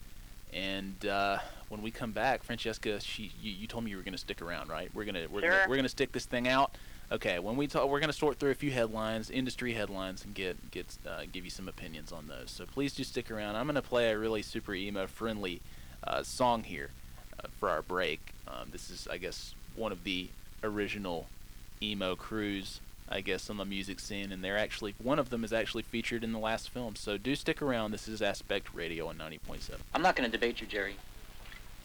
And 0.54 1.06
uh, 1.06 1.40
when 1.68 1.82
we 1.82 1.92
come 1.92 2.12
back, 2.12 2.44
Francesca, 2.44 3.02
she, 3.02 3.32
you, 3.42 3.52
you 3.52 3.68
told 3.68 3.84
me 3.84 3.92
you 3.92 3.98
were 3.98 4.04
going 4.04 4.14
to 4.14 4.18
stick 4.20 4.42
around, 4.42 4.70
right? 4.70 4.90
We're 4.94 5.06
gonna 5.06 5.28
we're 5.30 5.42
gonna 5.42 5.54
Sure. 5.54 5.70
we're 5.70 5.76
gonna 5.76 5.90
stick 5.90 6.12
this 6.12 6.26
thing 6.26 6.48
out. 6.48 6.76
Okay, 7.12 7.40
when 7.40 7.58
we 7.58 7.66
talk, 7.66 7.90
we're 7.90 8.00
gonna 8.00 8.14
sort 8.14 8.38
through 8.38 8.52
a 8.52 8.56
few 8.56 8.70
headlines, 8.70 9.32
industry 9.32 9.74
headlines, 9.74 10.24
and 10.24 10.36
get 10.36 10.70
get 10.70 10.86
uh, 11.08 11.22
give 11.32 11.44
you 11.44 11.50
some 11.50 11.68
opinions 11.68 12.12
on 12.12 12.28
those. 12.28 12.52
So 12.52 12.66
please 12.66 12.94
do 12.94 13.04
stick 13.04 13.32
around. 13.32 13.56
I'm 13.56 13.66
gonna 13.66 13.82
play 13.82 14.12
a 14.12 14.18
really 14.18 14.44
super 14.44 14.76
emo 14.76 15.08
friendly 15.08 15.60
uh, 16.04 16.22
song 16.22 16.64
here 16.64 16.92
uh, 17.44 17.48
for 17.60 17.70
our 17.70 17.82
break. 17.82 18.20
Um, 18.48 18.70
this 18.72 18.92
is, 18.92 19.08
I 19.10 19.18
guess, 19.18 19.56
one 19.76 19.92
of 19.92 20.04
the 20.04 20.30
original 20.64 21.26
emo 21.82 22.16
crews, 22.16 22.80
I 23.10 23.22
guess, 23.22 23.50
on 23.50 23.58
the 23.58 23.66
music 23.66 24.00
scene, 24.00 24.32
and 24.32 24.44
they're 24.44 24.58
actually 24.58 24.94
one 25.02 25.18
of 25.18 25.32
them 25.32 25.44
is 25.44 25.52
actually 25.52 25.84
featured 25.84 26.24
in 26.24 26.32
the 26.32 26.40
last 26.40 26.70
film. 26.70 26.96
So 26.96 27.18
do 27.18 27.36
stick 27.36 27.60
around. 27.60 27.90
This 27.90 28.08
is 28.08 28.22
Aspect 28.22 28.76
Radio 28.76 29.08
on 29.08 29.18
90.7. 29.18 29.72
I'm 29.96 30.04
not 30.04 30.16
going 30.16 30.30
to 30.30 30.38
debate 30.38 30.62
you, 30.62 30.68
Jerry. 30.68 30.96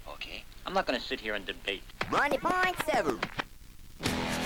Okay. 0.06 0.44
I'm 0.66 0.74
not 0.74 0.86
going 0.86 1.00
to 1.00 1.06
sit 1.06 1.20
here 1.20 1.34
and 1.34 1.46
debate. 1.46 1.82
90.7. 2.10 4.43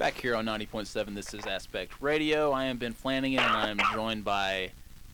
Back 0.00 0.14
here 0.14 0.34
on 0.34 0.46
90.7, 0.46 1.14
this 1.14 1.34
is 1.34 1.44
Aspect 1.44 1.92
Radio. 2.00 2.52
I 2.52 2.64
am 2.64 2.78
Ben 2.78 2.94
Flanagan, 2.94 3.38
and 3.40 3.52
I 3.54 3.68
am 3.68 3.78
joined 3.92 4.24
by 4.24 4.70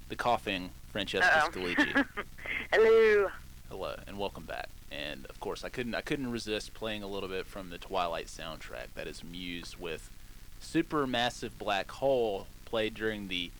the 0.09 0.15
coughing 0.15 0.71
Francesca 0.93 1.43
Uh-oh. 1.45 2.05
Hello. 2.73 3.29
Hello, 3.69 3.97
and 4.07 4.17
welcome 4.17 4.45
back. 4.45 4.69
And 4.93 5.27
of 5.27 5.41
course, 5.41 5.65
I 5.65 5.71
couldn't 5.71 5.97
I 5.97 6.03
couldn't 6.03 6.31
resist 6.31 6.73
playing 6.73 7.03
a 7.03 7.09
little 7.09 7.29
bit 7.29 7.47
from 7.47 7.71
the 7.71 7.79
Twilight 7.79 8.27
soundtrack. 8.29 8.87
That 8.95 9.09
is 9.09 9.25
Muse 9.25 9.77
with 9.77 10.09
"Supermassive 10.63 11.51
Black 11.59 11.91
Hole" 11.91 12.47
played 12.65 12.95
during 12.95 13.27
the 13.27 13.51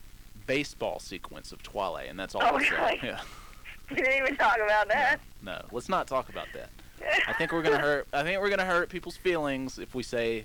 baseball 0.47 1.01
sequence 1.01 1.51
of 1.51 1.61
Twilight, 1.61 2.09
and 2.09 2.17
that's 2.21 2.37
all 2.37 2.43
Oh, 2.45 2.57
really? 2.57 3.01
Yeah. 3.03 3.21
We 3.91 3.97
didn't 3.97 4.15
even 4.15 4.37
talk 4.37 4.59
about 4.65 4.87
that. 4.91 5.19
No, 5.43 5.61
let's 5.73 5.89
not 5.89 6.07
talk 6.07 6.29
about 6.29 6.47
that. 6.55 6.71
I 7.27 7.33
think 7.33 7.51
we're 7.51 7.63
gonna 7.63 7.79
hurt. 7.79 8.07
I 8.13 8.23
think 8.23 8.41
we're 8.41 8.51
gonna 8.51 8.65
hurt 8.65 8.91
people's 8.91 9.17
feelings 9.17 9.81
if 9.81 9.93
we 9.93 10.05
say 10.05 10.45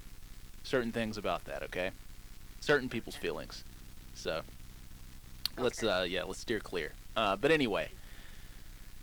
certain 0.64 0.92
things 0.92 1.18
about 1.18 1.46
that. 1.46 1.64
Okay, 1.64 1.92
certain 2.60 2.90
people's 2.90 3.16
feelings. 3.16 3.64
So 4.16 4.42
let's 5.58 5.84
uh 5.84 6.06
yeah 6.08 6.24
let's 6.24 6.40
steer 6.40 6.60
clear. 6.60 6.92
Uh, 7.16 7.36
but 7.36 7.52
anyway, 7.52 7.90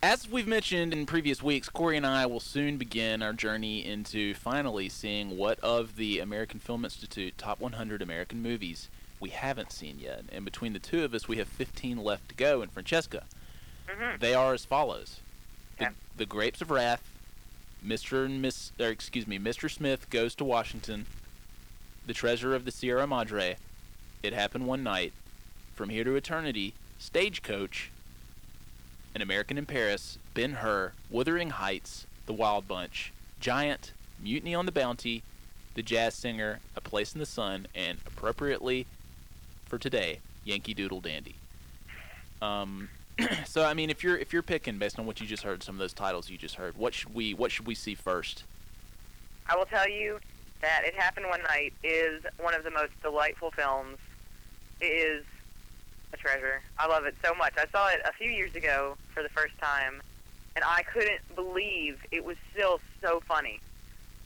As 0.03 0.29
we've 0.29 0.47
mentioned 0.47 0.93
in 0.93 1.05
previous 1.07 1.43
weeks, 1.43 1.69
Corey 1.69 1.97
and 1.97 2.07
I 2.07 2.25
will 2.27 2.41
soon 2.41 2.77
begin 2.79 3.21
our 3.21 3.33
journey 3.33 3.85
into 3.85 4.33
finally 4.35 4.89
seeing 4.89 5.37
what 5.37 5.59
of 5.61 5.97
the 5.97 6.21
American 6.21 6.61
Film 6.61 6.85
Institute 6.85 7.37
top 7.37 7.61
100 7.61 8.01
American 8.01 8.41
movies 8.43 8.89
we 9.21 9.31
haven't 9.31 9.73
seen 9.73 9.99
yet. 9.99 10.23
And 10.31 10.45
between 10.45 10.73
the 10.73 10.79
two 10.79 11.03
of 11.05 11.13
us, 11.13 11.27
we 11.27 11.39
have 11.39 11.49
15 11.49 11.99
left 11.99 12.29
to 12.29 12.35
go. 12.37 12.63
And 12.63 12.71
Francesca, 12.71 13.25
Mhm. 13.89 14.21
they 14.21 14.33
are 14.35 14.55
as 14.55 14.65
follows: 14.65 15.19
the, 15.79 15.87
Okay. 15.87 15.95
the 16.17 16.27
Grapes 16.27 16.61
of 16.63 16.71
Wrath, 16.71 17.03
Mr. 17.85 18.25
and 18.25 18.41
Miss, 18.41 18.71
or 18.79 18.87
excuse 18.91 19.27
me, 19.27 19.39
Mr. 19.39 19.69
Smith 19.71 20.09
goes 20.11 20.35
to 20.37 20.45
Washington, 20.45 21.07
The 22.09 22.15
Treasure 22.15 22.55
of 22.55 22.65
the 22.65 22.71
Sierra 22.71 23.07
Madre, 23.07 23.59
It 24.23 24.33
Happened 24.33 24.67
One 24.67 24.83
Night, 24.83 25.13
From 25.75 25.91
Here 25.91 26.05
to 26.05 26.17
Eternity, 26.17 26.73
Stagecoach, 26.99 27.91
An 29.15 29.21
American 29.21 29.59
in 29.59 29.67
Paris, 29.67 30.17
Ben 30.33 30.53
Hur, 30.53 30.93
Wuthering 31.11 31.51
Heights, 31.51 32.07
The 32.25 32.33
Wild 32.33 32.67
Bunch, 32.67 33.13
Giant, 33.41 33.93
Mutiny 34.23 34.55
on 34.55 34.65
the 34.65 34.73
Bounty, 34.73 35.23
The 35.75 35.83
Jazz 35.83 36.15
Singer, 36.15 36.61
A 36.75 36.81
Place 36.81 37.13
in 37.13 37.19
the 37.19 37.27
Sun, 37.27 37.67
and 37.75 37.99
appropriately 38.07 38.87
for 39.67 39.77
today, 39.77 40.21
Yankee 40.47 40.73
Doodle 40.73 41.03
Dandy. 41.03 41.35
Um, 42.41 42.89
so 43.45 43.67
I 43.67 43.75
mean, 43.75 43.91
if 43.91 44.03
you're 44.03 44.17
if 44.17 44.33
you're 44.33 44.41
picking 44.41 44.79
based 44.79 44.99
on 44.99 45.05
what 45.05 45.21
you 45.21 45.27
just 45.27 45.43
heard, 45.43 45.63
some 45.63 45.75
of 45.75 45.79
those 45.79 45.93
titles 45.93 46.31
you 46.31 46.39
just 46.39 46.55
heard, 46.55 46.75
what 46.79 46.95
should 46.95 47.15
we 47.15 47.35
what 47.35 47.53
should 47.53 47.67
we 47.67 47.75
see 47.75 47.95
first? 47.95 48.45
I 49.47 49.57
will 49.57 49.67
tell 49.67 49.87
you 49.87 50.21
that 50.61 50.83
It 50.85 50.95
Happened 50.95 51.27
One 51.29 51.43
Night 51.43 51.73
is 51.83 52.23
one 52.41 52.55
of 52.55 52.65
the 52.65 52.71
most 52.71 52.93
delightful 53.03 53.51
films. 53.51 53.99
It 54.81 54.87
is 54.87 55.25
a 56.13 56.17
treasure. 56.17 56.61
I 56.79 56.87
love 56.87 57.05
it 57.05 57.15
so 57.25 57.35
much. 57.35 57.55
I 57.57 57.67
saw 57.71 57.89
it 57.89 58.01
a 58.05 58.13
few 58.13 58.31
years 58.31 58.55
ago 58.55 58.97
for 59.15 59.23
the 59.23 59.29
first 59.29 59.57
time, 59.61 60.01
and 60.57 60.65
I 60.65 60.83
couldn't 60.83 61.21
believe 61.35 61.99
it 62.11 62.25
was 62.25 62.37
still 62.53 62.81
so 63.03 63.21
funny. 63.27 63.61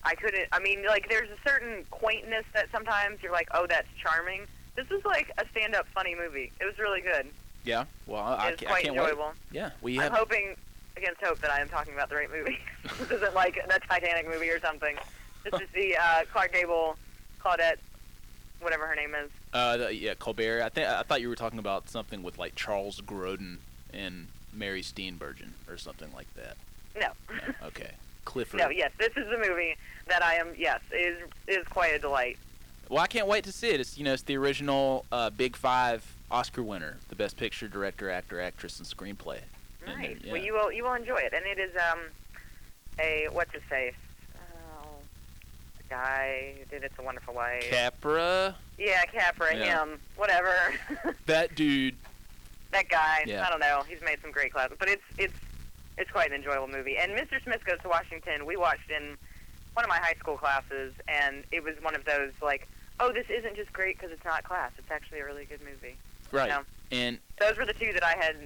I 0.05 0.14
couldn't. 0.14 0.49
I 0.53 0.59
mean, 0.59 0.85
like, 0.87 1.09
there's 1.09 1.28
a 1.30 1.49
certain 1.49 1.85
quaintness 1.91 2.45
that 2.55 2.66
sometimes 2.72 3.22
you're 3.22 3.33
like, 3.33 3.49
oh, 3.55 3.66
that's 3.68 3.87
charming. 4.03 4.43
This 4.74 4.89
was 4.89 5.05
like 5.05 5.30
a 5.39 5.45
stand-up 5.51 5.87
funny 5.95 6.14
movie. 6.14 6.51
It 6.61 6.64
was 6.64 6.78
really 6.78 7.01
good. 7.01 7.26
Yeah, 7.64 7.85
well, 8.07 8.22
I, 8.22 8.49
It 8.49 8.51
was 8.53 8.61
ca- 8.61 8.66
I 8.66 8.68
quite 8.70 8.85
can't 8.85 8.97
enjoyable. 8.97 9.26
wait. 9.26 9.35
Yeah, 9.53 9.70
we 9.83 10.01
I'm 10.01 10.11
hoping 10.12 10.57
against 10.97 11.20
hope 11.22 11.39
that 11.41 11.51
I 11.51 11.61
am 11.61 11.68
talking 11.68 11.95
about 11.95 12.09
the 12.09 12.16
right 12.16 12.30
movie. 12.30 12.59
this 12.99 13.11
isn't 13.11 13.35
like 13.35 13.55
the 13.68 13.80
Titanic 13.89 14.28
movie 14.28 14.51
or 14.51 14.59
something. 14.61 14.97
This 15.45 15.61
is 15.61 15.68
the 15.74 15.97
uh, 15.97 16.22
Clark 16.32 16.53
Gable, 16.53 16.97
Claudette, 17.43 17.76
whatever 18.61 18.86
her 18.86 18.95
name 18.95 19.14
is. 19.14 19.30
Uh, 19.53 19.76
the, 19.76 19.95
yeah, 19.95 20.14
Colbert. 20.14 20.62
I 20.62 20.68
think 20.68 20.86
I 20.88 21.03
thought 21.03 21.20
you 21.20 21.28
were 21.28 21.36
talking 21.36 21.59
about 21.59 21.88
something 21.88 22.22
with 22.22 22.38
like 22.38 22.55
Charles 22.55 23.01
Grodin 23.01 23.59
and 23.93 24.28
Mary 24.53 24.82
Steenburgen 24.82 25.51
or 25.68 25.76
something 25.76 26.09
like 26.14 26.32
that. 26.34 26.57
No. 26.95 27.09
No, 27.34 27.55
okay, 27.68 27.90
Clifford. 28.24 28.61
no, 28.61 28.68
yes, 28.68 28.93
this 28.99 29.11
is 29.16 29.28
the 29.28 29.38
movie 29.38 29.76
that 30.07 30.22
I 30.22 30.34
am. 30.34 30.49
Yes, 30.57 30.80
is 30.93 31.18
is 31.49 31.66
quite 31.68 31.95
a 31.95 31.99
delight. 31.99 32.38
Well, 32.88 33.01
I 33.03 33.07
can't 33.07 33.26
wait 33.26 33.45
to 33.45 33.53
see 33.53 33.68
it. 33.70 33.80
It's 33.80 33.97
you 33.99 34.05
know 34.05 34.12
it's 34.12 34.22
the 34.22 34.36
original 34.36 35.05
uh, 35.11 35.30
Big 35.30 35.57
Five 35.57 36.05
Oscar 36.30 36.62
winner, 36.62 36.99
the 37.09 37.16
Best 37.16 37.36
Picture, 37.36 37.68
Director, 37.68 38.11
Actor, 38.11 38.40
Actress, 38.40 38.78
and 38.78 38.86
Screenplay. 38.88 39.38
And 39.86 39.97
Nice. 39.99 40.09
then, 40.09 40.20
yeah. 40.24 40.32
Well, 40.32 40.43
you 40.43 40.53
will 40.53 40.72
you 40.72 40.84
will 40.84 40.95
enjoy 40.95 41.16
it, 41.18 41.32
and 41.32 41.45
it 41.47 41.59
is 41.59 41.72
um 41.76 41.99
a 42.99 43.28
what's 43.32 43.53
his 43.53 43.62
face? 43.64 43.95
Guy 45.93 46.55
who 46.59 46.64
did 46.70 46.84
It's 46.84 46.99
a 46.99 47.03
Wonderful 47.03 47.34
Life. 47.34 47.68
Capra, 47.68 48.57
yeah, 48.78 49.05
Capra. 49.05 49.55
Yeah. 49.55 49.82
Him. 49.82 50.01
Whatever. 50.16 50.55
that 51.26 51.55
dude. 51.55 51.97
that 52.70 52.88
guy. 52.88 53.24
Yeah. 53.26 53.47
I 53.47 53.51
don't 53.51 53.61
know. 53.61 53.82
He's 53.86 54.01
made 54.01 54.18
some 54.22 54.30
great 54.30 54.55
classics, 54.55 54.76
but 54.78 54.88
it's 54.88 55.03
it's 55.18 55.34
it's 55.99 56.11
quite 56.11 56.30
an 56.30 56.36
enjoyable 56.36 56.68
movie. 56.68 56.97
And 56.97 57.12
Mr. 57.12 57.43
Smith 57.45 57.62
Goes 57.66 57.78
to 57.82 57.90
Washington. 57.90 58.47
We 58.47 58.57
watched 58.57 58.90
in 58.90 59.18
one 59.74 59.84
of 59.84 59.90
my 59.90 59.99
high 59.99 60.14
school 60.18 60.38
classes, 60.38 60.95
and 61.09 61.45
it 61.53 61.62
was 61.62 61.74
one 61.82 61.95
of 61.95 62.07
those 62.07 62.32
like, 62.40 62.68
oh, 62.99 63.12
this 63.12 63.26
isn't 63.28 63.55
just 63.55 63.70
great 63.74 63.99
because 63.99 64.12
it's 64.12 64.24
not 64.24 64.45
class. 64.45 64.70
It's 64.78 64.90
actually 64.90 65.20
a 65.20 65.26
really 65.26 65.45
good 65.45 65.61
movie. 65.61 65.97
Right. 66.30 66.49
Yeah. 66.49 66.62
And 66.90 67.18
Those 67.38 67.59
were 67.59 67.66
the 67.66 67.74
two 67.74 67.93
that 67.93 68.03
I 68.03 68.16
had, 68.18 68.36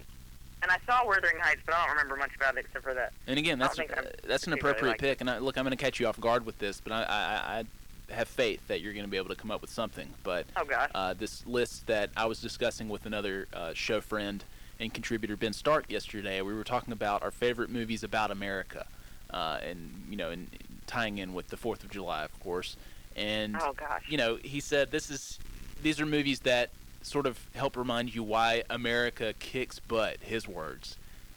and 0.66 0.72
I 0.72 0.84
saw 0.84 1.06
Wuthering 1.06 1.38
Heights, 1.40 1.60
but 1.64 1.74
I 1.74 1.86
don't 1.86 1.90
remember 1.90 2.16
much 2.16 2.34
about 2.34 2.56
it 2.56 2.64
except 2.66 2.84
for 2.84 2.94
that. 2.94 3.12
and 3.26 3.38
again, 3.38 3.58
that's 3.58 3.76
don't 3.76 3.86
think 3.88 3.98
I'm 3.98 4.06
uh, 4.06 4.10
that's 4.26 4.46
an 4.46 4.52
appropriate 4.52 4.92
like 4.92 5.00
pick. 5.00 5.20
And 5.20 5.30
I, 5.30 5.38
look, 5.38 5.56
I'm 5.56 5.64
going 5.64 5.76
to 5.76 5.82
catch 5.82 6.00
you 6.00 6.06
off 6.06 6.20
guard 6.20 6.44
with 6.44 6.58
this, 6.58 6.80
but 6.80 6.92
I, 6.92 7.02
I, 7.02 7.58
I 7.58 8.14
have 8.14 8.28
faith 8.28 8.66
that 8.68 8.80
you're 8.80 8.92
going 8.92 9.04
to 9.04 9.10
be 9.10 9.16
able 9.16 9.28
to 9.28 9.36
come 9.36 9.50
up 9.50 9.60
with 9.60 9.70
something. 9.70 10.08
But 10.24 10.46
Oh 10.56 10.64
gosh. 10.64 10.90
uh, 10.94 11.14
this 11.14 11.46
list 11.46 11.86
that 11.86 12.10
I 12.16 12.26
was 12.26 12.40
discussing 12.40 12.88
with 12.88 13.06
another 13.06 13.46
uh, 13.52 13.74
show 13.74 14.00
friend 14.00 14.42
and 14.80 14.92
contributor 14.92 15.36
Ben 15.36 15.52
Stark 15.52 15.90
yesterday. 15.90 16.40
We 16.42 16.54
were 16.54 16.64
talking 16.64 16.92
about 16.92 17.22
our 17.22 17.30
favorite 17.30 17.70
movies 17.70 18.02
about 18.02 18.30
America, 18.30 18.86
uh, 19.30 19.58
and 19.62 20.06
you 20.10 20.16
know, 20.16 20.30
and 20.30 20.48
tying 20.86 21.18
in 21.18 21.32
with 21.32 21.48
the 21.48 21.56
Fourth 21.56 21.84
of 21.84 21.90
July, 21.90 22.24
of 22.24 22.40
course. 22.40 22.76
And 23.14 23.56
oh 23.60 23.72
gosh. 23.72 24.02
you 24.08 24.18
know, 24.18 24.36
he 24.42 24.60
said 24.60 24.90
this 24.90 25.10
is 25.10 25.38
these 25.82 26.00
are 26.00 26.06
movies 26.06 26.40
that 26.40 26.70
sort 27.06 27.26
of 27.26 27.38
help 27.54 27.76
remind 27.76 28.14
you 28.14 28.22
why 28.22 28.64
America 28.68 29.32
kicks 29.38 29.78
butt. 29.78 30.16
His 30.20 30.48
words. 30.48 30.96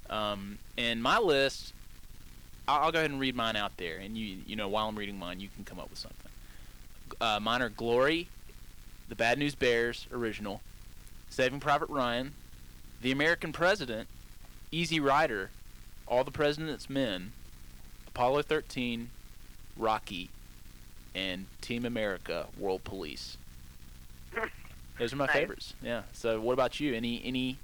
Um, 0.10 0.58
and 0.78 1.04
my 1.04 1.20
list, 1.20 1.74
I'll, 2.68 2.92
go 2.92 2.98
ahead 2.98 3.12
and 3.12 3.20
read 3.20 3.36
mine 3.36 3.56
out 3.56 3.78
there, 3.78 3.98
and 3.98 4.18
you 4.18 4.38
you 4.48 4.56
know 4.56 4.68
while 4.68 4.90
I'm 4.90 4.98
reading 4.98 5.20
mine, 5.20 5.40
you 5.40 5.50
can 5.56 5.64
come 5.66 5.80
up 5.80 5.90
with 5.90 6.00
something. 6.00 6.32
Uh, 7.22 7.40
mine 7.40 7.62
are 7.62 7.70
Glory, 7.70 8.28
The 9.10 9.16
Bad 9.16 9.38
News 9.38 9.56
Bears 9.56 10.08
original, 10.12 10.62
Saving 11.30 11.60
Private 11.60 11.90
Ryan, 11.90 12.34
The 13.02 13.12
American 13.12 13.52
President, 13.52 14.08
Easy 14.72 15.00
Rider, 15.00 15.52
All 16.08 16.24
the 16.24 16.32
President's 16.32 16.90
Men, 16.90 17.32
Apollo 18.08 18.44
13, 18.44 19.10
Rocky, 19.78 20.30
and 21.14 21.46
Team 21.62 21.86
America: 21.86 22.48
World 22.58 22.84
Police. 22.84 23.38
Those 25.00 25.14
are 25.14 25.16
my 25.16 25.26
Nice. 25.28 25.34
favorites. 25.36 25.74
Yeah. 25.82 26.04
So, 26.14 26.40
what 26.42 26.54
about 26.54 26.80
you? 26.80 26.94
Any 26.94 27.22
any 27.26 27.58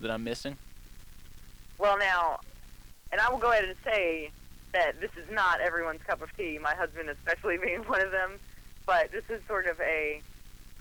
that 0.00 0.10
I'm 0.10 0.24
missing? 0.24 0.58
Well, 1.78 1.96
now, 1.98 2.40
and 3.12 3.20
I 3.20 3.30
will 3.30 3.38
go 3.38 3.52
ahead 3.52 3.64
and 3.64 3.76
say 3.84 4.30
that 4.72 5.00
this 5.00 5.10
is 5.16 5.30
not 5.30 5.60
everyone's 5.60 6.02
cup 6.02 6.20
of 6.22 6.36
tea. 6.36 6.58
My 6.58 6.74
husband, 6.74 7.08
especially, 7.08 7.56
being 7.64 7.80
one 7.84 8.00
of 8.00 8.10
them. 8.10 8.32
But 8.84 9.10
this 9.12 9.24
is 9.30 9.40
sort 9.46 9.66
of 9.66 9.80
a 9.80 10.20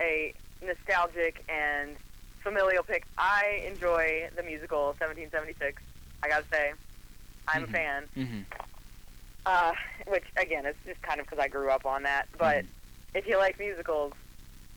a 0.01 0.33
nostalgic 0.61 1.43
and 1.47 1.95
familial 2.41 2.83
pick. 2.83 3.05
I 3.17 3.63
enjoy 3.67 4.29
the 4.35 4.43
musical 4.43 4.87
1776. 4.99 5.81
I 6.23 6.27
gotta 6.27 6.45
say, 6.51 6.73
I'm 7.47 7.61
Mhm. 7.65 7.69
a 7.69 7.71
fan. 7.71 8.03
Mm-hmm. 8.17 8.41
Uh, 9.45 9.71
which 10.07 10.23
again, 10.37 10.65
it's 10.65 10.77
just 10.85 11.01
kind 11.03 11.19
of 11.19 11.27
because 11.27 11.39
I 11.39 11.47
grew 11.47 11.69
up 11.69 11.85
on 11.85 12.03
that. 12.03 12.27
But 12.37 12.65
Mhm. 12.65 12.67
if 13.13 13.27
you 13.27 13.37
like 13.37 13.59
musicals 13.59 14.13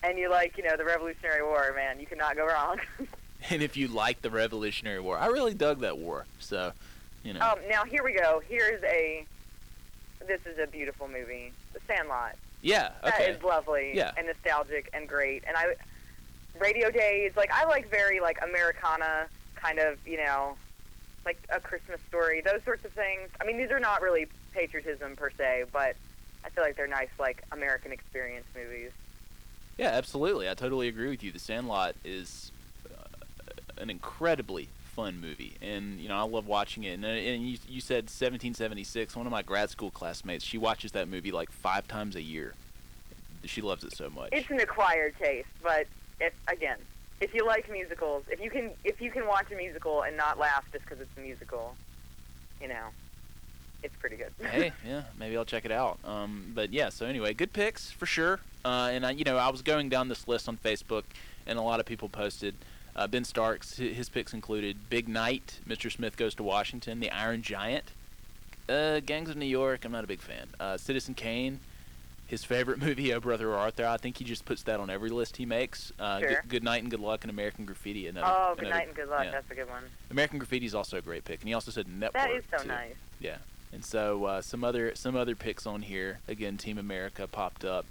and 0.02 0.18
you 0.18 0.30
like, 0.30 0.56
you 0.56 0.64
know, 0.64 0.76
the 0.76 0.84
Revolutionary 0.84 1.42
War, 1.42 1.72
man, 1.74 1.98
you 2.00 2.06
cannot 2.06 2.36
go 2.36 2.46
wrong. 2.46 2.80
And 3.50 3.62
if 3.62 3.76
you 3.76 3.86
like 3.86 4.20
the 4.20 4.30
Revolutionary 4.30 4.98
War, 4.98 5.16
I 5.16 5.26
really 5.26 5.54
dug 5.54 5.78
that 5.82 5.96
war. 5.96 6.26
So, 6.40 6.72
you 7.22 7.34
know. 7.34 7.40
Um, 7.40 7.58
now 7.70 7.84
here 7.84 8.02
we 8.02 8.12
go. 8.12 8.42
Here's 8.48 8.82
a. 8.82 9.24
This 10.26 10.40
is 10.44 10.58
a 10.58 10.66
beautiful 10.66 11.06
movie, 11.06 11.52
The 11.72 11.78
Sandlot. 11.86 12.34
yeah. 12.62 12.90
Okay. 13.04 13.26
That 13.26 13.36
is 13.36 13.42
lovely 13.44 13.92
Yeah. 13.94 14.10
and 14.18 14.26
nostalgic 14.26 14.90
and 14.92 15.08
great. 15.08 15.44
And 15.46 15.56
I, 15.56 15.76
Radio 16.58 16.90
Days, 16.90 17.30
like 17.36 17.52
I 17.52 17.64
like 17.66 17.88
very 17.88 18.18
like 18.18 18.38
Americana 18.42 19.26
kind 19.54 19.78
of, 19.78 19.96
you 20.04 20.16
know, 20.16 20.56
like 21.24 21.38
a 21.50 21.60
Christmas 21.60 22.00
story, 22.08 22.40
those 22.40 22.62
sorts 22.64 22.84
of 22.84 22.90
things. 22.90 23.28
I 23.40 23.44
mean, 23.44 23.56
these 23.56 23.70
are 23.70 23.78
not 23.80 24.02
really 24.02 24.26
patriotism 24.52 25.14
per 25.14 25.30
se, 25.30 25.66
but 25.72 25.94
I 26.44 26.50
feel 26.50 26.64
like 26.64 26.74
they're 26.76 26.88
nice 26.88 27.08
like 27.20 27.44
American 27.52 27.92
experience 27.92 28.46
movies. 28.52 28.90
Yeah, 29.78 29.90
absolutely. 29.90 30.48
I 30.50 30.54
totally 30.54 30.88
agree 30.88 31.08
with 31.08 31.22
you. 31.22 31.30
The 31.30 31.38
Sandlot 31.38 31.94
is 32.04 32.50
uh, 32.92 33.04
an 33.80 33.90
incredibly 33.90 34.68
fun 34.82 35.20
movie, 35.20 35.52
and 35.62 36.00
you 36.00 36.08
know 36.08 36.16
I 36.16 36.22
love 36.22 36.48
watching 36.48 36.82
it. 36.82 36.94
And, 36.94 37.04
uh, 37.04 37.08
and 37.08 37.48
you, 37.48 37.58
you 37.68 37.80
said 37.80 38.04
1776. 38.04 39.14
One 39.14 39.26
of 39.26 39.30
my 39.30 39.42
grad 39.42 39.70
school 39.70 39.92
classmates, 39.92 40.44
she 40.44 40.58
watches 40.58 40.90
that 40.92 41.08
movie 41.08 41.30
like 41.30 41.52
five 41.52 41.86
times 41.86 42.16
a 42.16 42.22
year. 42.22 42.54
She 43.44 43.62
loves 43.62 43.84
it 43.84 43.96
so 43.96 44.10
much. 44.10 44.30
It's 44.32 44.50
an 44.50 44.58
acquired 44.58 45.14
taste, 45.16 45.48
but 45.62 45.86
if 46.20 46.34
again, 46.48 46.78
if 47.20 47.32
you 47.32 47.46
like 47.46 47.70
musicals, 47.70 48.24
if 48.28 48.40
you 48.40 48.50
can 48.50 48.72
if 48.82 49.00
you 49.00 49.12
can 49.12 49.28
watch 49.28 49.52
a 49.52 49.56
musical 49.56 50.02
and 50.02 50.16
not 50.16 50.40
laugh 50.40 50.64
just 50.72 50.84
because 50.84 51.00
it's 51.00 51.16
a 51.16 51.20
musical, 51.20 51.76
you 52.60 52.66
know, 52.66 52.88
it's 53.82 53.96
pretty 53.96 54.16
good. 54.16 54.32
hey, 54.50 54.72
yeah, 54.86 55.02
maybe 55.18 55.36
I'll 55.36 55.44
check 55.44 55.64
it 55.64 55.72
out. 55.72 55.98
Um, 56.04 56.52
but 56.54 56.72
yeah, 56.72 56.88
so 56.88 57.06
anyway, 57.06 57.34
good 57.34 57.52
picks 57.52 57.90
for 57.90 58.06
sure. 58.06 58.40
Uh, 58.64 58.90
and 58.92 59.06
I, 59.06 59.12
you 59.12 59.24
know, 59.24 59.36
I 59.36 59.48
was 59.50 59.62
going 59.62 59.88
down 59.88 60.08
this 60.08 60.26
list 60.28 60.48
on 60.48 60.56
Facebook, 60.56 61.04
and 61.46 61.58
a 61.58 61.62
lot 61.62 61.80
of 61.80 61.86
people 61.86 62.08
posted. 62.08 62.54
Uh, 62.96 63.06
ben 63.06 63.24
Starks, 63.24 63.76
his 63.76 64.08
picks 64.08 64.34
included 64.34 64.76
Big 64.90 65.08
Night, 65.08 65.60
Mr. 65.68 65.90
Smith 65.92 66.16
Goes 66.16 66.34
to 66.34 66.42
Washington, 66.42 66.98
The 66.98 67.10
Iron 67.12 67.42
Giant, 67.42 67.92
uh, 68.68 68.98
Gangs 69.00 69.30
of 69.30 69.36
New 69.36 69.46
York. 69.46 69.84
I'm 69.84 69.92
not 69.92 70.02
a 70.02 70.08
big 70.08 70.20
fan. 70.20 70.48
Uh, 70.58 70.76
Citizen 70.76 71.14
Kane, 71.14 71.60
his 72.26 72.42
favorite 72.42 72.78
movie, 72.82 73.14
Oh 73.14 73.20
Brother 73.20 73.54
Arthur. 73.54 73.86
I 73.86 73.98
think 73.98 74.16
he 74.18 74.24
just 74.24 74.44
puts 74.44 74.64
that 74.64 74.80
on 74.80 74.90
every 74.90 75.10
list 75.10 75.36
he 75.36 75.46
makes. 75.46 75.92
Uh, 76.00 76.18
Sure. 76.18 76.28
good, 76.28 76.38
good 76.48 76.64
Night 76.64 76.82
and 76.82 76.90
Good 76.90 76.98
Luck 76.98 77.22
and 77.22 77.30
American 77.30 77.64
Graffiti. 77.64 78.08
Another, 78.08 78.26
oh, 78.28 78.54
good 78.56 78.64
another- 78.66 78.78
night 78.80 78.88
and 78.88 78.96
good 78.96 79.08
luck. 79.08 79.24
yeah. 79.26 79.30
That's 79.30 79.50
a 79.52 79.54
good 79.54 79.68
one. 79.70 79.84
American 80.10 80.38
Graffiti 80.40 80.66
is 80.66 80.74
also 80.74 80.96
a 80.98 81.02
great 81.02 81.24
pick, 81.24 81.38
and 81.40 81.46
he 81.48 81.54
also 81.54 81.70
said 81.70 81.86
Network. 81.88 82.14
That 82.20 82.32
is 82.32 82.42
so 82.50 82.58
too. 82.62 82.68
nice. 82.68 82.94
Yeah, 83.20 83.36
and 83.72 83.84
so 83.84 84.24
uh, 84.24 84.40
some 84.42 84.64
other 84.64 84.94
some 84.94 85.16
other 85.16 85.34
picks 85.34 85.66
on 85.66 85.82
here. 85.82 86.20
Again, 86.28 86.56
Team 86.56 86.78
America 86.78 87.26
popped 87.26 87.64
up, 87.64 87.86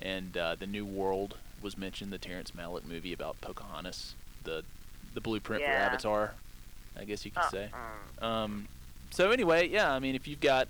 and 0.00 0.36
uh, 0.36 0.54
the 0.56 0.66
New 0.66 0.84
World 0.84 1.36
was 1.62 1.78
mentioned. 1.78 2.12
The 2.12 2.18
Terrence 2.18 2.50
Malick 2.52 2.84
movie 2.84 3.12
about 3.12 3.40
Pocahontas, 3.40 4.14
the 4.44 4.64
the 5.14 5.20
blueprint 5.20 5.62
for 5.62 5.70
Avatar, 5.70 6.34
I 6.98 7.04
guess 7.04 7.24
you 7.24 7.30
could 7.30 7.44
Uh, 7.44 7.50
say. 7.50 7.68
uh. 8.20 8.26
Um, 8.26 8.68
so 9.10 9.30
anyway, 9.30 9.68
yeah, 9.68 9.92
I 9.92 10.00
mean, 10.00 10.16
if 10.16 10.26
you've 10.26 10.40
got, 10.40 10.66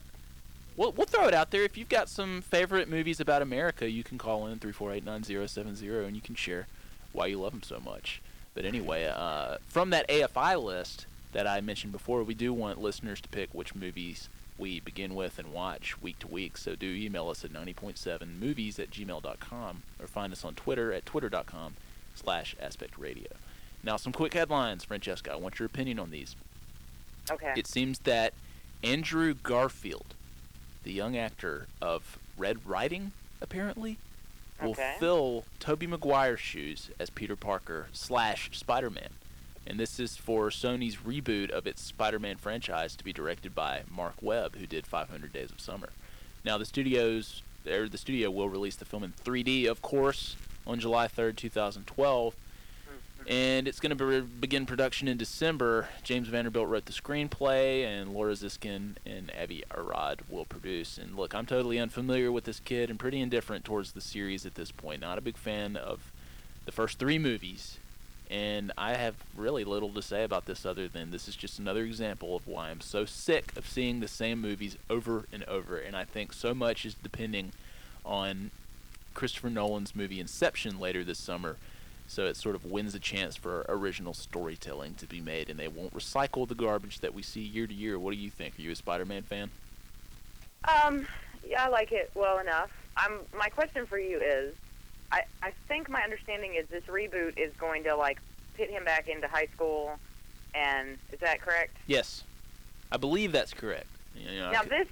we'll, 0.77 0.93
we'll 0.93 1.07
throw 1.07 1.27
it 1.27 1.33
out 1.33 1.51
there. 1.51 1.63
If 1.63 1.79
you've 1.79 1.89
got 1.89 2.11
some 2.11 2.43
favorite 2.43 2.91
movies 2.91 3.19
about 3.21 3.41
America, 3.41 3.89
you 3.89 4.05
can 4.05 4.19
call 4.19 4.47
in 4.47 4.59
three 4.59 4.73
four 4.73 4.93
eight 4.93 5.05
nine 5.05 5.25
zero 5.25 5.47
seven 5.47 5.75
zero, 5.75 6.05
and 6.05 6.15
you 6.15 6.21
can 6.21 6.35
share 6.35 6.67
why 7.13 7.27
you 7.27 7.41
love 7.41 7.53
them 7.53 7.63
so 7.63 7.81
much. 7.81 8.21
But 8.55 8.67
anyway, 8.67 9.07
uh, 9.07 9.57
from 9.67 9.91
that 9.91 10.07
AFI 10.09 10.63
list 10.63 11.07
that 11.33 11.47
I 11.47 11.61
mentioned 11.63 11.93
before, 11.93 12.23
we 12.23 12.35
do 12.35 12.53
want 12.53 12.81
listeners 12.81 13.21
to 13.23 13.29
pick 13.31 13.49
which 13.55 13.75
movies 13.75 14.29
we 14.59 14.81
begin 14.81 15.15
with 15.15 15.39
and 15.39 15.53
watch 15.53 16.01
week 16.01 16.19
to 16.21 16.29
week. 16.29 16.57
So 16.57 16.75
do 16.77 16.87
email 16.87 17.29
us 17.29 17.45
at 17.45 17.53
90.7movies 17.53 18.79
at 18.79 18.91
gmail.com 18.91 19.83
or 20.01 20.07
find 20.07 20.33
us 20.33 20.45
on 20.45 20.55
Twitter 20.55 20.93
at 20.93 21.05
twitter.com 21.07 21.75
slash 22.15 22.55
aspect 22.61 22.97
radio. 22.99 23.29
Now, 23.83 23.97
some 23.97 24.13
quick 24.13 24.33
headlines, 24.35 24.85
Francesca. 24.85 25.33
I 25.33 25.37
want 25.37 25.59
your 25.59 25.67
opinion 25.67 25.99
on 25.99 26.11
these. 26.11 26.37
Okay. 27.31 27.53
It 27.57 27.67
seems 27.67 27.99
that 28.01 28.33
Andrew 28.83 29.35
Garfield, 29.35 30.15
the 30.85 30.93
young 30.93 31.17
actor 31.17 31.67
of 31.83 32.19
Red 32.39 32.67
Riding, 32.67 33.13
apparently, 33.41 33.99
will 34.63 34.71
Okay. 34.73 34.97
fill 35.01 35.45
Tobey 35.59 35.87
Maguire's 35.87 36.41
shoes 36.41 36.91
as 37.01 37.11
Peter 37.11 37.37
Parker 37.37 37.89
slash 37.93 38.51
Spider-Man. 38.53 39.11
And 39.67 39.81
this 39.81 39.99
is 39.99 40.17
for 40.17 40.51
Sony's 40.51 40.97
reboot 40.97 41.51
of 41.51 41.67
its 41.67 41.83
Spider-Man 41.83 42.37
franchise 42.37 42.97
to 42.97 43.05
be 43.05 43.13
directed 43.13 43.55
by 43.55 43.83
Marc 43.91 44.15
Webb, 44.21 44.57
who 44.57 44.67
did 44.67 44.87
500 44.87 45.33
Days 45.33 45.51
of 45.51 45.61
Summer. 45.61 45.91
Now, 46.45 46.59
the 46.59 46.67
studios, 46.67 47.43
or 47.67 47.89
the 47.89 47.99
studio 47.99 48.31
will 48.31 48.49
release 48.49 48.77
the 48.77 48.85
film 48.85 49.05
in 49.05 49.13
3D, 49.13 49.67
of 49.67 49.81
course, 49.81 50.37
on 50.67 50.81
July 50.81 51.09
3rd, 51.09 51.37
2012 51.37 52.35
and 53.27 53.67
it's 53.67 53.81
going 53.81 53.97
to 53.97 54.05
be, 54.05 54.21
begin 54.21 54.67
production 54.67 55.09
in 55.09 55.17
December. 55.17 55.89
James 56.03 56.29
Vanderbilt 56.29 56.69
wrote 56.69 56.85
the 56.85 56.93
screenplay, 56.93 57.85
and 57.85 58.13
Laura 58.13 58.33
Ziskin 58.33 58.97
and 59.07 59.33
Avi 59.41 59.65
Arad 59.71 60.23
will 60.29 60.45
produce. 60.45 60.99
And 60.99 61.17
look, 61.17 61.35
I'm 61.35 61.47
totally 61.47 61.79
unfamiliar 61.79 62.31
with 62.31 62.45
this 62.45 62.61
kid 62.61 62.91
and 62.91 62.99
pretty 62.99 63.21
indifferent 63.21 63.65
towards 63.65 63.93
the 63.93 64.01
series 64.01 64.45
at 64.45 64.57
this 64.57 64.71
point. 64.71 65.01
Not 65.01 65.19
a 65.19 65.23
big 65.23 65.37
fan 65.37 65.77
of 65.77 66.13
the 66.67 66.73
first 66.73 66.99
three 66.99 67.19
movies, 67.19 67.79
and 68.31 68.73
I 68.77 68.95
have 68.95 69.15
really 69.37 69.65
little 69.65 69.91
to 69.91 70.03
say 70.03 70.25
about 70.25 70.47
this 70.47 70.65
other 70.65 70.89
than 70.89 71.11
this 71.11 71.29
is 71.29 71.37
just 71.37 71.59
another 71.59 71.85
example 71.85 72.37
of 72.37 72.47
why 72.47 72.71
I'm 72.71 72.81
so 72.81 73.05
sick 73.05 73.57
of 73.57 73.69
seeing 73.69 74.01
the 74.01 74.09
same 74.09 74.41
movies 74.41 74.77
over 74.89 75.27
and 75.33 75.45
over. 75.45 75.77
And 75.77 75.97
I 75.97 76.05
think 76.05 76.33
so 76.33 76.55
much 76.55 76.85
is 76.85 76.95
depending 76.95 77.53
on 78.05 78.51
Christopher 79.13 79.51
Nolan's 79.51 79.95
movie 79.95 80.21
Inception 80.21 80.81
later 80.81 81.05
this 81.05 81.19
summer 81.19 81.57
so 82.07 82.27
it 82.27 82.37
sort 82.37 82.55
of 82.55 82.65
wins 82.65 82.95
a 82.95 82.99
chance 82.99 83.37
for 83.37 83.65
original 83.69 84.15
storytelling 84.15 84.95
to 84.95 85.07
be 85.07 85.21
made, 85.21 85.49
and 85.49 85.59
they 85.59 85.69
won't 85.69 85.95
recycle 85.95 86.47
the 86.47 86.55
garbage 86.55 87.01
that 87.01 87.15
we 87.15 87.23
see 87.23 87.41
year 87.41 87.67
to 87.67 87.75
year. 87.75 87.99
What 87.99 88.13
do 88.13 88.19
you 88.19 88.31
think? 88.31 88.59
Are 88.59 88.63
you 88.63 88.71
a 88.71 88.75
Spider-Man 88.75 89.23
fan? 89.23 89.51
Um, 90.65 91.07
yeah, 91.47 91.65
I 91.65 91.69
like 91.69 91.93
it 91.93 92.11
well 92.15 92.39
enough. 92.39 92.71
I'm. 92.97 93.21
My 93.37 93.49
question 93.49 93.87
for 93.87 93.99
you 93.99 94.21
is, 94.21 94.55
I 95.15 95.23
I 95.43 95.53
think 95.69 95.89
my 95.89 96.03
understanding 96.03 96.55
is 96.57 96.67
this 96.69 96.83
reboot 96.85 97.39
is 97.39 97.53
going 97.59 97.85
to 97.85 97.95
like 97.95 98.19
pit 98.57 98.71
him 98.71 98.85
back 98.85 99.09
into 99.09 99.29
high 99.29 99.47
school, 99.55 99.93
and 100.55 100.99
is 101.13 101.21
that 101.21 101.41
correct? 101.41 101.77
Yes, 101.87 102.25
I 102.91 102.97
believe 102.97 103.33
that's 103.33 103.55
correct. 103.55 103.87
You 104.17 104.39
know, 104.41 104.49
I 104.49 104.53
Now 104.53 104.61
could- 104.63 104.71
this, 104.71 104.89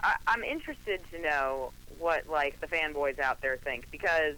I, 0.00 0.14
I'm 0.28 0.44
interested 0.44 1.00
to 1.10 1.20
know 1.20 1.72
what 1.98 2.28
like 2.28 2.60
the 2.60 2.68
fanboys 2.68 3.18
out 3.18 3.40
there 3.40 3.56
think 3.56 3.90
because 3.90 4.36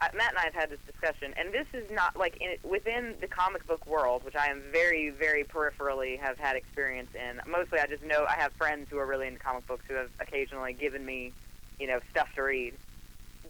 uh, 0.00 0.08
Matt 0.16 0.30
and 0.30 0.38
I 0.38 0.44
have 0.44 0.54
had 0.54 0.70
this 0.70 0.80
discussion, 0.86 1.34
and 1.36 1.52
this 1.52 1.66
is 1.74 1.90
not 1.90 2.16
like 2.16 2.38
in, 2.40 2.56
within 2.68 3.14
the 3.20 3.26
comic 3.28 3.66
book 3.66 3.86
world, 3.86 4.24
which 4.24 4.34
I 4.34 4.46
am 4.46 4.62
very, 4.72 5.10
very 5.10 5.44
peripherally 5.44 6.18
have 6.18 6.38
had 6.38 6.56
experience 6.56 7.10
in. 7.14 7.40
Mostly, 7.50 7.80
I 7.80 7.86
just 7.86 8.02
know 8.02 8.24
I 8.26 8.34
have 8.36 8.52
friends 8.52 8.88
who 8.90 8.98
are 8.98 9.06
really 9.06 9.26
into 9.26 9.40
comic 9.40 9.66
books 9.66 9.84
who 9.86 9.94
have 9.94 10.08
occasionally 10.20 10.72
given 10.72 11.04
me, 11.04 11.32
you 11.78 11.86
know, 11.86 12.00
stuff 12.10 12.28
to 12.36 12.42
read. 12.42 12.74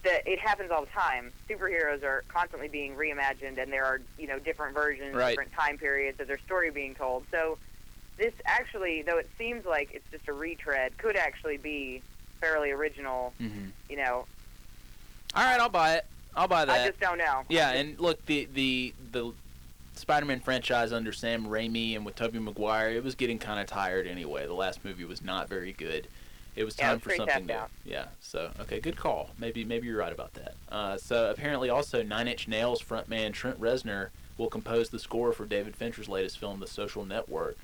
That 0.04 0.26
it 0.26 0.38
happens 0.38 0.70
all 0.70 0.82
the 0.84 0.90
time. 0.90 1.32
Superheroes 1.48 2.02
are 2.04 2.24
constantly 2.28 2.68
being 2.68 2.94
reimagined, 2.94 3.56
and 3.58 3.72
there 3.72 3.86
are 3.86 4.00
you 4.18 4.26
know 4.26 4.38
different 4.38 4.74
versions, 4.74 5.14
Right. 5.14 5.30
different 5.30 5.52
time 5.54 5.78
periods 5.78 6.20
of 6.20 6.28
their 6.28 6.38
story 6.40 6.70
being 6.70 6.94
told. 6.94 7.24
So 7.30 7.56
this 8.18 8.34
actually, 8.44 9.00
though 9.02 9.16
it 9.16 9.28
seems 9.38 9.64
like 9.64 9.90
it's 9.94 10.08
just 10.10 10.28
a 10.28 10.32
retread, 10.34 10.96
could 10.98 11.16
actually 11.16 11.56
be 11.56 12.02
fairly 12.38 12.70
original. 12.70 13.32
Mhm. 13.40 13.70
You 13.88 13.96
know, 13.96 14.26
All 15.34 15.42
right, 15.42 15.58
I'll 15.58 15.68
buy 15.70 15.94
it. 15.94 16.06
I'll 16.36 16.48
buy 16.48 16.64
that. 16.66 16.80
I 16.82 16.86
just 16.86 17.00
don't 17.00 17.18
know. 17.18 17.44
Yeah, 17.48 17.70
and 17.70 17.98
look, 17.98 18.24
the 18.26 18.44
the 18.52 18.92
the 19.10 19.32
Spider-Man 19.94 20.40
franchise 20.40 20.92
under 20.92 21.12
Sam 21.12 21.46
Raimi 21.46 21.96
and 21.96 22.04
with 22.04 22.14
Tobey 22.16 22.40
Maguire, 22.40 22.90
it 22.90 23.02
was 23.02 23.14
getting 23.14 23.38
kind 23.38 23.58
of 23.58 23.66
tired 23.66 24.06
anyway. 24.06 24.46
The 24.46 24.52
last 24.52 24.84
movie 24.84 25.04
was 25.04 25.22
not 25.22 25.48
very 25.48 25.72
good. 25.72 26.08
It 26.56 26.64
was 26.64 26.78
Yeah, 26.78 26.84
it 26.84 26.88
time 26.88 26.94
was 26.96 27.02
for 27.02 27.16
something 27.16 27.46
new. 27.46 27.52
out. 27.54 27.70
Yeah. 27.84 28.06
So 28.20 28.50
okay, 28.60 28.80
good 28.80 28.96
call. 28.96 29.30
Maybe 29.38 29.64
maybe 29.64 29.86
you're 29.88 29.98
right 29.98 30.12
about 30.12 30.34
that. 30.34 30.54
Uh, 30.70 30.96
so 30.96 31.30
apparently, 31.30 31.68
also 31.70 32.02
Nine 32.02 32.28
Inch 32.28 32.46
Nails 32.48 32.82
frontman 32.82 33.32
Trent 33.32 33.60
Reznor 33.60 34.08
will 34.38 34.48
compose 34.48 34.88
the 34.90 34.98
score 34.98 35.32
for 35.32 35.46
David 35.46 35.76
Fincher's 35.76 36.08
latest 36.08 36.38
film, 36.38 36.58
The 36.60 36.66
Social 36.66 37.04
Network, 37.04 37.56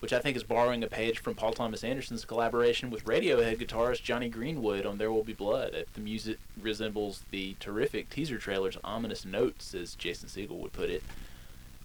which 0.00 0.12
I 0.12 0.20
think 0.20 0.36
is 0.36 0.42
borrowing 0.42 0.82
a 0.82 0.86
page 0.86 1.18
from 1.18 1.34
Paul 1.34 1.52
Thomas 1.52 1.84
Anderson's 1.84 2.24
collaboration 2.24 2.88
with 2.90 3.04
Radiohead 3.04 3.58
guitarist 3.58 4.02
Jonny 4.02 4.28
Greenwood 4.30 4.86
on 4.86 4.96
There 4.98 5.12
Will 5.12 5.24
Be 5.24 5.34
Blood. 5.34 5.74
If 5.74 5.92
the 5.92 6.00
music 6.00 6.38
resembles 6.60 7.24
the 7.30 7.56
terrific 7.60 8.08
teaser 8.08 8.38
trailer's 8.38 8.78
ominous 8.84 9.24
notes, 9.26 9.74
as 9.74 9.94
Jason 9.94 10.28
Segel 10.28 10.58
would 10.60 10.72
put 10.72 10.88
it, 10.88 11.02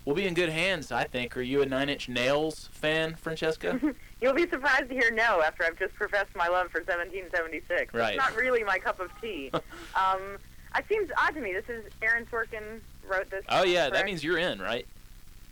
we'll 0.06 0.16
be 0.16 0.26
in 0.28 0.34
good 0.34 0.50
hands, 0.50 0.92
I 0.92 1.06
think. 1.06 1.36
Are 1.38 1.42
you 1.42 1.62
a 1.62 1.66
Nine 1.66 1.90
Inch 1.90 2.10
Nails 2.10 2.70
fan, 2.72 3.16
Francesca? 3.16 3.80
You'll 4.22 4.34
be 4.34 4.48
surprised 4.48 4.90
to 4.90 4.96
hear 4.96 5.12
no 5.12 5.42
after 5.42 5.64
I've 5.64 5.78
just 5.78 5.94
professed 5.96 6.36
my 6.36 6.48
love 6.48 6.70
for 6.72 6.80
1776. 6.82 7.94
Right. 7.94 8.16
It's 8.16 8.18
not 8.18 8.36
really 8.36 8.64
my 8.64 8.78
cup 8.80 9.00
of 9.00 9.10
tea. 9.22 9.52
um, 9.96 10.38
it 10.76 10.86
seems 10.90 11.10
odd 11.22 11.36
to 11.36 11.42
me. 11.42 11.54
This 11.54 11.70
is 11.70 11.84
Aaron 12.02 12.26
Sorkin 12.32 12.80
wrote 13.08 13.30
this. 13.30 13.44
oh 13.50 13.64
yeah, 13.64 13.90
that 13.90 14.06
means 14.06 14.24
you're 14.24 14.38
in, 14.38 14.60
right? 14.62 14.86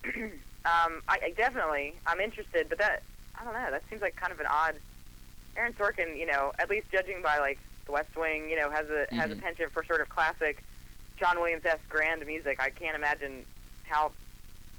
Um, 0.64 1.02
I, 1.08 1.18
I 1.24 1.34
definitely, 1.36 1.96
I'm 2.06 2.20
interested, 2.20 2.70
but 2.70 2.78
that, 2.78 3.02
I 3.34 3.44
don't 3.44 3.54
know, 3.56 3.72
that 3.72 3.82
seems 3.90 4.00
like 4.04 4.16
kind 4.16 4.32
of 4.32 4.40
an 4.40 4.46
odd. 4.48 4.76
Aaron 5.58 5.74
Sorkin, 5.74 6.16
you 6.20 6.28
know, 6.28 6.52
at 6.60 6.70
least 6.70 6.86
judging 6.92 7.24
by 7.24 7.40
like 7.40 7.58
The 7.88 7.94
West 7.94 8.16
Wing, 8.16 8.48
you 8.48 8.56
know, 8.58 8.70
has 8.70 8.86
a 8.92 9.08
has 9.16 9.32
a 9.32 9.36
Mhm. 9.36 9.42
penchant 9.42 9.72
for 9.72 9.84
sort 9.84 10.02
of 10.02 10.10
classic 10.10 10.64
John 11.20 11.40
Williams-esque 11.40 11.90
grand 11.90 12.24
music. 12.28 12.60
I 12.60 12.70
can't 12.70 12.96
imagine 12.96 13.44
how 13.88 14.12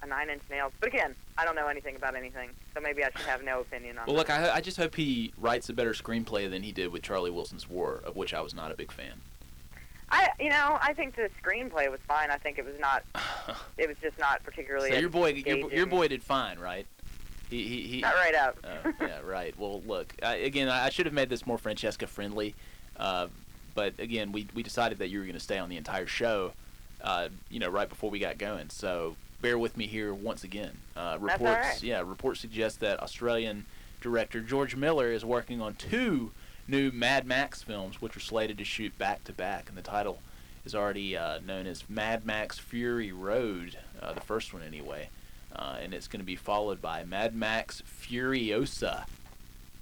a 0.02 0.06
Nine 0.06 0.30
Inch 0.30 0.42
Nails. 0.50 0.72
But 0.80 0.88
again, 0.88 1.14
I 1.38 1.44
don't 1.44 1.54
know 1.54 1.68
anything 1.68 1.96
about 1.96 2.16
anything, 2.16 2.50
so 2.74 2.80
maybe 2.80 3.04
I 3.04 3.10
should 3.16 3.26
have 3.26 3.42
no 3.44 3.60
opinion 3.60 3.98
on. 3.98 4.06
Well, 4.06 4.16
that. 4.16 4.28
look, 4.28 4.30
I, 4.30 4.56
I 4.56 4.60
just 4.60 4.76
hope 4.76 4.94
he 4.94 5.32
writes 5.38 5.68
a 5.68 5.72
better 5.72 5.92
screenplay 5.92 6.50
than 6.50 6.62
he 6.62 6.72
did 6.72 6.92
with 6.92 7.02
Charlie 7.02 7.30
Wilson's 7.30 7.68
War, 7.68 8.02
of 8.04 8.16
which 8.16 8.34
I 8.34 8.40
was 8.40 8.54
not 8.54 8.72
a 8.72 8.74
big 8.74 8.92
fan. 8.92 9.20
I, 10.10 10.28
you 10.38 10.50
know, 10.50 10.78
I 10.80 10.92
think 10.92 11.16
the 11.16 11.30
screenplay 11.42 11.90
was 11.90 12.00
fine. 12.06 12.30
I 12.30 12.36
think 12.36 12.58
it 12.58 12.64
was 12.64 12.78
not. 12.78 13.04
It 13.78 13.88
was 13.88 13.96
just 14.00 14.18
not 14.18 14.44
particularly. 14.44 14.90
so 14.90 14.98
your 14.98 15.08
boy, 15.08 15.30
your, 15.32 15.72
your 15.72 15.86
boy 15.86 16.06
did 16.06 16.22
fine, 16.22 16.58
right? 16.58 16.86
He 17.50 17.66
he, 17.66 17.82
he 17.82 18.00
Not 18.00 18.14
right 18.14 18.34
up. 18.34 18.56
Oh, 18.62 18.92
yeah, 19.00 19.20
right. 19.24 19.58
Well, 19.58 19.82
look, 19.82 20.14
I, 20.22 20.36
again, 20.36 20.68
I, 20.68 20.86
I 20.86 20.88
should 20.90 21.06
have 21.06 21.14
made 21.14 21.28
this 21.28 21.46
more 21.46 21.58
Francesca 21.58 22.06
friendly, 22.06 22.54
uh, 22.98 23.26
but 23.74 23.98
again, 23.98 24.30
we 24.30 24.46
we 24.54 24.62
decided 24.62 24.98
that 24.98 25.08
you 25.08 25.18
were 25.18 25.24
going 25.24 25.34
to 25.34 25.40
stay 25.40 25.58
on 25.58 25.68
the 25.68 25.76
entire 25.76 26.06
show, 26.06 26.52
uh, 27.02 27.28
you 27.50 27.58
know, 27.58 27.68
right 27.68 27.88
before 27.88 28.10
we 28.10 28.18
got 28.18 28.38
going. 28.38 28.70
So 28.70 29.16
bear 29.42 29.58
with 29.58 29.76
me 29.76 29.86
here 29.86 30.14
once 30.14 30.44
again. 30.44 30.78
Uh, 30.96 31.18
reports, 31.20 31.42
right. 31.42 31.82
yeah, 31.82 32.00
reports 32.00 32.40
suggest 32.40 32.80
that 32.80 33.00
Australian 33.00 33.66
director 34.00 34.40
George 34.40 34.76
Miller 34.76 35.12
is 35.12 35.24
working 35.24 35.60
on 35.60 35.74
two 35.74 36.30
new 36.68 36.90
Mad 36.92 37.26
Max 37.26 37.62
films, 37.62 38.00
which 38.00 38.16
are 38.16 38.20
slated 38.20 38.56
to 38.58 38.64
shoot 38.64 38.96
back 38.96 39.24
to 39.24 39.32
back, 39.32 39.68
and 39.68 39.76
the 39.76 39.82
title 39.82 40.20
is 40.64 40.74
already 40.74 41.16
uh, 41.16 41.40
known 41.44 41.66
as 41.66 41.88
Mad 41.90 42.24
Max 42.24 42.58
Fury 42.58 43.10
Road, 43.12 43.76
uh, 44.00 44.12
the 44.12 44.20
first 44.20 44.54
one 44.54 44.62
anyway, 44.62 45.08
uh, 45.54 45.76
and 45.82 45.92
it's 45.92 46.06
going 46.06 46.20
to 46.20 46.26
be 46.26 46.36
followed 46.36 46.80
by 46.80 47.04
Mad 47.04 47.34
Max 47.34 47.82
Furiosa. 47.82 49.04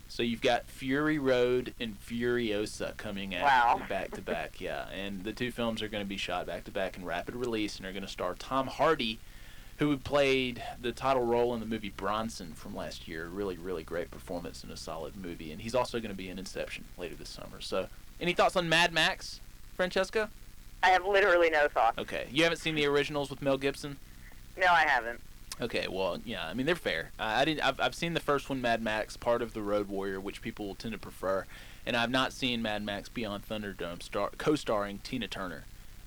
So 0.09 0.23
you've 0.25 0.41
got 0.41 0.65
Fury 0.65 1.19
Road 1.19 1.73
and 1.79 1.97
Furiosa 2.01 2.97
coming 2.97 3.35
out 3.35 3.45
Wow. 3.45 3.83
back 3.89 4.11
to 4.13 4.23
back, 4.23 4.61
yeah, 4.61 4.89
and 4.89 5.23
the 5.23 5.33
two 5.33 5.53
films 5.53 5.83
are 5.83 5.89
going 5.89 6.03
to 6.03 6.09
be 6.09 6.17
shot 6.17 6.47
back 6.47 6.65
to 6.65 6.71
back 6.71 6.97
in 6.97 7.05
rapid 7.05 7.37
release, 7.37 7.77
and 7.77 7.87
are 7.87 7.93
going 7.93 8.03
to 8.03 8.09
star 8.09 8.35
Tom 8.35 8.67
Hardy, 8.67 9.19
who 9.81 9.97
played 9.97 10.62
the 10.83 10.93
title 10.93 11.24
role 11.24 11.55
in 11.55 11.61
the 11.61 11.64
movie 11.64 11.89
Bronson 11.97 12.53
from 12.53 12.76
last 12.76 13.09
year. 13.09 13.28
Really, 13.28 13.57
really 13.57 13.83
great 13.83 14.11
performance 14.11 14.62
in 14.62 14.70
a 14.70 14.76
solid 14.76 15.16
movie, 15.16 15.53
and 15.53 15.62
he's 15.62 15.74
also 15.74 15.99
going 16.01 16.11
to 16.11 16.16
be 16.16 16.28
in 16.28 16.39
Inception 16.39 16.85
later 16.99 17.14
this 17.14 17.31
summer. 17.31 17.62
So 17.62 17.89
Any 18.20 18.35
thoughts 18.35 18.57
on 18.57 18.68
Mad 18.68 18.93
Max, 18.93 19.41
Francesca? 19.76 20.28
I 20.83 20.91
have 20.91 21.07
literally 21.07 21.49
no 21.49 21.66
thoughts. 21.66 21.97
Okay, 21.97 22.26
you 22.31 22.43
haven't 22.43 22.59
seen 22.59 22.74
the 22.74 22.85
originals 22.85 23.31
with 23.31 23.41
Mel 23.41 23.57
Gibson. 23.57 23.97
No, 24.59 24.66
I 24.66 24.83
haven't. 24.87 25.18
Okay, 25.62 25.87
well, 25.89 26.18
yeah, 26.26 26.47
I 26.47 26.53
mean 26.53 26.66
they're 26.66 26.74
fair. 26.74 27.12
Uh, 27.18 27.22
I 27.22 27.47
didn't. 27.47 27.62
I've, 27.66 27.81
I've 27.81 27.95
seen 27.95 28.12
the 28.12 28.20
first 28.20 28.51
one, 28.51 28.61
Mad 28.61 28.83
Max, 28.83 29.16
part 29.16 29.41
of 29.41 29.55
the 29.55 29.62
Road 29.62 29.89
Warrior, 29.89 30.20
which 30.20 30.43
people 30.43 30.66
will 30.66 30.74
tend 30.74 30.93
to 30.93 30.99
prefer, 30.99 31.47
and 31.87 31.97
I've 31.97 32.11
not 32.11 32.35
seen 32.35 32.61
Mad 32.61 32.83
Max 32.83 33.09
Beyond 33.09 33.49
Thunderdome, 33.49 34.03
star, 34.03 34.28
co-starring 34.37 34.99
Tina 34.99 35.26
Turner. 35.26 35.64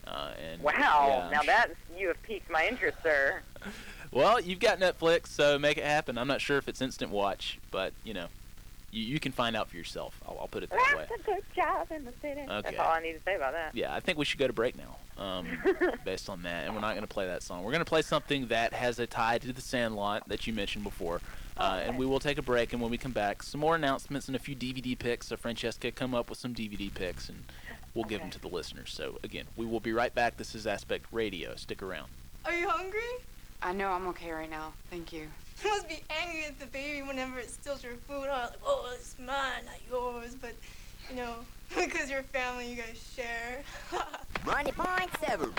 Uh, 0.07 0.31
and 0.51 0.61
Wow. 0.61 0.73
yeah, 0.73 1.29
now 1.31 1.39
I'm 1.41 1.45
that 1.47 1.71
you 1.97 2.07
have 2.09 2.21
piqued 2.23 2.49
my 2.49 2.67
interest, 2.67 2.97
sir. 3.03 3.41
Well, 4.11 4.39
you've 4.39 4.59
got 4.59 4.79
Netflix, 4.79 5.27
so 5.29 5.57
make 5.57 5.79
it 5.79 5.85
happen. 5.85 6.19
I'm 6.19 6.27
not 6.27 6.39
sure 6.39 6.59
if 6.59 6.67
it's 6.67 6.81
instant 6.81 7.09
watch, 7.09 7.57
but 7.71 7.93
you 8.03 8.13
know, 8.13 8.27
you, 8.91 9.01
you 9.03 9.19
can 9.19 9.31
find 9.31 9.55
out 9.55 9.69
for 9.69 9.75
yourself. 9.75 10.13
I'll, 10.27 10.37
I'll 10.41 10.47
put 10.47 10.61
it 10.61 10.69
that 10.69 10.95
way. 10.95 11.05
That's 11.09 11.19
a 11.19 11.25
good 11.25 11.43
job 11.55 11.87
in 11.91 12.05
the 12.05 12.13
city. 12.21 12.41
Okay. 12.41 12.61
That's 12.61 12.77
all 12.79 12.91
I 12.91 13.01
need 13.01 13.13
to 13.13 13.23
say 13.25 13.35
about 13.35 13.53
that. 13.53 13.73
Yeah, 13.73 13.91
I 13.91 13.99
think 14.01 14.19
we 14.19 14.25
should 14.25 14.37
go 14.37 14.45
to 14.45 14.53
break 14.53 14.75
now, 14.77 14.97
um, 15.17 15.47
based 16.05 16.29
on 16.29 16.43
that. 16.43 16.65
And 16.65 16.75
we're 16.75 16.81
not 16.81 16.91
going 16.91 17.01
to 17.01 17.11
play 17.11 17.25
that 17.25 17.41
song. 17.41 17.63
We're 17.63 17.71
going 17.71 17.83
to 17.83 17.89
play 17.89 18.03
something 18.03 18.47
that 18.49 18.71
has 18.73 18.99
a 18.99 19.07
tie 19.07 19.39
to 19.39 19.51
the 19.51 19.61
Sandlot 19.61 20.27
that 20.29 20.45
you 20.45 20.53
mentioned 20.53 20.83
before. 20.83 21.19
Uh, 21.57 21.81
and 21.83 21.97
we 21.97 22.05
will 22.05 22.19
take 22.19 22.37
a 22.37 22.43
break, 22.43 22.73
and 22.73 22.81
when 22.83 22.91
we 22.91 22.99
come 22.99 23.11
back, 23.13 23.41
some 23.41 23.61
more 23.61 23.75
announcements 23.75 24.27
and 24.27 24.35
a 24.35 24.39
few 24.39 24.55
DVD 24.55 24.97
picks. 24.97 25.27
So 25.27 25.37
Francesca, 25.37 25.91
come 25.91 26.13
up 26.13 26.29
with 26.29 26.37
some 26.37 26.53
DVD 26.53 26.93
picks, 26.93 27.29
and 27.29 27.43
we'll 27.93 28.05
give 28.05 28.21
them 28.21 28.29
to 28.31 28.39
the 28.39 28.47
listeners. 28.47 28.91
So 28.91 29.19
again, 29.23 29.45
we 29.55 29.65
will 29.65 29.79
be 29.79 29.93
right 29.93 30.13
back. 30.13 30.37
This 30.37 30.55
is 30.55 30.67
Aspect 30.67 31.05
Radio. 31.11 31.55
Stick 31.55 31.81
around. 31.81 32.09
Are 32.45 32.53
you 32.53 32.67
hungry? 32.67 33.01
I 33.61 33.71
know 33.73 33.89
I'm 33.89 34.07
okay 34.07 34.31
right 34.31 34.49
now. 34.49 34.73
Thank 34.89 35.13
you. 35.13 35.27
You 35.63 35.69
must 35.69 35.87
be 35.87 36.01
angry 36.21 36.45
at 36.45 36.59
the 36.59 36.65
baby 36.67 37.01
whenever 37.01 37.39
it 37.39 37.49
steals 37.49 37.83
your 37.83 37.93
food. 37.93 38.27
Huh? 38.29 38.47
Like, 38.49 38.59
oh, 38.65 38.91
it's 38.93 39.15
mine, 39.19 39.65
not 39.65 39.79
yours. 39.89 40.35
But, 40.35 40.53
you 41.09 41.15
know, 41.15 41.35
because 41.75 42.09
you're 42.09 42.23
family, 42.23 42.69
you 42.69 42.75
guys 42.75 43.01
share. 43.15 43.63
Money 44.45 44.71
point 44.71 45.09
seven. 45.25 45.53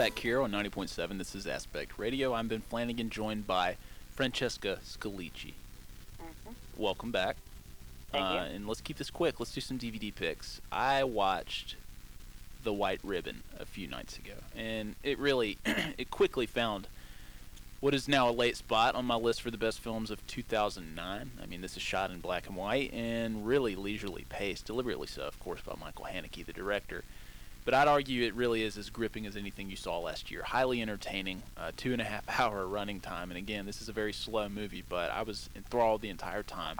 Back 0.00 0.18
here 0.18 0.40
on 0.40 0.50
90.7, 0.50 1.18
this 1.18 1.34
is 1.34 1.46
Aspect 1.46 1.98
Radio. 1.98 2.32
I'm 2.32 2.48
Ben 2.48 2.62
Flanagan, 2.62 3.10
joined 3.10 3.46
by 3.46 3.76
Francesca 4.08 4.78
Scalici. 4.82 5.52
Welcome 6.78 7.10
back. 7.10 7.36
Thank 8.10 8.24
uh, 8.24 8.32
you. 8.32 8.38
And 8.38 8.66
let's 8.66 8.80
keep 8.80 8.96
this 8.96 9.10
quick. 9.10 9.38
Let's 9.38 9.52
do 9.52 9.60
some 9.60 9.78
DVD 9.78 10.14
picks. 10.14 10.62
I 10.72 11.04
watched 11.04 11.76
The 12.64 12.72
White 12.72 13.00
Ribbon 13.04 13.42
a 13.58 13.66
few 13.66 13.88
nights 13.88 14.16
ago, 14.16 14.32
and 14.56 14.94
it 15.02 15.18
really, 15.18 15.58
it 15.66 16.10
quickly 16.10 16.46
found 16.46 16.86
what 17.80 17.92
is 17.92 18.08
now 18.08 18.26
a 18.26 18.32
late 18.32 18.56
spot 18.56 18.94
on 18.94 19.04
my 19.04 19.16
list 19.16 19.42
for 19.42 19.50
the 19.50 19.58
best 19.58 19.80
films 19.80 20.10
of 20.10 20.26
2009. 20.26 21.30
I 21.42 21.44
mean, 21.46 21.60
this 21.60 21.76
is 21.76 21.82
shot 21.82 22.10
in 22.10 22.20
black 22.20 22.46
and 22.46 22.56
white 22.56 22.90
and 22.94 23.46
really 23.46 23.76
leisurely 23.76 24.24
paced, 24.30 24.64
deliberately 24.64 25.08
so, 25.08 25.24
of 25.24 25.38
course, 25.40 25.60
by 25.60 25.74
Michael 25.78 26.06
Haneke, 26.06 26.46
the 26.46 26.54
director. 26.54 27.04
But 27.64 27.74
I'd 27.74 27.88
argue 27.88 28.26
it 28.26 28.34
really 28.34 28.62
is 28.62 28.78
as 28.78 28.88
gripping 28.90 29.26
as 29.26 29.36
anything 29.36 29.70
you 29.70 29.76
saw 29.76 29.98
last 29.98 30.30
year. 30.30 30.42
Highly 30.42 30.80
entertaining, 30.80 31.42
uh, 31.56 31.72
two 31.76 31.92
and 31.92 32.00
a 32.00 32.04
half 32.04 32.24
hour 32.40 32.66
running 32.66 33.00
time. 33.00 33.30
And 33.30 33.38
again, 33.38 33.66
this 33.66 33.82
is 33.82 33.88
a 33.88 33.92
very 33.92 34.12
slow 34.12 34.48
movie, 34.48 34.82
but 34.88 35.10
I 35.10 35.22
was 35.22 35.50
enthralled 35.54 36.00
the 36.00 36.08
entire 36.08 36.42
time. 36.42 36.78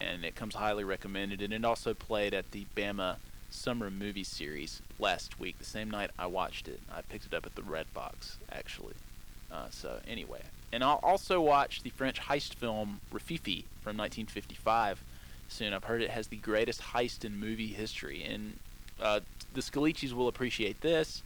And 0.00 0.24
it 0.24 0.34
comes 0.34 0.54
highly 0.54 0.84
recommended. 0.84 1.42
And 1.42 1.52
it 1.52 1.64
also 1.64 1.92
played 1.92 2.32
at 2.32 2.52
the 2.52 2.66
Bama 2.76 3.16
Summer 3.50 3.90
Movie 3.90 4.24
Series 4.24 4.80
last 4.98 5.38
week, 5.40 5.58
the 5.58 5.64
same 5.64 5.90
night 5.90 6.10
I 6.18 6.26
watched 6.26 6.68
it. 6.68 6.80
I 6.92 7.02
picked 7.02 7.26
it 7.26 7.34
up 7.34 7.44
at 7.44 7.56
the 7.56 7.62
Red 7.62 7.92
Box, 7.92 8.38
actually. 8.50 8.94
Uh, 9.52 9.66
so, 9.70 9.98
anyway. 10.06 10.42
And 10.72 10.84
I'll 10.84 11.00
also 11.02 11.40
watch 11.40 11.82
the 11.82 11.90
French 11.90 12.20
heist 12.20 12.54
film 12.54 13.00
Rififi 13.12 13.64
from 13.82 13.96
1955 13.96 15.02
soon. 15.48 15.72
I've 15.72 15.84
heard 15.84 16.00
it 16.00 16.10
has 16.10 16.28
the 16.28 16.36
greatest 16.36 16.80
heist 16.80 17.24
in 17.24 17.38
movie 17.38 17.68
history. 17.68 18.22
And 18.22 18.58
uh, 19.00 19.20
the 19.54 19.60
Scalicis 19.60 20.12
will 20.12 20.28
appreciate 20.28 20.80
this. 20.80 21.22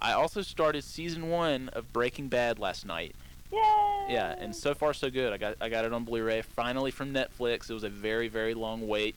I 0.00 0.12
also 0.12 0.42
started 0.42 0.84
season 0.84 1.30
one 1.30 1.68
of 1.70 1.92
Breaking 1.92 2.28
Bad 2.28 2.58
last 2.58 2.84
night. 2.84 3.14
Yay! 3.52 3.60
Yeah, 4.08 4.34
and 4.38 4.54
so 4.54 4.74
far 4.74 4.92
so 4.92 5.10
good. 5.10 5.32
I 5.32 5.36
got 5.36 5.56
I 5.60 5.68
got 5.68 5.84
it 5.84 5.92
on 5.92 6.04
Blu-ray 6.04 6.42
finally 6.42 6.90
from 6.90 7.12
Netflix. 7.14 7.70
It 7.70 7.74
was 7.74 7.84
a 7.84 7.88
very 7.88 8.28
very 8.28 8.54
long 8.54 8.86
wait, 8.88 9.14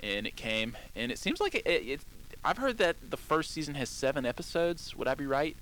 and 0.00 0.26
it 0.26 0.36
came. 0.36 0.76
And 0.96 1.12
it 1.12 1.18
seems 1.18 1.40
like 1.40 1.54
it. 1.54 1.66
it, 1.66 1.82
it 1.86 2.00
I've 2.44 2.58
heard 2.58 2.78
that 2.78 2.96
the 3.10 3.16
first 3.16 3.52
season 3.52 3.74
has 3.76 3.88
seven 3.88 4.26
episodes. 4.26 4.94
Would 4.96 5.08
I 5.08 5.14
be 5.14 5.26
right? 5.26 5.56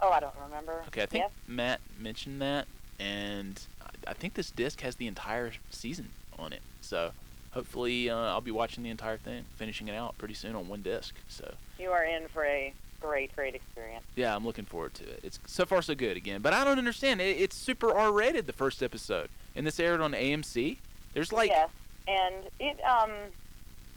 Oh, 0.00 0.10
I 0.10 0.20
don't 0.20 0.34
remember. 0.44 0.82
Okay, 0.88 1.02
I 1.02 1.06
think 1.06 1.24
Yes. 1.24 1.30
Matt 1.46 1.80
mentioned 1.98 2.40
that, 2.42 2.66
and 2.98 3.60
I, 3.82 4.10
I 4.10 4.14
think 4.14 4.34
this 4.34 4.50
disc 4.50 4.80
has 4.80 4.96
the 4.96 5.06
entire 5.06 5.52
season 5.70 6.10
on 6.38 6.52
it. 6.52 6.62
So 6.80 7.12
hopefully 7.54 8.10
uh, 8.10 8.16
I'll 8.16 8.40
be 8.40 8.50
watching 8.50 8.82
the 8.84 8.90
entire 8.90 9.16
thing, 9.16 9.44
finishing 9.56 9.88
it 9.88 9.94
out 9.94 10.18
pretty 10.18 10.34
soon 10.34 10.54
on 10.54 10.68
one 10.68 10.82
disc. 10.82 11.14
So 11.28 11.54
You 11.78 11.90
are 11.90 12.04
in 12.04 12.28
for 12.28 12.44
a 12.44 12.72
great, 13.00 13.34
great 13.34 13.54
experience. 13.54 14.04
yeah, 14.16 14.34
I'm 14.34 14.44
looking 14.44 14.64
forward 14.64 14.94
to 14.94 15.04
it. 15.04 15.20
It's 15.22 15.38
so 15.46 15.64
far 15.64 15.80
so 15.82 15.94
good 15.94 16.16
again, 16.16 16.40
but 16.42 16.52
I 16.52 16.64
don't 16.64 16.78
understand. 16.78 17.20
It, 17.20 17.38
it's 17.40 17.56
super 17.56 17.92
R-rated 17.96 18.46
the 18.46 18.52
first 18.52 18.82
episode, 18.82 19.28
and 19.56 19.66
this 19.66 19.78
aired 19.80 20.00
on 20.00 20.12
AMC. 20.12 20.76
There's 21.14 21.32
like 21.32 21.50
yes, 21.50 21.70
and 22.08 22.34
it 22.58 22.78
um, 22.84 23.10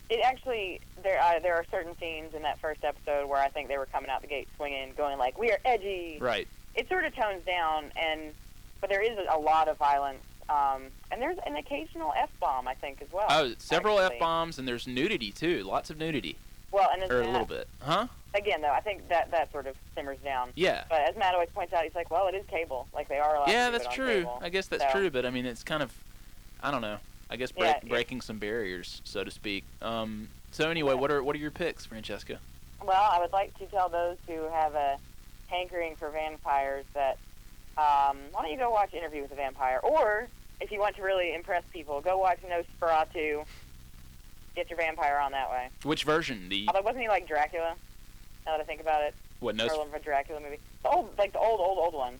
it 0.09 0.19
actually 0.23 0.79
there 1.03 1.19
uh, 1.21 1.39
there 1.39 1.55
are 1.55 1.65
certain 1.71 1.97
scenes 1.99 2.33
in 2.35 2.43
that 2.43 2.59
first 2.59 2.83
episode 2.83 3.27
where 3.27 3.41
I 3.41 3.49
think 3.49 3.67
they 3.69 3.77
were 3.77 3.87
coming 3.87 4.09
out 4.09 4.21
the 4.21 4.27
gate 4.27 4.47
swinging, 4.55 4.93
going 4.95 5.17
like, 5.17 5.37
"We 5.37 5.51
are 5.51 5.59
edgy." 5.65 6.17
right. 6.21 6.47
It 6.75 6.87
sort 6.89 7.05
of 7.05 7.15
tones 7.15 7.43
down, 7.43 7.91
and 7.99 8.33
but 8.81 8.89
there 8.91 9.01
is 9.01 9.17
a 9.31 9.39
lot 9.39 9.67
of 9.67 9.77
violence, 9.77 10.21
um, 10.49 10.83
and 11.11 11.21
there's 11.21 11.37
an 11.45 11.55
occasional 11.55 12.13
f 12.17 12.29
bomb, 12.39 12.67
I 12.67 12.73
think, 12.73 13.01
as 13.01 13.11
well. 13.11 13.25
Oh, 13.29 13.53
several 13.57 13.99
f 13.99 14.13
bombs, 14.19 14.59
and 14.59 14.67
there's 14.67 14.87
nudity 14.87 15.31
too. 15.31 15.63
Lots 15.63 15.89
of 15.89 15.97
nudity, 15.97 16.35
Well, 16.71 16.89
and 16.93 17.03
or 17.11 17.19
a 17.21 17.23
Matt- 17.23 17.31
little 17.31 17.47
bit, 17.47 17.67
huh? 17.81 18.07
Again, 18.33 18.61
though, 18.61 18.71
I 18.71 18.81
think 18.81 19.07
that 19.09 19.31
that 19.31 19.51
sort 19.51 19.67
of 19.67 19.75
simmers 19.95 20.17
down. 20.23 20.51
Yeah. 20.55 20.83
But 20.89 21.01
as 21.01 21.15
Matt 21.15 21.33
always 21.33 21.49
points 21.49 21.73
out, 21.73 21.83
he's 21.83 21.95
like, 21.95 22.11
"Well, 22.11 22.27
it 22.27 22.35
is 22.35 22.45
cable. 22.47 22.87
Like 22.93 23.07
they 23.07 23.17
are 23.19 23.35
allowed 23.35 23.49
Yeah, 23.49 23.69
that's 23.71 23.87
true. 23.87 24.19
cable." 24.21 24.39
I 24.41 24.49
guess 24.49 24.67
that's 24.67 24.83
So- 24.83 24.91
true, 24.91 25.09
but 25.09 25.25
I 25.25 25.29
mean, 25.31 25.45
it's 25.45 25.63
kind 25.63 25.81
of, 25.81 25.91
I 26.61 26.69
don't 26.71 26.81
know. 26.81 26.97
I 27.29 27.35
guess 27.35 27.51
break, 27.51 27.75
Yeah, 27.83 27.89
breaking 27.89 28.21
some 28.21 28.37
barriers, 28.37 29.01
so 29.05 29.23
to 29.23 29.31
speak. 29.31 29.63
Um. 29.81 30.29
So 30.51 30.69
anyway, 30.69 30.93
what 30.93 31.11
are 31.11 31.21
what 31.23 31.35
are 31.35 31.39
your 31.39 31.51
picks, 31.51 31.85
Francesca? 31.85 32.39
Well, 32.83 33.09
I 33.11 33.19
would 33.19 33.31
like 33.33 33.57
to 33.59 33.65
tell 33.65 33.89
those 33.89 34.17
who 34.27 34.43
have 34.49 34.75
a 34.75 34.97
hankering 35.47 35.95
for 35.95 36.09
vampires 36.09 36.85
that 36.93 37.17
um, 37.77 38.17
why 38.31 38.41
don't 38.43 38.51
you 38.51 38.57
go 38.57 38.69
watch 38.69 38.93
Interview 38.93 39.21
with 39.21 39.31
a 39.31 39.35
Vampire, 39.35 39.79
or 39.83 40.27
if 40.59 40.71
you 40.71 40.79
want 40.79 40.95
to 40.95 41.01
really 41.01 41.33
impress 41.33 41.63
people, 41.71 42.01
go 42.01 42.17
watch 42.17 42.39
Nosferatu. 42.41 43.45
Get 44.55 44.69
your 44.69 44.77
vampire 44.77 45.19
on 45.19 45.31
that 45.33 45.49
way. 45.51 45.69
Which 45.83 46.03
version? 46.03 46.49
The 46.49 46.65
Although 46.67 46.81
wasn't 46.81 47.03
he 47.03 47.09
like 47.09 47.27
Dracula? 47.27 47.75
Now 48.45 48.53
that 48.53 48.61
I 48.61 48.63
think 48.63 48.81
about 48.81 49.03
it, 49.03 49.13
what? 49.39 49.55
No. 49.55 49.67
or 49.67 49.95
a 49.95 49.99
Dracula 49.99 50.39
movie. 50.39 50.57
The 50.83 50.89
old, 50.89 51.09
like 51.17 51.33
the 51.33 51.39
old, 51.39 51.59
old, 51.59 51.77
old 51.77 51.93
one. 51.93 52.15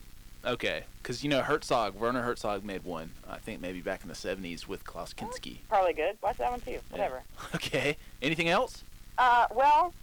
Okay, 0.46 0.84
because 1.02 1.24
you 1.24 1.30
know 1.30 1.42
Herzog, 1.42 1.96
Werner 1.96 2.22
Herzog 2.22 2.64
made 2.64 2.84
one. 2.84 3.10
I 3.28 3.38
think 3.38 3.60
maybe 3.60 3.82
back 3.82 4.04
in 4.04 4.08
the 4.08 4.14
'70s 4.14 4.68
with 4.68 4.84
Klaus 4.84 5.14
Kinski. 5.14 5.58
Probably 5.68 5.94
good. 5.94 6.18
Watch 6.22 6.38
that 6.38 6.52
one 6.52 6.62
too. 6.62 6.80
Whatever. 6.90 7.22
Okay. 7.56 7.98
Anything 8.22 8.50
else? 8.50 8.84
Uh, 9.18 9.48
well, 9.54 9.94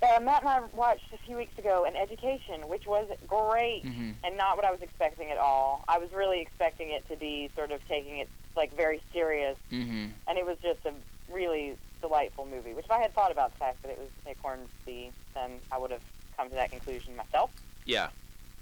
uh, 0.00 0.20
Matt 0.20 0.40
and 0.42 0.48
I 0.48 0.60
watched 0.74 1.12
a 1.12 1.18
few 1.18 1.36
weeks 1.36 1.56
ago 1.58 1.84
an 1.84 1.94
Education, 1.96 2.68
which 2.68 2.86
was 2.86 3.08
great 3.26 3.82
Mhm. 3.84 4.14
and 4.24 4.36
not 4.36 4.56
what 4.56 4.64
I 4.64 4.70
was 4.70 4.80
expecting 4.82 5.30
at 5.30 5.38
all. 5.38 5.84
I 5.88 5.98
was 5.98 6.12
really 6.12 6.40
expecting 6.40 6.90
it 6.90 7.06
to 7.08 7.16
be 7.16 7.50
sort 7.54 7.70
of 7.72 7.86
taking 7.88 8.18
it 8.18 8.28
like 8.56 8.72
very 8.76 9.02
serious, 9.12 9.56
Mm-hmm. 9.70 10.08
and 10.26 10.38
it 10.38 10.44
was 10.46 10.58
just 10.62 10.84
a 10.86 10.92
really 11.30 11.76
delightful 12.00 12.46
movie. 12.46 12.74
Which, 12.74 12.84
if 12.86 12.90
I 12.90 13.00
had 13.00 13.14
thought 13.14 13.30
about 13.30 13.52
the 13.52 13.58
fact 13.58 13.82
that 13.82 13.90
it 13.90 13.98
was 13.98 14.08
Acorn 14.26 14.68
C, 14.84 15.10
then 15.34 15.60
I 15.70 15.78
would 15.78 15.90
have 15.90 16.02
come 16.36 16.48
to 16.48 16.54
that 16.56 16.70
conclusion 16.70 17.16
myself. 17.16 17.50
Yeah. 17.84 18.08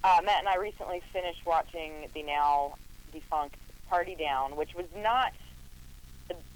Uh, 0.04 0.20
Matt 0.24 0.38
and 0.40 0.48
I 0.48 0.56
recently 0.56 1.00
finished 1.12 1.44
watching 1.44 2.08
the 2.14 2.22
now 2.22 2.74
defunct 3.12 3.56
Party 3.88 4.14
Down, 4.14 4.56
which 4.56 4.74
was 4.74 4.86
not 4.96 5.32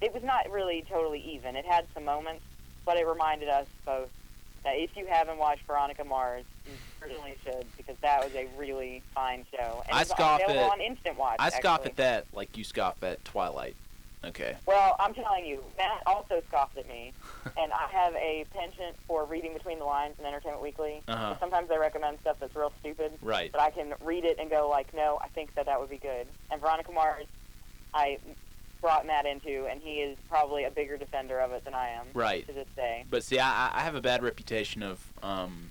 it 0.00 0.14
was 0.14 0.22
not 0.22 0.48
really 0.52 0.82
totally 0.88 1.18
even. 1.20 1.56
It 1.56 1.64
had 1.66 1.86
some 1.94 2.04
moments, 2.04 2.44
but 2.86 2.96
it 2.96 3.04
reminded 3.06 3.48
us 3.48 3.66
both 3.84 4.08
if 4.66 4.96
you 4.96 5.06
haven't 5.06 5.38
watched 5.38 5.62
Veronica 5.66 6.04
Mars, 6.04 6.44
you 6.66 6.72
certainly 7.00 7.36
should 7.44 7.66
because 7.76 7.96
that 8.02 8.24
was 8.24 8.34
a 8.34 8.46
really 8.56 9.02
fine 9.14 9.44
show. 9.54 9.82
And 9.86 9.96
I 9.96 10.02
it's 10.02 10.10
scoff 10.10 10.40
at- 10.40 10.56
on 10.56 10.80
Instant 10.80 11.18
Watch. 11.18 11.36
I 11.38 11.50
scoff 11.50 11.80
actually. 11.80 11.90
at 11.90 11.96
that 11.96 12.26
like 12.32 12.56
you 12.56 12.64
scoff 12.64 13.02
at 13.02 13.24
Twilight. 13.24 13.76
Okay. 14.24 14.56
Well, 14.64 14.96
I'm 14.98 15.12
telling 15.12 15.44
you, 15.44 15.62
Matt 15.76 16.02
also 16.06 16.42
scoffed 16.48 16.78
at 16.78 16.88
me, 16.88 17.12
and 17.58 17.70
I 17.74 17.88
have 17.90 18.14
a 18.14 18.46
penchant 18.54 18.96
for 19.06 19.26
reading 19.26 19.52
between 19.52 19.78
the 19.78 19.84
lines 19.84 20.14
in 20.18 20.24
Entertainment 20.24 20.62
Weekly. 20.62 21.02
Uh-huh. 21.06 21.34
Sometimes 21.38 21.68
they 21.68 21.76
recommend 21.76 22.18
stuff 22.22 22.38
that's 22.40 22.56
real 22.56 22.72
stupid, 22.80 23.12
Right. 23.20 23.52
but 23.52 23.60
I 23.60 23.68
can 23.68 23.92
read 24.02 24.24
it 24.24 24.38
and 24.38 24.48
go 24.48 24.66
like, 24.70 24.94
no, 24.94 25.18
I 25.22 25.28
think 25.28 25.54
that 25.56 25.66
that 25.66 25.78
would 25.78 25.90
be 25.90 25.98
good. 25.98 26.26
And 26.50 26.58
Veronica 26.58 26.90
Mars, 26.90 27.26
I 27.92 28.16
brought 28.84 29.06
Matt 29.06 29.24
into, 29.24 29.64
and 29.64 29.80
he 29.80 29.94
is 30.02 30.18
probably 30.28 30.64
a 30.64 30.70
bigger 30.70 30.98
defender 30.98 31.40
of 31.40 31.52
it 31.52 31.64
than 31.64 31.72
I 31.72 31.88
am. 31.88 32.04
Right. 32.12 32.46
To 32.46 32.52
this 32.52 32.68
day. 32.76 33.06
But 33.08 33.24
see, 33.24 33.38
I, 33.38 33.70
I 33.72 33.80
have 33.80 33.94
a 33.94 34.00
bad 34.02 34.22
reputation 34.22 34.82
of, 34.82 35.00
um, 35.22 35.70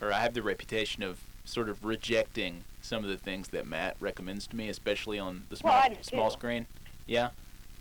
or 0.00 0.10
I 0.10 0.20
have 0.20 0.32
the 0.32 0.42
reputation 0.42 1.02
of 1.02 1.20
sort 1.44 1.68
of 1.68 1.84
rejecting 1.84 2.64
some 2.80 3.04
of 3.04 3.10
the 3.10 3.18
things 3.18 3.48
that 3.48 3.66
Matt 3.66 3.96
recommends 4.00 4.46
to 4.46 4.56
me, 4.56 4.70
especially 4.70 5.18
on 5.18 5.44
the 5.50 5.56
small 5.56 5.72
Well, 5.74 5.96
small 6.00 6.30
too. 6.30 6.32
screen. 6.32 6.66
Yeah. 7.06 7.30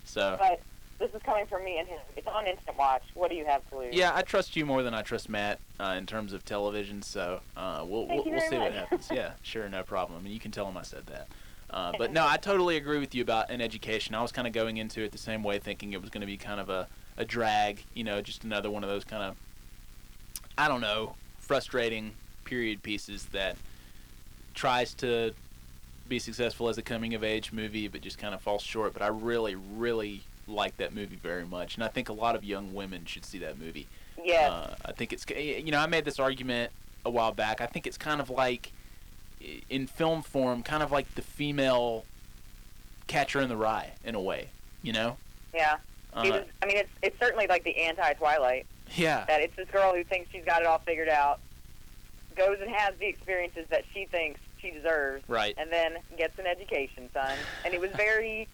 So. 0.03 0.35
But 0.37 0.59
this 0.99 1.13
is 1.13 1.21
coming 1.23 1.45
from 1.45 1.63
me 1.63 1.77
and 1.79 1.87
him. 1.87 1.99
It's 2.17 2.27
on 2.27 2.45
Instant 2.45 2.77
Watch. 2.77 3.03
What 3.13 3.29
do 3.29 3.37
you 3.37 3.45
have 3.45 3.67
to 3.69 3.77
lose? 3.77 3.95
Yeah, 3.95 4.11
I 4.13 4.21
trust 4.21 4.57
you 4.57 4.65
more 4.65 4.83
than 4.83 4.93
I 4.93 5.01
trust 5.01 5.29
Matt 5.29 5.61
uh, 5.79 5.95
in 5.97 6.05
terms 6.05 6.33
of 6.33 6.43
television. 6.43 7.01
So 7.03 7.39
uh, 7.55 7.85
we'll 7.87 8.05
we'll, 8.05 8.25
we'll 8.25 8.49
see 8.49 8.57
what 8.57 8.73
happens. 8.73 9.07
Yeah, 9.13 9.31
sure, 9.43 9.69
no 9.69 9.83
problem. 9.83 10.19
I 10.19 10.21
mean, 10.21 10.33
you 10.33 10.41
can 10.41 10.51
tell 10.51 10.67
him 10.67 10.75
I 10.75 10.83
said 10.83 11.05
that. 11.05 11.29
Uh, 11.71 11.93
but 11.97 12.11
no, 12.11 12.27
I 12.27 12.37
totally 12.37 12.75
agree 12.75 12.99
with 12.99 13.15
you 13.15 13.21
about 13.21 13.49
an 13.49 13.61
education. 13.61 14.13
I 14.13 14.21
was 14.21 14.31
kind 14.31 14.45
of 14.45 14.53
going 14.53 14.77
into 14.77 15.01
it 15.01 15.11
the 15.11 15.17
same 15.17 15.41
way, 15.41 15.57
thinking 15.57 15.93
it 15.93 16.01
was 16.01 16.09
going 16.09 16.21
to 16.21 16.27
be 16.27 16.37
kind 16.37 16.59
of 16.59 16.69
a, 16.69 16.87
a 17.17 17.23
drag. 17.23 17.83
You 17.93 18.03
know, 18.03 18.21
just 18.21 18.43
another 18.43 18.69
one 18.69 18.83
of 18.83 18.89
those 18.89 19.05
kind 19.05 19.23
of 19.23 19.35
I 20.57 20.67
don't 20.67 20.81
know, 20.81 21.15
frustrating 21.39 22.11
period 22.43 22.83
pieces 22.83 23.25
that 23.27 23.55
tries 24.53 24.93
to 24.95 25.33
be 26.07 26.19
successful 26.19 26.67
as 26.67 26.77
a 26.77 26.81
coming 26.81 27.13
of 27.13 27.23
age 27.23 27.53
movie, 27.53 27.87
but 27.87 28.01
just 28.01 28.17
kind 28.17 28.35
of 28.35 28.41
falls 28.41 28.61
short. 28.61 28.91
But 28.93 29.01
I 29.01 29.07
really, 29.07 29.55
really 29.55 30.23
like 30.47 30.75
that 30.77 30.93
movie 30.93 31.15
very 31.15 31.45
much, 31.45 31.75
and 31.75 31.83
I 31.83 31.87
think 31.87 32.09
a 32.09 32.13
lot 32.13 32.35
of 32.35 32.43
young 32.43 32.73
women 32.73 33.05
should 33.05 33.23
see 33.25 33.39
that 33.39 33.57
movie. 33.57 33.87
Yeah, 34.23 34.49
Uh, 34.51 34.75
I 34.85 34.91
think 34.91 35.13
it's 35.13 35.25
you 35.29 35.71
know 35.71 35.79
I 35.79 35.87
made 35.87 36.05
this 36.05 36.19
argument 36.19 36.71
a 37.05 37.09
while 37.09 37.31
back. 37.31 37.61
I 37.61 37.65
think 37.65 37.87
it's 37.87 37.97
kind 37.97 38.19
of 38.21 38.29
like 38.29 38.71
in 39.69 39.87
film 39.87 40.21
form, 40.21 40.63
kind 40.63 40.83
of 40.83 40.91
like 40.91 41.13
the 41.15 41.21
female 41.21 42.05
Catcher 43.07 43.41
in 43.41 43.49
the 43.49 43.57
Rye 43.57 43.91
in 44.03 44.15
a 44.15 44.21
way. 44.21 44.49
You 44.83 44.93
know? 44.93 45.17
yeah. 45.53 45.77
Uh, 46.13 46.23
was, 46.25 46.43
I 46.61 46.65
mean, 46.65 46.75
it's 46.77 46.89
it's 47.01 47.17
certainly 47.19 47.47
like 47.47 47.63
the 47.63 47.77
anti-Twilight. 47.83 48.65
yeah. 48.95 49.23
That 49.27 49.41
it's 49.41 49.55
this 49.55 49.69
girl 49.69 49.93
who 49.95 50.03
thinks 50.03 50.29
she's 50.31 50.43
got 50.43 50.61
it 50.61 50.67
all 50.67 50.79
figured 50.79 51.07
out, 51.07 51.39
goes 52.35 52.57
and 52.59 52.69
has 52.69 52.93
the 52.99 53.05
experiences 53.07 53.65
that 53.69 53.83
she 53.93 54.05
thinks 54.05 54.39
she 54.61 54.71
deserves, 54.71 55.23
Right. 55.29 55.55
and 55.57 55.71
then 55.71 55.97
gets 56.17 56.37
an 56.37 56.45
education, 56.47 57.09
son. 57.13 57.37
And 57.63 57.73
it 57.73 57.79
was 57.79 57.91
very 57.91 58.47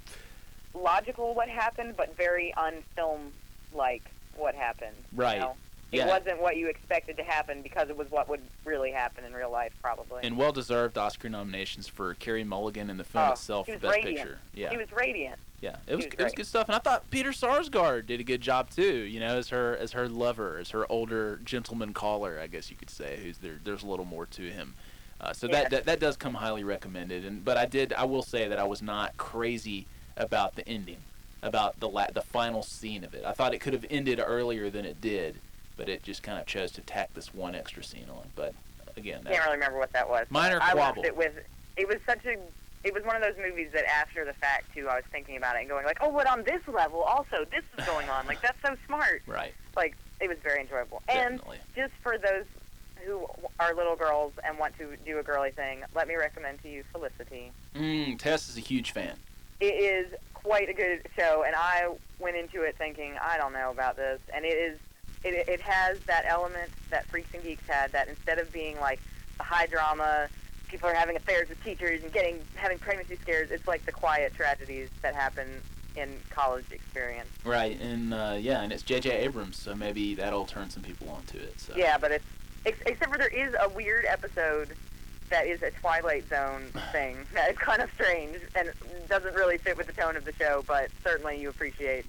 logical 0.75 1.33
what 1.33 1.49
happened, 1.49 1.95
but 1.97 2.15
very 2.15 2.53
unfilm-like 2.57 4.03
what 4.35 4.53
happened. 4.53 4.95
you 5.11 5.17
Right. 5.21 5.39
know? 5.39 5.55
It 5.91 5.97
Yeah. 5.99 6.07
wasn't 6.07 6.41
what 6.41 6.57
you 6.57 6.67
expected 6.67 7.15
to 7.17 7.23
happen 7.23 7.61
because 7.61 7.89
it 7.89 7.95
was 7.95 8.11
what 8.11 8.27
would 8.27 8.41
really 8.65 8.91
happen 8.91 9.23
in 9.23 9.33
real 9.33 9.49
life, 9.51 9.71
probably. 9.81 10.19
And 10.23 10.37
well-deserved 10.37 10.97
Oscar 10.97 11.29
nominations 11.29 11.87
for 11.87 12.13
Carey 12.15 12.43
Mulligan 12.43 12.89
and 12.89 12.99
the 12.99 13.05
film 13.05 13.29
Oh, 13.29 13.31
itself 13.31 13.67
he 13.67 13.71
for 13.73 13.77
was 13.77 13.81
Best 13.83 13.95
radiant. 13.95 14.17
Picture. 14.17 14.39
Yeah. 14.53 14.69
He 14.71 14.77
was 14.77 14.91
radiant. 14.91 15.39
Yeah, 15.61 15.77
it 15.87 15.95
was, 15.95 16.05
was 16.05 16.13
it 16.13 16.23
was 16.23 16.33
good 16.33 16.45
stuff, 16.45 16.67
and 16.67 16.75
I 16.75 16.79
thought 16.79 17.09
Peter 17.09 17.31
Sarsgaard 17.31 18.05
did 18.05 18.19
a 18.19 18.23
good 18.23 18.41
job 18.41 18.69
too. 18.69 18.83
You 18.83 19.19
know, 19.19 19.37
as 19.37 19.49
her 19.49 19.75
as 19.77 19.93
her 19.93 20.07
lover, 20.07 20.59
as 20.59 20.69
her 20.69 20.85
older 20.91 21.37
gentleman 21.43 21.93
caller, 21.93 22.39
I 22.39 22.45
guess 22.45 22.69
you 22.69 22.75
could 22.75 22.91
say. 22.91 23.17
Who's 23.23 23.39
there? 23.39 23.59
There's 23.63 23.81
a 23.81 23.87
little 23.87 24.05
more 24.05 24.27
to 24.27 24.41
him. 24.51 24.75
Uh, 25.19 25.33
so 25.33 25.47
Yeah. 25.47 25.61
that, 25.63 25.71
that 25.71 25.85
that 25.85 25.99
does 25.99 26.15
come 26.15 26.35
highly 26.35 26.63
recommended. 26.63 27.25
And 27.25 27.43
but 27.43 27.57
I 27.57 27.65
did 27.65 27.91
I 27.93 28.03
will 28.05 28.21
say 28.21 28.47
that 28.47 28.59
I 28.59 28.65
was 28.65 28.83
not 28.83 29.17
crazy 29.17 29.87
about 30.15 30.55
the 30.55 30.67
ending, 30.69 30.99
about 31.41 31.79
the 31.79 31.89
la- 31.89 32.11
the 32.13 32.21
final 32.21 32.61
scene 32.61 33.03
of 33.03 33.15
it. 33.15 33.25
I 33.25 33.31
thought 33.31 33.55
it 33.55 33.59
could 33.59 33.73
have 33.73 33.85
ended 33.89 34.21
earlier 34.23 34.69
than 34.69 34.85
it 34.85 35.01
did, 35.01 35.37
but 35.77 35.87
it 35.87 36.03
just 36.03 36.23
kind 36.23 36.39
of 36.39 36.45
chose 36.45 36.71
to 36.73 36.81
tack 36.81 37.13
this 37.13 37.33
one 37.33 37.55
extra 37.55 37.83
scene 37.83 38.07
on. 38.09 38.27
But 38.35 38.53
again, 38.97 39.21
that, 39.23 39.33
Can't 39.33 39.45
really 39.45 39.57
remember 39.57 39.77
what 39.77 39.93
that 39.93 40.09
was. 40.09 40.25
Minor 40.29 40.59
I 40.61 40.71
quabble. 40.71 41.01
watched 41.03 41.05
it 41.05 41.15
with. 41.15 41.33
It 41.77 41.87
was 41.87 41.97
such 42.05 42.25
a. 42.25 42.37
It 42.83 42.93
was 42.93 43.03
one 43.03 43.15
of 43.15 43.21
those 43.21 43.35
movies 43.37 43.69
that 43.73 43.85
after 43.85 44.25
the 44.25 44.33
fact 44.33 44.73
too, 44.73 44.87
I 44.87 44.95
was 44.95 45.03
thinking 45.11 45.37
about 45.37 45.55
it 45.55 45.59
and 45.59 45.69
going 45.69 45.85
like, 45.85 45.97
oh, 46.01 46.11
but 46.11 46.27
on 46.27 46.43
this 46.43 46.61
level 46.67 47.01
also 47.01 47.45
this 47.51 47.63
is 47.77 47.85
going 47.85 48.09
on. 48.09 48.25
Like 48.27 48.41
that's 48.41 48.57
so 48.61 48.75
smart. 48.85 49.21
right, 49.27 49.53
Like 49.75 49.95
it 50.19 50.27
was 50.27 50.37
very 50.43 50.61
enjoyable. 50.61 51.01
Definitely. 51.07 51.57
And 51.57 51.75
just 51.75 51.93
for 52.01 52.17
those 52.17 52.45
who 53.05 53.27
are 53.59 53.73
little 53.75 53.95
girls 53.95 54.33
and 54.43 54.57
want 54.57 54.77
to 54.77 54.95
do 55.05 55.19
a 55.19 55.23
girly 55.23 55.51
thing, 55.51 55.83
let 55.95 56.07
me 56.07 56.15
recommend 56.15 56.61
to 56.63 56.69
you 56.69 56.83
Felicity. 56.91 57.51
Mm, 57.75 58.17
Tess 58.17 58.49
is 58.49 58.57
a 58.57 58.61
huge 58.61 58.91
fan. 58.91 59.15
It 59.59 59.65
is 59.65 60.13
quite 60.33 60.69
a 60.69 60.73
good 60.73 61.01
show, 61.17 61.43
and 61.45 61.55
I 61.55 61.89
went 62.19 62.37
into 62.37 62.61
it 62.61 62.75
thinking 62.77 63.13
I 63.21 63.37
don't 63.37 63.53
know 63.53 63.69
about 63.71 63.97
this, 63.97 64.19
and 64.33 64.45
it 64.45 64.49
is. 64.57 64.77
It, 65.33 65.47
it 65.47 65.61
has 65.61 65.99
that 66.01 66.25
element 66.27 66.71
that 66.89 67.05
Freaks 67.07 67.33
and 67.33 67.43
Geeks 67.43 67.67
had. 67.67 67.91
That 67.91 68.07
instead 68.07 68.39
of 68.39 68.51
being 68.51 68.79
like 68.79 68.99
the 69.37 69.43
high 69.43 69.67
drama, 69.67 70.27
people 70.67 70.89
are 70.89 70.93
having 70.93 71.15
affairs 71.15 71.49
with 71.49 71.63
teachers 71.63 72.03
and 72.03 72.11
getting 72.11 72.39
having 72.55 72.79
pregnancy 72.79 73.15
scares, 73.17 73.51
it's 73.51 73.67
like 73.67 73.85
the 73.85 73.91
quiet 73.91 74.33
tragedies 74.33 74.89
that 75.01 75.15
happen 75.15 75.47
in 75.95 76.15
college 76.29 76.65
experience. 76.71 77.29
Right, 77.43 77.79
and 77.81 78.13
uh, 78.13 78.37
yeah, 78.39 78.61
and 78.61 78.71
it's 78.71 78.83
J.J. 78.83 79.09
Abrams, 79.09 79.57
so 79.57 79.75
maybe 79.75 80.15
that'll 80.15 80.45
turn 80.45 80.69
some 80.69 80.83
people 80.83 81.09
onto 81.09 81.37
it. 81.37 81.59
So. 81.59 81.73
Yeah, 81.75 81.97
but 81.97 82.11
it's 82.11 82.25
ex- 82.65 82.81
except 82.85 83.11
for 83.11 83.17
there 83.17 83.27
is 83.27 83.55
a 83.59 83.69
weird 83.69 84.05
episode 84.05 84.75
that 85.29 85.47
is 85.47 85.61
a 85.61 85.71
Twilight 85.71 86.29
Zone 86.29 86.63
thing 86.91 87.17
that 87.33 87.51
is 87.51 87.57
kind 87.57 87.81
of 87.81 87.89
strange 87.93 88.37
and 88.55 88.71
doesn't 89.09 89.35
really 89.35 89.57
fit 89.57 89.77
with 89.77 89.87
the 89.87 89.93
tone 89.93 90.15
of 90.15 90.25
the 90.25 90.33
show, 90.33 90.63
but 90.67 90.89
certainly 91.03 91.39
you 91.41 91.49
appreciate. 91.49 92.05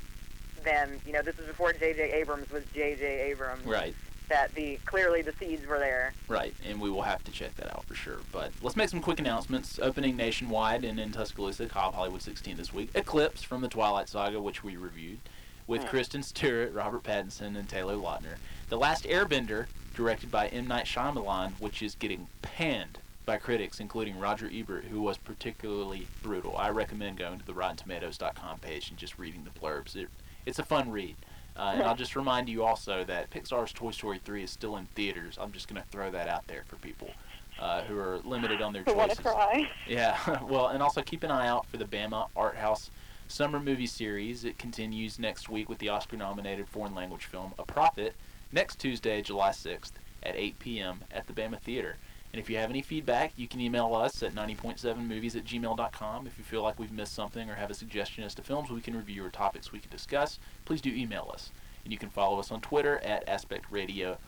Then 0.64 1.00
you 1.06 1.12
know 1.12 1.22
this 1.22 1.36
was 1.36 1.46
before 1.46 1.72
J.J. 1.72 2.12
Abrams 2.12 2.50
was 2.50 2.64
J.J. 2.74 3.30
Abrams. 3.30 3.64
Right, 3.64 3.94
That 4.28 4.54
the 4.54 4.78
clearly 4.84 5.22
the 5.22 5.32
seeds 5.38 5.66
were 5.66 5.78
there. 5.78 6.12
right, 6.28 6.54
and 6.68 6.80
we 6.80 6.90
will 6.90 7.02
have 7.02 7.22
to 7.24 7.30
check 7.32 7.54
that 7.56 7.72
out 7.74 7.84
for 7.84 7.94
sure. 7.94 8.18
But 8.32 8.52
let's 8.62 8.76
make 8.76 8.88
some 8.88 9.00
quick 9.00 9.18
announcements. 9.20 9.78
Opening 9.80 10.16
nationwide 10.16 10.84
and 10.84 10.98
in 11.00 11.12
Tuscaloosa, 11.12 11.66
Cobb 11.66 11.94
Hollywood 11.94 12.22
16 12.22 12.56
this 12.56 12.72
week. 12.72 12.90
Eclipse 12.94 13.42
from 13.42 13.60
the 13.60 13.68
Twilight 13.68 14.08
Saga, 14.08 14.40
which 14.40 14.62
we 14.64 14.76
reviewed, 14.76 15.20
with 15.66 15.82
Hmm. 15.82 15.88
Kristen 15.88 16.22
Stewart, 16.22 16.72
Robert 16.72 17.02
Pattinson, 17.02 17.56
and 17.58 17.68
Taylor 17.68 17.94
Lautner. 17.96 18.36
The 18.68 18.78
Last 18.78 19.04
Airbender, 19.04 19.66
directed 19.94 20.30
by 20.30 20.48
M. 20.48 20.66
Night 20.68 20.86
Shyamalan, 20.86 21.52
which 21.60 21.82
is 21.82 21.94
getting 21.94 22.28
panned 22.42 22.98
by 23.26 23.36
critics, 23.36 23.78
including 23.80 24.18
Roger 24.18 24.50
Ebert, 24.52 24.84
who 24.86 25.02
was 25.02 25.18
particularly 25.18 26.06
brutal. 26.22 26.56
I 26.56 26.70
recommend 26.70 27.18
going 27.18 27.38
to 27.38 27.44
the 27.46 27.52
RottenTomatoes.com 27.52 28.60
page 28.60 28.88
and 28.88 28.98
just 28.98 29.18
reading 29.18 29.44
the 29.44 29.50
blurbs. 29.60 29.96
It, 29.96 30.08
it's 30.48 30.58
a 30.58 30.64
fun 30.64 30.90
read. 30.90 31.14
Uh, 31.56 31.72
and 31.74 31.82
I'll 31.82 31.96
just 31.96 32.14
remind 32.16 32.48
you 32.48 32.64
also 32.64 33.04
that 33.04 33.30
Pixar's 33.30 33.72
Toy 33.72 33.90
Story 33.90 34.20
3 34.24 34.44
is 34.44 34.50
still 34.50 34.76
in 34.76 34.86
theaters. 34.94 35.36
I'm 35.40 35.52
just 35.52 35.68
going 35.68 35.80
to 35.82 35.88
throw 35.88 36.10
that 36.12 36.28
out 36.28 36.46
there 36.46 36.62
for 36.68 36.76
people 36.76 37.10
uh, 37.58 37.82
who 37.82 37.98
are 37.98 38.18
limited 38.24 38.62
on 38.62 38.72
their 38.72 38.84
Who 38.84 38.94
want 38.94 39.10
to 39.10 39.16
choices. 39.16 39.32
cry? 39.32 39.68
Yeah, 39.88 40.42
well, 40.48 40.68
and 40.68 40.82
also 40.82 41.02
keep 41.02 41.22
an 41.24 41.30
eye 41.32 41.48
out 41.48 41.66
for 41.66 41.76
the 41.76 41.84
Bama 41.84 42.28
Art 42.36 42.56
House 42.56 42.90
Summer 43.26 43.58
Movie 43.60 43.86
Series. 43.88 44.44
It 44.44 44.56
continues 44.56 45.18
next 45.18 45.48
week 45.48 45.68
with 45.68 45.78
the 45.78 45.88
Oscar-nominated 45.88 46.68
foreign 46.68 46.94
language 46.94 47.24
film 47.26 47.52
A 47.58 47.64
Prophet 47.64 48.14
next 48.52 48.78
Tuesday, 48.78 49.20
July 49.20 49.50
6th 49.50 49.92
at 50.22 50.36
8 50.36 50.58
p.m. 50.60 51.00
at 51.10 51.26
the 51.26 51.32
Bama 51.32 51.58
Theater. 51.60 51.96
And 52.38 52.44
if 52.44 52.48
you 52.48 52.56
have 52.58 52.70
any 52.70 52.82
feedback, 52.82 53.32
you 53.36 53.48
can 53.48 53.60
email 53.60 53.96
us 53.96 54.22
at 54.22 54.32
90.7movies 54.32 55.34
at 55.34 55.44
gmail.com. 55.44 56.28
If 56.28 56.38
you 56.38 56.44
feel 56.44 56.62
like 56.62 56.78
we've 56.78 56.92
missed 56.92 57.12
something 57.12 57.50
or 57.50 57.56
have 57.56 57.68
a 57.68 57.74
suggestion 57.74 58.22
as 58.22 58.32
to 58.36 58.42
films 58.42 58.70
we 58.70 58.80
can 58.80 58.96
review 58.96 59.24
or 59.24 59.30
topics 59.30 59.72
we 59.72 59.80
can 59.80 59.90
discuss, 59.90 60.38
please 60.64 60.80
do 60.80 60.88
email 60.88 61.28
us. 61.34 61.50
And 61.82 61.92
you 61.92 61.98
can 61.98 62.10
follow 62.10 62.38
us 62.38 62.52
on 62.52 62.60
Twitter 62.60 62.98
at 62.98 63.28
Aspect 63.28 63.64
Radio 63.72 64.18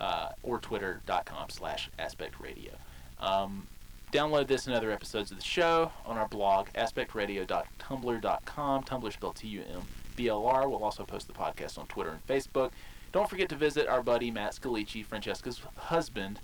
uh, 0.00 0.30
or 0.42 0.58
twitter.com 0.58 1.50
slash 1.50 1.88
Aspect 2.00 2.40
Radio. 2.40 2.72
Um, 3.20 3.68
download 4.12 4.48
this 4.48 4.66
and 4.66 4.74
other 4.74 4.90
episodes 4.90 5.30
of 5.30 5.36
the 5.36 5.44
show 5.44 5.92
on 6.04 6.16
our 6.16 6.26
blog, 6.26 6.66
aspectradio.tumblr.com. 6.74 8.82
Tumblr 8.82 9.12
spelled 9.12 9.36
T-U-M-B-L-R. 9.36 10.68
We'll 10.68 10.82
also 10.82 11.04
post 11.04 11.28
the 11.28 11.32
podcast 11.32 11.78
on 11.78 11.86
Twitter 11.86 12.10
and 12.10 12.26
Facebook. 12.26 12.72
Don't 13.12 13.30
forget 13.30 13.48
to 13.50 13.54
visit 13.54 13.86
our 13.86 14.02
buddy 14.02 14.32
Matt 14.32 14.56
Scalici, 14.56 15.06
Francesca's 15.06 15.60
husband, 15.76 16.40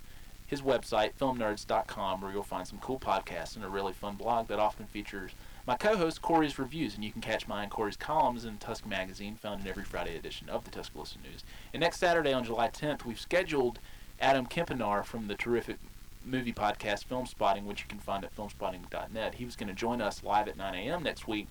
his 0.48 0.62
website, 0.62 1.12
filmnerds.com, 1.20 2.22
where 2.22 2.32
you'll 2.32 2.42
find 2.42 2.66
some 2.66 2.78
cool 2.78 2.98
podcasts 2.98 3.54
and 3.54 3.64
a 3.64 3.68
really 3.68 3.92
fun 3.92 4.16
blog 4.16 4.48
that 4.48 4.58
often 4.58 4.86
features 4.86 5.32
my 5.66 5.76
co-host 5.76 6.22
Corey's 6.22 6.58
reviews, 6.58 6.94
and 6.94 7.04
you 7.04 7.12
can 7.12 7.20
catch 7.20 7.46
mine 7.46 7.68
Corey's 7.68 7.98
columns 7.98 8.46
in 8.46 8.56
Tusk 8.56 8.86
Magazine, 8.86 9.36
found 9.36 9.60
in 9.60 9.68
every 9.68 9.84
Friday 9.84 10.16
edition 10.16 10.48
of 10.48 10.64
the 10.64 10.70
Tuscaloosa 10.70 11.18
News. 11.22 11.44
And 11.74 11.82
next 11.82 11.98
Saturday 11.98 12.32
on 12.32 12.44
July 12.44 12.68
10th, 12.68 13.04
we've 13.04 13.20
scheduled 13.20 13.78
Adam 14.18 14.46
Kempenaar 14.46 15.04
from 15.04 15.28
the 15.28 15.34
terrific 15.34 15.76
movie 16.24 16.54
podcast 16.54 17.04
Film 17.04 17.26
Spotting, 17.26 17.66
which 17.66 17.82
you 17.82 17.86
can 17.86 17.98
find 17.98 18.24
at 18.24 18.34
filmspotting.net. 18.34 19.34
He 19.34 19.44
was 19.44 19.54
going 19.54 19.68
to 19.68 19.74
join 19.74 20.00
us 20.00 20.24
live 20.24 20.48
at 20.48 20.56
9 20.56 20.74
a.m. 20.74 21.02
next 21.02 21.28
week, 21.28 21.48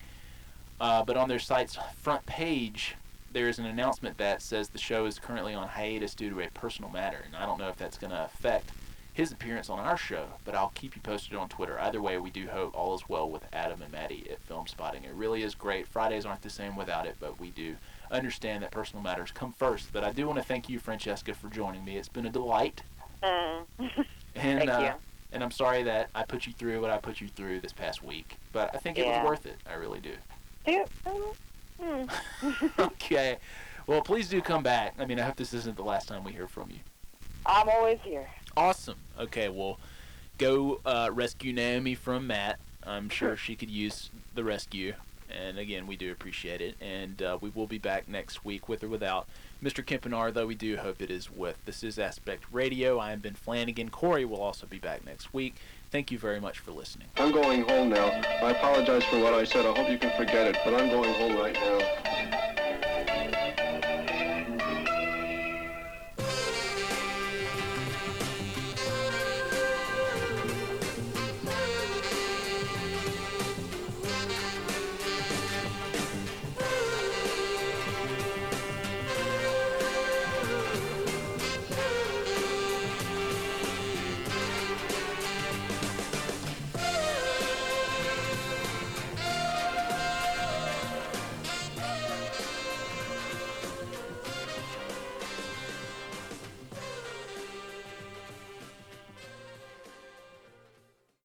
uh, 0.82 1.04
but 1.04 1.16
on 1.16 1.30
their 1.30 1.38
site's 1.38 1.78
front 2.02 2.26
page, 2.26 2.95
there 3.32 3.48
is 3.48 3.60
an 3.60 3.68
announcement 3.68 4.18
that 4.18 4.41
says 4.41 4.70
the 4.70 4.80
show 4.80 5.06
is 5.06 5.20
currently 5.20 5.54
on 5.54 5.68
hiatus 5.68 6.16
due 6.16 6.32
to 6.32 6.39
a 6.39 6.50
personal 6.50 6.89
matter, 6.89 7.24
and 7.24 7.36
I 7.36 7.45
don't 7.45 7.60
know 7.60 7.70
if 7.70 7.78
that's 7.78 8.00
going 8.00 8.10
to 8.10 8.26
affect 8.26 8.72
his 9.18 9.32
appearance 9.32 9.68
on 9.68 9.80
our 9.80 9.97
show, 9.97 10.28
but 10.45 10.53
I'll 10.53 10.72
keep 10.76 10.95
you 10.95 11.01
posted 11.01 11.36
on 11.36 11.49
Twitter. 11.49 11.80
Either 11.80 11.99
way, 11.99 12.20
we 12.20 12.30
do 12.30 12.45
hope 12.45 12.78
all 12.78 12.93
is 12.93 13.09
well 13.09 13.28
with 13.28 13.43
Adam 13.51 13.82
and 13.82 13.91
Matty 13.91 14.28
at 14.32 14.39
Film 14.43 14.68
Spotting. 14.68 15.05
It 15.05 15.13
really 15.15 15.41
is 15.41 15.55
great. 15.55 15.88
Fridays 15.88 16.24
aren't 16.24 16.43
the 16.43 16.51
same 16.51 16.76
without 16.76 17.07
it, 17.07 17.15
but 17.20 17.39
we 17.39 17.49
do 17.49 17.78
understand 18.11 18.61
that 18.61 18.70
personal 18.70 19.01
matters 19.01 19.32
come 19.32 19.53
first. 19.53 19.91
But 19.91 20.03
I 20.03 20.11
do 20.11 20.28
want 20.28 20.38
to 20.38 20.45
thank 20.45 20.70
you, 20.70 20.78
Francesca, 20.78 21.34
for 21.34 21.49
joining 21.49 21.84
me. 21.84 21.97
It's 21.97 22.07
been 22.07 22.28
a 22.28 22.30
delight. 22.30 22.84
Mm. 23.24 23.65
And, 24.36 24.59
Thank 24.59 24.70
uh, 24.70 24.80
you. 24.82 24.91
And 25.32 25.43
I'm 25.43 25.49
sorry 25.49 25.82
that 25.82 26.11
I 26.13 26.22
put 26.22 26.45
you 26.45 26.53
through 26.53 26.80
what 26.80 26.91
I 26.91 26.97
put 26.97 27.20
you 27.20 27.28
through 27.28 27.59
this 27.61 27.74
past 27.74 28.03
week, 28.03 28.38
but 28.51 28.70
I 28.76 28.78
think 28.78 28.99
it 28.99 29.07
was 29.07 29.26
worth 29.26 29.47
it. 29.47 29.55
I 29.68 29.74
really 29.74 29.99
do. 29.99 30.11
Yeah, 30.68 30.86
hmm. 31.82 32.03
okay. 32.80 33.39
Well, 33.88 34.01
please 34.01 34.30
do 34.30 34.41
come 34.41 34.61
back. 34.61 34.93
I 34.99 35.05
mean, 35.05 35.20
I 35.20 35.24
hope 35.24 35.38
this 35.38 35.55
isn't 35.55 35.76
the 35.76 35.84
last 35.84 36.07
time 36.07 36.24
we 36.24 36.34
hear 36.34 36.47
from 36.47 36.70
you. 36.70 36.82
I'm 37.47 37.68
always 37.68 37.97
here. 38.03 38.30
Awesome. 38.58 38.97
Okay, 39.20 39.49
well, 39.49 39.78
go 40.39 40.82
uh, 40.84 41.12
rescue 41.14 41.53
Naomi 41.53 41.93
from 41.93 42.26
Matt. 42.26 42.58
I'm 42.84 43.08
sure 43.08 43.38
she 43.38 43.55
could 43.55 43.70
use 43.70 44.10
the 44.34 44.43
rescue. 44.43 44.93
And 45.30 45.60
again, 45.60 45.86
we 45.86 45.95
do 45.95 46.12
appreciate 46.12 46.60
it. 46.60 46.76
And 46.82 47.22
uh, 47.22 47.38
we 47.39 47.51
will 47.53 47.68
be 47.68 47.78
back 47.78 48.08
next 48.08 48.43
week 48.43 48.68
with 48.68 48.84
or 48.84 48.88
without 48.88 49.28
Mr. 49.64 49.86
Kempenaar, 49.86 50.34
though 50.34 50.47
we 50.47 50.55
do 50.55 50.78
hope 50.78 51.03
it 51.03 51.12
is 51.12 51.30
with. 51.30 51.64
This 51.66 51.84
is 51.84 51.99
Aspect 51.99 52.45
Radio. 52.51 52.97
I 52.97 53.12
am 53.12 53.20
Ben 53.20 53.36
Flanagan. 53.36 53.89
Corey 53.89 54.26
will 54.26 54.41
also 54.41 54.66
be 54.66 54.80
back 54.80 55.05
next 55.05 55.36
week. 55.36 55.53
Thank 55.91 56.12
you 56.12 56.18
very 56.18 56.39
much 56.39 56.58
for 56.58 56.72
listening. 56.72 57.10
I'm 57.18 57.32
going 57.32 57.62
home 57.62 57.89
now. 57.89 58.08
I 58.41 58.51
apologize 58.51 59.03
for 59.03 59.20
what 59.20 59.36
I 59.36 59.43
said. 59.43 59.68
I 59.68 59.74
hope 59.76 59.88
you 59.88 59.99
can 59.99 60.18
forget 60.18 60.47
it, 60.47 60.58
but 60.66 60.74
I'm 60.74 60.89
going 60.89 61.14
home 61.14 61.36
right 61.38 61.53
now. 61.53 62.66